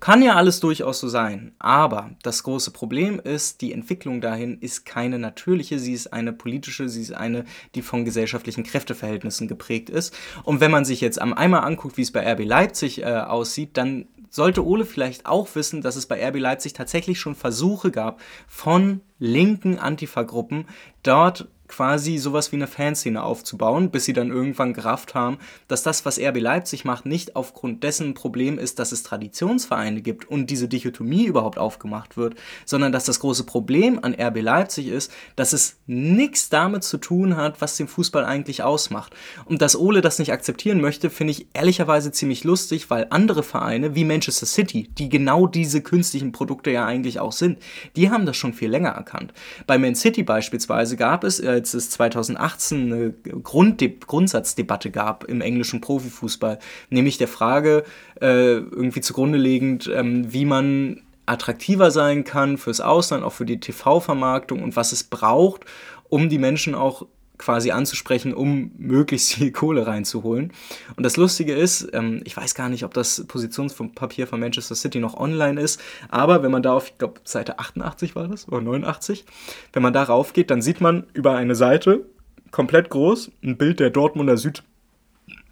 [0.00, 1.52] kann ja alles durchaus so sein.
[1.58, 6.88] Aber das große Problem ist, die Entwicklung dahin ist keine natürliche, sie ist eine politische,
[6.88, 7.44] sie ist eine,
[7.74, 10.16] die von gesellschaftlichen Kräfteverhältnissen geprägt ist.
[10.42, 14.06] Und wenn man sich jetzt einmal anguckt, wie es bei RB Leipzig äh, aussieht, dann
[14.30, 19.00] sollte Ole vielleicht auch wissen, dass es bei RB Leipzig tatsächlich schon Versuche gab von
[19.18, 20.66] linken Antifa-Gruppen,
[21.02, 25.38] dort quasi sowas wie eine Fanszene aufzubauen, bis sie dann irgendwann gerafft haben,
[25.68, 30.02] dass das, was RB Leipzig macht, nicht aufgrund dessen ein Problem ist, dass es Traditionsvereine
[30.02, 34.88] gibt und diese Dichotomie überhaupt aufgemacht wird, sondern dass das große Problem an RB Leipzig
[34.88, 39.14] ist, dass es nichts damit zu tun hat, was den Fußball eigentlich ausmacht.
[39.44, 43.94] Und dass Ole das nicht akzeptieren möchte, finde ich ehrlicherweise ziemlich lustig, weil andere Vereine
[43.94, 47.58] wie Manchester City, die genau diese künstlichen Produkte ja eigentlich auch sind,
[47.96, 49.32] die haben das schon viel länger erkannt.
[49.66, 53.12] Bei Man City beispielsweise gab es äh, als es 2018 eine
[53.42, 56.58] Grundde Grundsatzdebatte gab im englischen Profifußball,
[56.90, 57.84] nämlich der Frage
[58.20, 63.58] äh, irgendwie zugrunde legend, ähm, wie man attraktiver sein kann fürs Ausland, auch für die
[63.58, 65.62] TV-Vermarktung und was es braucht,
[66.08, 67.06] um die Menschen auch
[67.38, 70.52] quasi anzusprechen, um möglichst viel Kohle reinzuholen.
[70.96, 74.98] Und das Lustige ist, ähm, ich weiß gar nicht, ob das Positionspapier von Manchester City
[74.98, 78.60] noch online ist, aber wenn man da auf, ich glaube, Seite 88 war das, oder
[78.60, 79.24] 89,
[79.72, 82.06] wenn man darauf geht, dann sieht man über eine Seite,
[82.50, 84.62] komplett groß, ein Bild der Dortmunder Süd.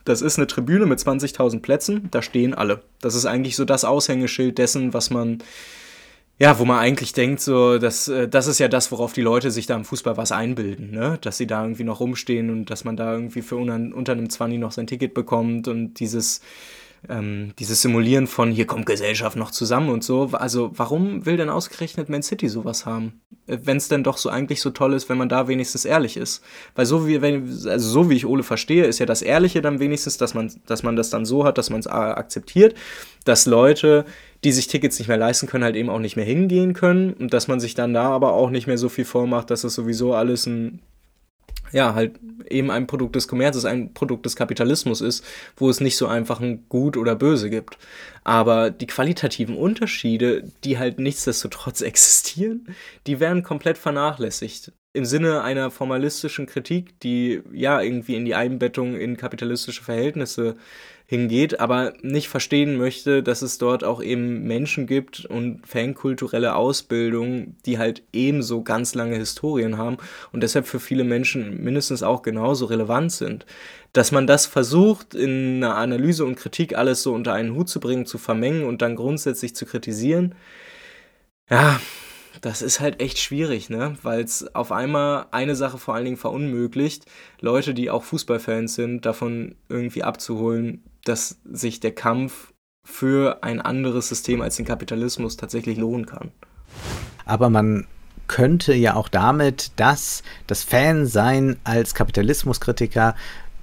[0.05, 2.83] Das ist eine Tribüne mit 20.000 Plätzen, da stehen alle.
[3.01, 5.43] Das ist eigentlich so das Aushängeschild dessen, was man
[6.39, 9.51] ja, wo man eigentlich denkt, so, dass, äh, das ist ja das, worauf die Leute
[9.51, 11.19] sich da im Fußball was einbilden, ne?
[11.21, 14.29] Dass sie da irgendwie noch rumstehen und dass man da irgendwie für unter, unter einem
[14.29, 16.41] 20 noch sein Ticket bekommt und dieses,
[17.09, 20.31] ähm, dieses Simulieren von hier kommt Gesellschaft noch zusammen und so.
[20.33, 23.21] Also warum will denn ausgerechnet Man City sowas haben?
[23.47, 26.17] Äh, wenn es denn doch so eigentlich so toll ist, wenn man da wenigstens ehrlich
[26.17, 26.43] ist.
[26.75, 29.79] Weil so wie, wenn, also so wie ich Ole verstehe, ist ja das Ehrliche dann
[29.79, 32.75] wenigstens, dass man, dass man das dann so hat, dass man es akzeptiert,
[33.25, 34.05] dass Leute
[34.45, 37.33] die sich Tickets nicht mehr leisten können, halt eben auch nicht mehr hingehen können und
[37.33, 40.15] dass man sich dann da aber auch nicht mehr so viel vormacht, dass das sowieso
[40.15, 40.81] alles ein
[41.73, 45.25] ja, halt eben ein Produkt des Kommerzes, ein Produkt des Kapitalismus ist,
[45.57, 47.79] wo es nicht so einfach ein Gut oder Böse gibt.
[48.23, 52.69] Aber die qualitativen Unterschiede, die halt nichtsdestotrotz existieren,
[53.09, 54.73] die werden komplett vernachlässigt.
[54.93, 60.55] Im Sinne einer formalistischen Kritik, die ja irgendwie in die Einbettung in kapitalistische Verhältnisse
[61.07, 67.57] hingeht, aber nicht verstehen möchte, dass es dort auch eben Menschen gibt und fankulturelle Ausbildung,
[67.67, 69.99] die halt ebenso ganz lange Historien haben
[70.33, 73.45] und deshalb für viele Menschen mindestens auch genauso relevant sind.
[73.93, 77.81] Dass man das versucht, in einer Analyse und Kritik alles so unter einen Hut zu
[77.81, 80.35] bringen, zu vermengen und dann grundsätzlich zu kritisieren,
[81.51, 81.79] ja,
[82.41, 83.97] das ist halt echt schwierig, ne?
[84.03, 87.05] Weil es auf einmal eine Sache vor allen Dingen verunmöglicht,
[87.41, 92.53] Leute, die auch Fußballfans sind, davon irgendwie abzuholen, dass sich der Kampf
[92.85, 96.33] für ein anderes System als den Kapitalismus tatsächlich lohnen kann.
[97.25, 97.87] Aber man
[98.27, 103.15] könnte ja auch damit, dass das Fansein als Kapitalismuskritiker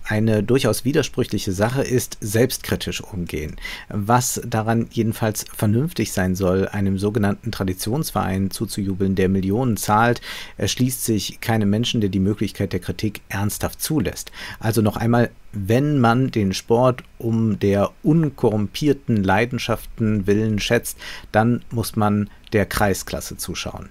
[0.04, 3.56] eine durchaus widersprüchliche Sache ist, selbstkritisch umgehen.
[3.90, 10.22] Was daran jedenfalls vernünftig sein soll, einem sogenannten Traditionsverein zuzujubeln, der Millionen zahlt,
[10.58, 14.32] erschließt sich keinem Menschen, der die Möglichkeit der Kritik ernsthaft zulässt.
[14.60, 20.98] Also noch einmal, wenn man den Sport um der unkorrumpierten Leidenschaften willen schätzt,
[21.32, 23.90] dann muss man der Kreisklasse zuschauen.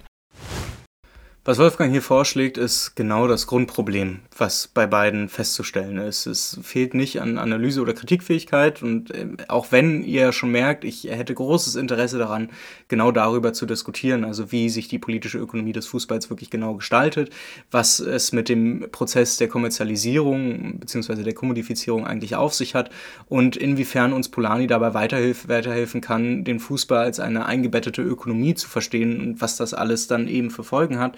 [1.43, 6.27] Was Wolfgang hier vorschlägt, ist genau das Grundproblem, was bei beiden festzustellen ist.
[6.27, 11.05] Es fehlt nicht an Analyse oder Kritikfähigkeit und äh, auch wenn ihr schon merkt, ich
[11.05, 12.51] hätte großes Interesse daran,
[12.89, 17.31] genau darüber zu diskutieren, also wie sich die politische Ökonomie des Fußballs wirklich genau gestaltet,
[17.71, 21.23] was es mit dem Prozess der Kommerzialisierung bzw.
[21.23, 22.91] der Kommodifizierung eigentlich auf sich hat
[23.31, 28.69] und inwiefern uns Polani dabei weiterhilf weiterhelfen kann, den Fußball als eine eingebettete Ökonomie zu
[28.69, 31.17] verstehen und was das alles dann eben für Folgen hat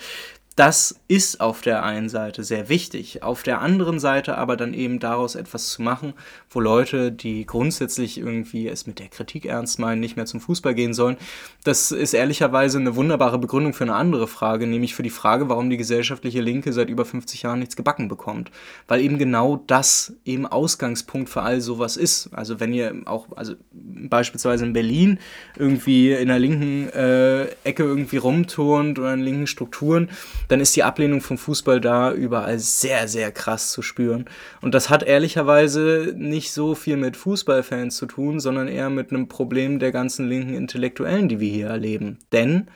[0.56, 4.98] das ist auf der einen Seite sehr wichtig, auf der anderen Seite aber dann eben
[4.98, 6.14] daraus etwas zu machen,
[6.50, 10.74] wo Leute, die grundsätzlich irgendwie es mit der Kritik ernst meinen, nicht mehr zum Fußball
[10.74, 11.16] gehen sollen.
[11.64, 15.70] Das ist ehrlicherweise eine wunderbare Begründung für eine andere Frage, nämlich für die Frage, warum
[15.70, 18.50] die gesellschaftliche Linke seit über 50 Jahren nichts gebacken bekommt.
[18.88, 22.30] Weil eben genau das eben Ausgangspunkt für all sowas ist.
[22.32, 25.18] Also wenn ihr auch, also beispielsweise in Berlin
[25.56, 30.08] irgendwie in der linken äh, Ecke irgendwie rumturnt oder in linken Strukturen,
[30.52, 34.26] dann ist die Ablehnung vom Fußball da überall sehr, sehr krass zu spüren.
[34.60, 39.28] Und das hat ehrlicherweise nicht so viel mit Fußballfans zu tun, sondern eher mit einem
[39.28, 42.18] Problem der ganzen linken Intellektuellen, die wir hier erleben.
[42.32, 42.68] Denn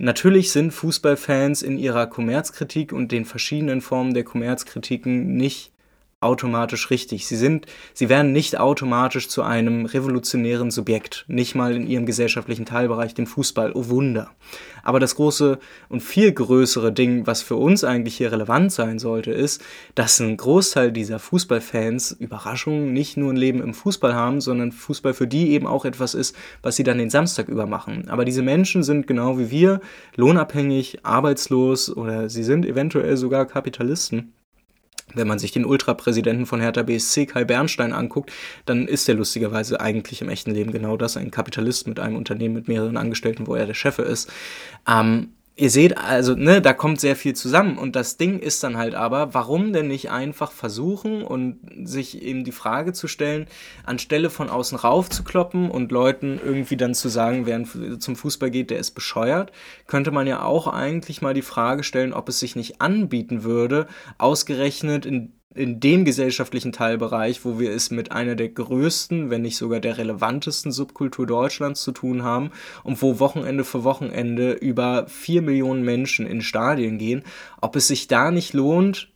[0.00, 5.72] Natürlich sind Fußballfans in ihrer Kommerzkritik und den verschiedenen Formen der Kommerzkritiken nicht
[6.20, 7.28] automatisch richtig.
[7.28, 12.66] Sie sind, sie werden nicht automatisch zu einem revolutionären Subjekt, nicht mal in ihrem gesellschaftlichen
[12.66, 13.72] Teilbereich, dem Fußball.
[13.74, 14.30] Oh Wunder.
[14.82, 15.58] Aber das große
[15.88, 19.62] und viel größere Ding, was für uns eigentlich hier relevant sein sollte, ist,
[19.94, 25.14] dass ein Großteil dieser Fußballfans Überraschungen nicht nur ein Leben im Fußball haben, sondern Fußball
[25.14, 28.08] für die eben auch etwas ist, was sie dann den Samstag über machen.
[28.08, 29.80] Aber diese Menschen sind genau wie wir
[30.16, 34.32] lohnabhängig, arbeitslos oder sie sind eventuell sogar Kapitalisten
[35.14, 38.32] wenn man sich den Ultrapräsidenten von Hertha BSC, Kai Bernstein, anguckt,
[38.66, 42.54] dann ist er lustigerweise eigentlich im echten Leben genau das, ein Kapitalist mit einem Unternehmen
[42.54, 44.30] mit mehreren Angestellten, wo er der Chef ist.
[44.88, 47.78] Ähm, ihr seht also, ne, da kommt sehr viel zusammen.
[47.78, 52.44] Und das Ding ist dann halt aber, warum denn nicht einfach versuchen und sich eben
[52.44, 53.46] die Frage zu stellen,
[53.84, 57.64] anstelle von außen rauf zu kloppen und Leuten irgendwie dann zu sagen, wer
[57.98, 59.50] zum Fußball geht, der ist bescheuert,
[59.88, 63.88] könnte man ja auch eigentlich mal die Frage stellen, ob es sich nicht anbieten würde,
[64.16, 69.56] ausgerechnet in in dem gesellschaftlichen Teilbereich, wo wir es mit einer der größten, wenn nicht
[69.56, 72.50] sogar der relevantesten Subkultur Deutschlands zu tun haben
[72.84, 77.24] und wo Wochenende für Wochenende über vier Millionen Menschen in Stadien gehen,
[77.60, 79.12] ob es sich da nicht lohnt,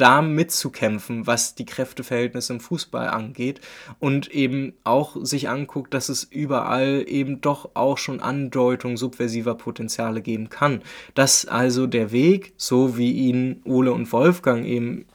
[0.00, 3.60] da mitzukämpfen, was die Kräfteverhältnisse im Fußball angeht
[3.98, 10.22] und eben auch sich anguckt, dass es überall eben doch auch schon Andeutung subversiver Potenziale
[10.22, 10.82] geben kann.
[11.14, 15.06] Dass also der Weg, so wie ihn Ole und Wolfgang eben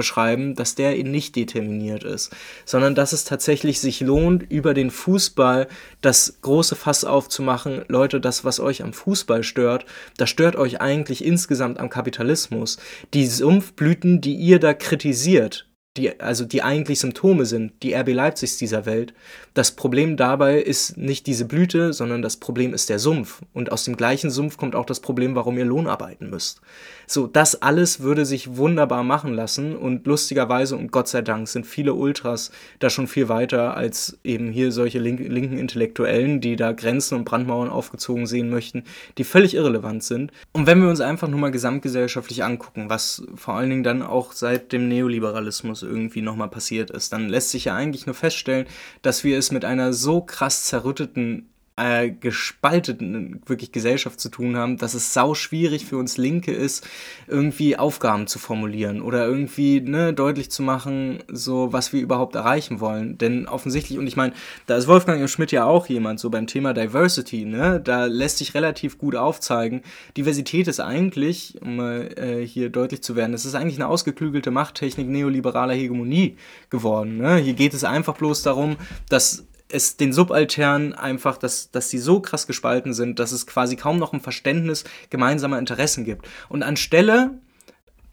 [0.00, 4.90] beschreiben, dass der eben nicht determiniert ist, sondern dass es tatsächlich sich lohnt, über den
[4.90, 5.68] Fußball
[6.00, 7.84] das große Fass aufzumachen.
[7.88, 9.84] Leute, das, was euch am Fußball stört,
[10.16, 12.78] das stört euch eigentlich insgesamt am Kapitalismus.
[13.12, 15.66] Die Sumpfblüten, die ihr da kritisiert,
[16.00, 19.12] die, also die eigentlich Symptome sind, die RB Leipzigs dieser Welt.
[19.54, 23.42] Das Problem dabei ist nicht diese Blüte, sondern das Problem ist der Sumpf.
[23.52, 26.60] Und aus dem gleichen Sumpf kommt auch das Problem, warum ihr Lohn arbeiten müsst.
[27.06, 31.66] So, das alles würde sich wunderbar machen lassen und lustigerweise und Gott sei Dank sind
[31.66, 36.70] viele Ultras da schon viel weiter als eben hier solche link linken Intellektuellen, die da
[36.70, 38.84] Grenzen und Brandmauern aufgezogen sehen möchten,
[39.18, 40.30] die völlig irrelevant sind.
[40.52, 44.32] Und wenn wir uns einfach nur mal gesamtgesellschaftlich angucken, was vor allen Dingen dann auch
[44.32, 48.66] seit dem Neoliberalismus irgendwie nochmal passiert ist, dann lässt sich ja eigentlich nur feststellen,
[49.02, 51.49] dass wir es mit einer so krass zerrütteten
[51.80, 56.86] äh, gespalteten wirklich Gesellschaft zu tun haben, dass es sau schwierig für uns Linke ist,
[57.26, 62.80] irgendwie Aufgaben zu formulieren oder irgendwie ne, deutlich zu machen, so was wir überhaupt erreichen
[62.80, 63.16] wollen.
[63.18, 64.34] Denn offensichtlich, und ich meine,
[64.66, 68.54] da ist Wolfgang Schmidt ja auch jemand, so beim Thema Diversity, ne, da lässt sich
[68.54, 69.82] relativ gut aufzeigen,
[70.16, 75.08] Diversität ist eigentlich, um äh, hier deutlich zu werden, es ist eigentlich eine ausgeklügelte Machttechnik
[75.08, 76.36] neoliberaler Hegemonie
[76.68, 77.16] geworden.
[77.16, 77.36] Ne?
[77.36, 78.76] Hier geht es einfach bloß darum,
[79.08, 83.76] dass es den Subalternen einfach, dass, dass die so krass gespalten sind, dass es quasi
[83.76, 86.26] kaum noch ein Verständnis gemeinsamer Interessen gibt.
[86.48, 87.38] Und anstelle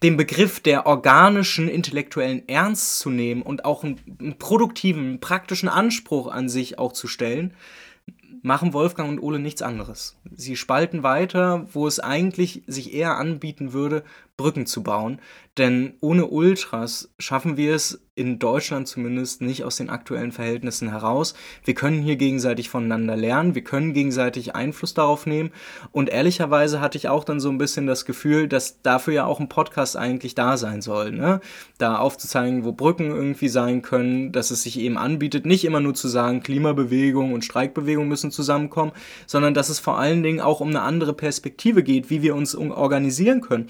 [0.02, 6.28] den Begriff der organischen intellektuellen Ernst zu nehmen und auch einen, einen produktiven, praktischen Anspruch
[6.28, 7.52] an sich auch zu stellen,
[8.42, 10.16] machen Wolfgang und Ole nichts anderes.
[10.32, 14.04] Sie spalten weiter, wo es eigentlich sich eher anbieten würde,
[14.38, 15.20] Brücken zu bauen.
[15.58, 21.34] Denn ohne Ultras schaffen wir es in Deutschland zumindest nicht aus den aktuellen Verhältnissen heraus.
[21.64, 25.50] Wir können hier gegenseitig voneinander lernen, wir können gegenseitig Einfluss darauf nehmen.
[25.90, 29.40] Und ehrlicherweise hatte ich auch dann so ein bisschen das Gefühl, dass dafür ja auch
[29.40, 31.10] ein Podcast eigentlich da sein soll.
[31.10, 31.40] Ne?
[31.78, 35.94] Da aufzuzeigen, wo Brücken irgendwie sein können, dass es sich eben anbietet, nicht immer nur
[35.94, 38.92] zu sagen, Klimabewegung und Streikbewegung müssen zusammenkommen,
[39.26, 42.54] sondern dass es vor allen Dingen auch um eine andere Perspektive geht, wie wir uns
[42.54, 43.68] organisieren können.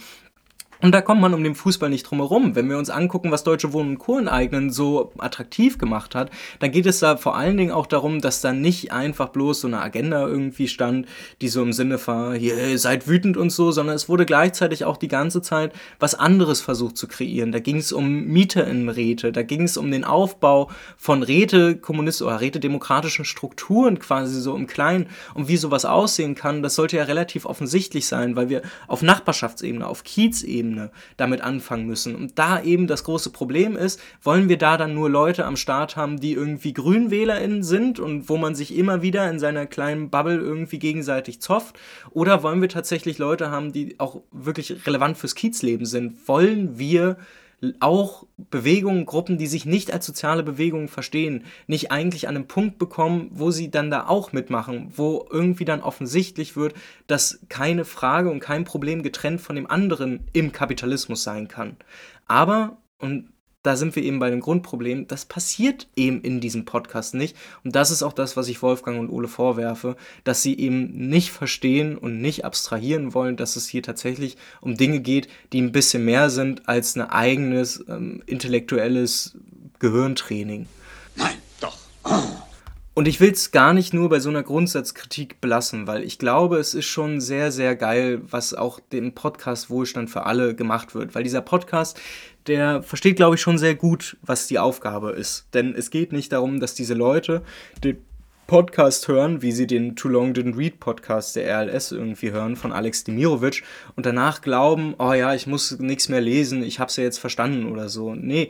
[0.81, 2.55] Und da kommt man um den Fußball nicht drum herum.
[2.55, 4.19] Wenn wir uns angucken, was Deutsche Wohnen und Co.
[4.19, 6.31] enteignen so attraktiv gemacht hat,
[6.61, 9.67] dann geht es da vor allen Dingen auch darum, dass da nicht einfach bloß so
[9.67, 11.07] eine Agenda irgendwie stand,
[11.41, 14.97] die so im Sinne war, hier, seid wütend und so, sondern es wurde gleichzeitig auch
[14.97, 17.51] die ganze Zeit was anderes versucht zu kreieren.
[17.51, 22.41] Da ging es um Mieterinnenräte, da ging es um den Aufbau von Räte Kommunist oder
[22.41, 27.47] Rätedemokratischen Strukturen quasi so im Kleinen und wie sowas aussehen kann, das sollte ja relativ
[27.47, 32.15] offensichtlich sein, weil wir auf Nachbarschaftsebene, auf Kiezebene Ebene damit anfangen müssen.
[32.15, 35.97] Und da eben das große Problem ist, wollen wir da dann nur Leute am Start
[35.97, 40.39] haben, die irgendwie GrünwählerInnen sind und wo man sich immer wieder in seiner kleinen Bubble
[40.39, 41.79] irgendwie gegenseitig zofft?
[42.11, 46.29] Oder wollen wir tatsächlich Leute haben, die auch wirklich relevant fürs Kiezleben sind?
[46.29, 47.17] Wollen wir
[47.81, 52.79] auch Bewegungen, Gruppen, die sich nicht als soziale Bewegungen verstehen, nicht eigentlich an einen Punkt
[52.79, 56.75] bekommen, wo sie dann da auch mitmachen, wo irgendwie dann offensichtlich wird,
[57.09, 61.77] dass keine Frage und kein Problem getrennt von dem anderen im Kapitalismus sein kann.
[62.27, 63.33] Aber, und
[63.63, 67.37] da sind wir eben bei dem Grundproblem, das passiert eben in diesem Podcast nicht.
[67.65, 71.31] Und das ist auch das, was ich Wolfgang und Ole vorwerfe, dass sie eben nicht
[71.31, 76.05] verstehen und nicht abstrahieren wollen, dass es hier tatsächlich um Dinge geht, die ein bisschen
[76.05, 79.37] mehr sind als ein eigenes ähm, intellektuelles
[79.81, 80.67] Gehirntraining.
[81.17, 81.77] Nein, doch.
[82.99, 86.59] Und ich will es gar nicht nur bei so einer Grundsatzkritik belassen, weil ich glaube,
[86.59, 91.15] es ist schon sehr, sehr geil, was auch dem Podcast Wohlstand für alle gemacht wird.
[91.15, 92.01] Weil dieser Podcast,
[92.49, 95.47] der versteht, glaube ich, schon sehr gut, was die Aufgabe ist.
[95.55, 97.43] Denn es geht nicht darum, dass diese Leute
[97.85, 97.99] den
[98.49, 102.73] Podcast hören, wie sie den Too Long Didn't Read Podcast der RLS irgendwie hören von
[102.73, 103.63] Alex Demirovic
[103.95, 107.19] und danach glauben, oh ja, ich muss nichts mehr lesen, ich habe es ja jetzt
[107.19, 108.17] verstanden oder so.
[108.17, 108.49] Nee,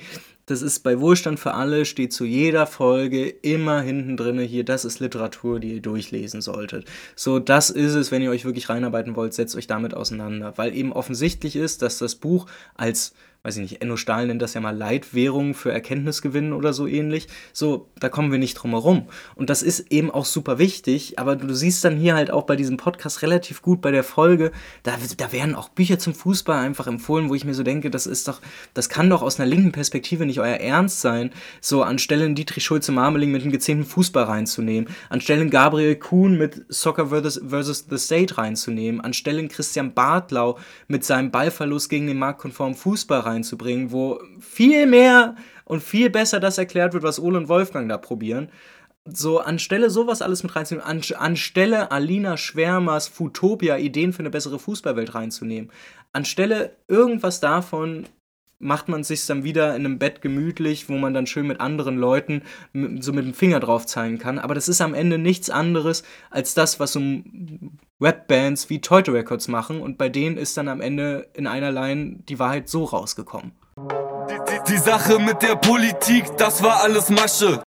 [0.50, 4.84] das ist bei Wohlstand für alle, steht zu jeder Folge immer hinten drinne hier, das
[4.84, 6.86] ist Literatur, die ihr durchlesen solltet.
[7.14, 10.74] So, das ist es, wenn ihr euch wirklich reinarbeiten wollt, setzt euch damit auseinander, weil
[10.74, 13.12] eben offensichtlich ist, dass das Buch als
[13.44, 17.28] weiß ich nicht, Enno Stahl nennt das ja mal Leitwährung für Erkenntnisgewinn oder so ähnlich.
[17.52, 19.09] So, da kommen wir nicht drum herum.
[19.36, 22.56] Und das ist eben auch super wichtig, aber du siehst dann hier halt auch bei
[22.56, 24.51] diesem Podcast relativ gut bei der Folge,
[24.82, 28.06] da, da werden auch Bücher zum Fußball einfach empfohlen, wo ich mir so denke, das
[28.06, 28.40] ist doch,
[28.74, 33.31] das kann doch aus einer linken Perspektive nicht euer Ernst sein, so anstelle Dietrich Schulze-Marmeling
[33.31, 39.01] mit einem gezähmten Fußball reinzunehmen, anstelle Gabriel Kuhn mit Soccer versus, versus the State reinzunehmen,
[39.01, 40.59] anstelle Christian Bartlau
[40.89, 46.59] mit seinem Ballverlust gegen den marktkonformen Fußball reinzubringen, wo viel mehr und viel besser das
[46.59, 48.50] erklärt wird, was Ole und Wolfgang da probieren.
[49.05, 54.59] So, anstelle sowas alles mit reinzunehmen, an, anstelle Alina Schwärmers Futopia Ideen für eine bessere
[54.59, 55.70] Fußballwelt reinzunehmen,
[56.12, 58.06] anstelle irgendwas davon
[58.59, 61.96] macht man sich dann wieder in einem Bett gemütlich, wo man dann schön mit anderen
[61.96, 62.42] Leuten
[63.00, 64.38] so mit dem Finger drauf zeigen kann.
[64.38, 67.00] Aber das ist am Ende nichts anderes als das, was so
[67.98, 69.80] Webbands wie Toyota Records machen.
[69.80, 73.52] Und bei denen ist dann am Ende in einer Line die Wahrheit so rausgekommen.
[73.76, 77.62] Die, die Sache mit der Politik, das war alles Masche.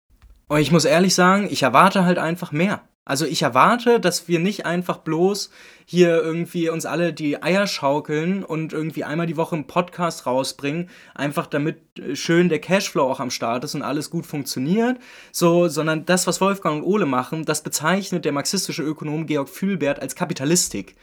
[0.48, 2.82] Und ich muss ehrlich sagen, ich erwarte halt einfach mehr.
[3.06, 5.50] Also ich erwarte, dass wir nicht einfach bloß
[5.84, 10.90] hier irgendwie uns alle die Eier schaukeln und irgendwie einmal die Woche einen Podcast rausbringen,
[11.14, 14.98] einfach damit äh, schön der Cashflow auch am Start ist und alles gut funktioniert,
[15.30, 20.02] so, sondern das, was Wolfgang und Ole machen, das bezeichnet der marxistische Ökonom Georg Fühlbert
[20.02, 20.96] als Kapitalistik.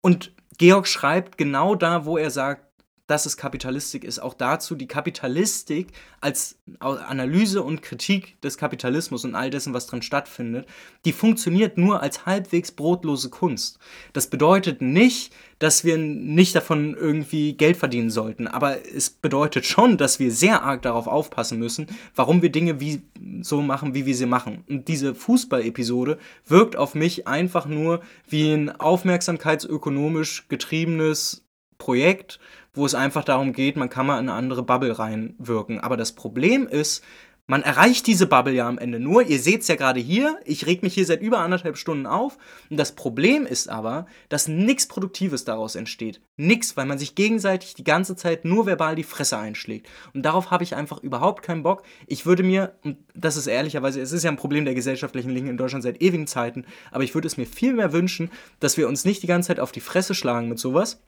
[0.00, 2.69] Und Georg schreibt genau da, wo er sagt,
[3.10, 5.88] dass es Kapitalistik ist, auch dazu die Kapitalistik
[6.20, 10.68] als Analyse und Kritik des Kapitalismus und all dessen, was drin stattfindet,
[11.04, 13.80] die funktioniert nur als halbwegs brotlose Kunst.
[14.12, 19.98] Das bedeutet nicht, dass wir nicht davon irgendwie Geld verdienen sollten, aber es bedeutet schon,
[19.98, 23.02] dass wir sehr arg darauf aufpassen müssen, warum wir Dinge wie
[23.42, 24.62] so machen, wie wir sie machen.
[24.68, 26.16] Und diese Fußball-Episode
[26.46, 31.44] wirkt auf mich einfach nur wie ein aufmerksamkeitsökonomisch getriebenes
[31.80, 32.38] Projekt,
[32.72, 35.80] wo es einfach darum geht, man kann mal in eine andere Bubble reinwirken.
[35.80, 37.02] Aber das Problem ist,
[37.50, 39.24] man erreicht diese Bubble ja am Ende nur.
[39.24, 40.38] Ihr seht es ja gerade hier.
[40.44, 42.38] Ich reg mich hier seit über anderthalb Stunden auf.
[42.70, 46.20] Und das Problem ist aber, dass nichts Produktives daraus entsteht.
[46.36, 49.88] Nix, weil man sich gegenseitig die ganze Zeit nur verbal die Fresse einschlägt.
[50.14, 51.82] Und darauf habe ich einfach überhaupt keinen Bock.
[52.06, 55.50] Ich würde mir, und das ist ehrlicherweise, es ist ja ein Problem der gesellschaftlichen Linken
[55.50, 58.30] in Deutschland seit ewigen Zeiten, aber ich würde es mir viel mehr wünschen,
[58.60, 61.00] dass wir uns nicht die ganze Zeit auf die Fresse schlagen mit sowas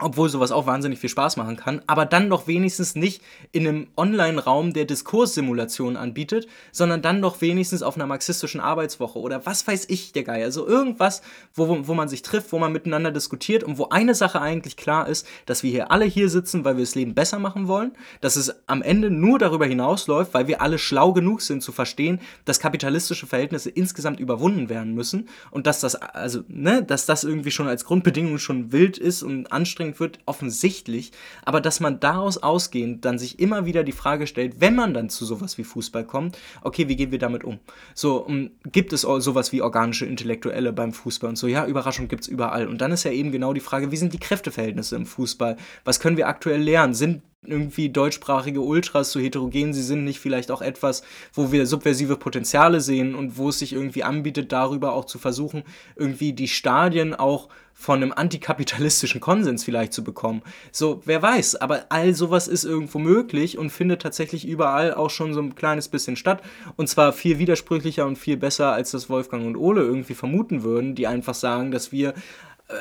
[0.00, 3.22] obwohl sowas auch wahnsinnig viel Spaß machen kann, aber dann doch wenigstens nicht
[3.52, 9.46] in einem Online-Raum, der Diskurssimulation anbietet, sondern dann doch wenigstens auf einer marxistischen Arbeitswoche oder
[9.46, 10.44] was weiß ich, der Geier.
[10.44, 11.22] Also irgendwas,
[11.54, 15.08] wo, wo man sich trifft, wo man miteinander diskutiert und wo eine Sache eigentlich klar
[15.08, 18.36] ist, dass wir hier alle hier sitzen, weil wir das Leben besser machen wollen, dass
[18.36, 22.60] es am Ende nur darüber hinausläuft, weil wir alle schlau genug sind zu verstehen, dass
[22.60, 27.68] kapitalistische Verhältnisse insgesamt überwunden werden müssen und dass das, also, ne, dass das irgendwie schon
[27.68, 31.12] als Grundbedingung schon wild ist und anstrengend anstrengend wird, offensichtlich,
[31.44, 35.10] aber dass man daraus ausgehend dann sich immer wieder die Frage stellt, wenn man dann
[35.10, 37.58] zu sowas wie Fußball kommt, okay, wie gehen wir damit um?
[37.94, 41.46] So, um, gibt es sowas wie organische Intellektuelle beim Fußball und so?
[41.46, 42.66] Ja, Überraschung gibt es überall.
[42.68, 45.56] Und dann ist ja eben genau die Frage, wie sind die Kräfteverhältnisse im Fußball?
[45.84, 46.94] Was können wir aktuell lernen?
[46.94, 51.02] Sind irgendwie deutschsprachige Ultras so heterogen sie sind, nicht vielleicht auch etwas,
[51.32, 55.62] wo wir subversive Potenziale sehen und wo es sich irgendwie anbietet, darüber auch zu versuchen,
[55.96, 60.42] irgendwie die Stadien auch von einem antikapitalistischen Konsens vielleicht zu bekommen.
[60.70, 65.32] So, wer weiß, aber all sowas ist irgendwo möglich und findet tatsächlich überall auch schon
[65.32, 66.42] so ein kleines bisschen statt.
[66.76, 70.94] Und zwar viel widersprüchlicher und viel besser, als das Wolfgang und Ole irgendwie vermuten würden,
[70.94, 72.12] die einfach sagen, dass wir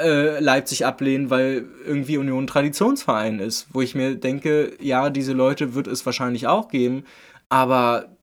[0.02, 3.68] äh, Leipzig ablehnen, weil irgendwie Union Traditionsverein ist.
[3.74, 7.04] Wo ich mir denke, ja, diese Leute wird es wahrscheinlich auch geben,
[7.50, 8.18] aber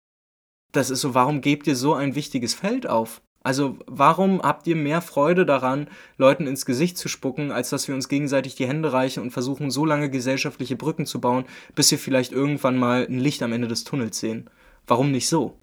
[0.72, 3.22] das ist so, warum gebt ihr so ein wichtiges Feld auf?
[3.42, 5.86] Also warum habt ihr mehr Freude daran,
[6.18, 9.70] Leuten ins Gesicht zu spucken, als dass wir uns gegenseitig die Hände reichen und versuchen,
[9.70, 11.44] so lange gesellschaftliche Brücken zu bauen,
[11.76, 14.50] bis wir vielleicht irgendwann mal ein Licht am Ende des Tunnels sehen?
[14.86, 15.56] Warum nicht so?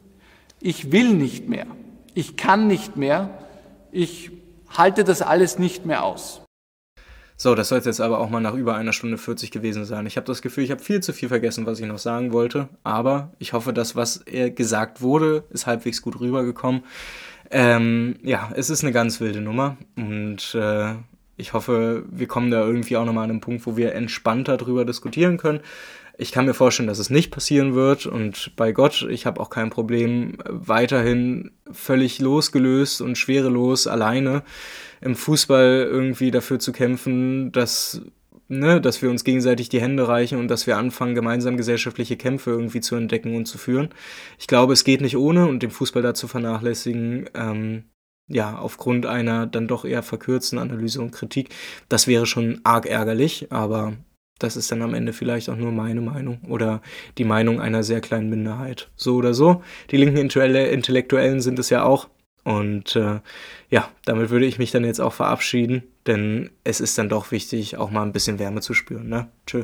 [0.62, 1.68] Ich will nicht mehr.
[2.14, 3.38] Ich kann nicht mehr.
[3.92, 4.32] Ich
[4.78, 6.42] halte das alles nicht mehr aus.
[7.36, 10.06] So, das soll jetzt aber auch mal nach über einer Stunde 40 gewesen sein.
[10.06, 12.70] Ich habe das Gefühl, ich habe viel zu viel vergessen, was ich noch sagen wollte.
[12.84, 16.84] Aber ich hoffe, das, was gesagt wurde, ist halbwegs gut rübergekommen.
[17.52, 20.94] Ähm, ja, es ist eine ganz wilde Nummer und äh,
[21.36, 24.86] ich hoffe, wir kommen da irgendwie auch nochmal an einen Punkt, wo wir entspannter drüber
[24.86, 25.60] diskutieren können.
[26.18, 29.50] Ich kann mir vorstellen, dass es nicht passieren wird und bei Gott, ich habe auch
[29.50, 34.44] kein Problem, weiterhin völlig losgelöst und schwerelos alleine
[35.02, 38.02] im Fußball irgendwie dafür zu kämpfen, dass
[38.48, 42.52] ne, dass wir uns gegenseitig die Hände reichen und dass wir anfangen, gemeinsam gesellschaftliche Kämpfe
[42.52, 43.90] irgendwie zu entdecken und zu führen.
[44.40, 47.86] Ich glaube, es geht nicht ohne und den Fußball da zu vernachlässigen, ähm,
[48.28, 51.50] ja, aufgrund einer dann doch eher verkürzten Analyse und Kritik,
[51.90, 53.98] das wäre schon arg ärgerlich, aber
[54.40, 56.82] das ist dann am Ende vielleicht auch nur meine Meinung oder
[57.18, 58.90] die Meinung einer sehr kleinen Minderheit.
[58.96, 59.64] So oder so.
[59.92, 62.10] Die linken Intellektuellen sind es ja auch.
[62.44, 63.22] Und äh,
[63.70, 67.78] ja, damit würde ich mich dann jetzt auch verabschieden, denn es ist dann doch wichtig,
[67.78, 69.08] auch mal ein bisschen Wärme zu spüren.
[69.08, 69.30] Ne?
[69.48, 69.64] Tschö.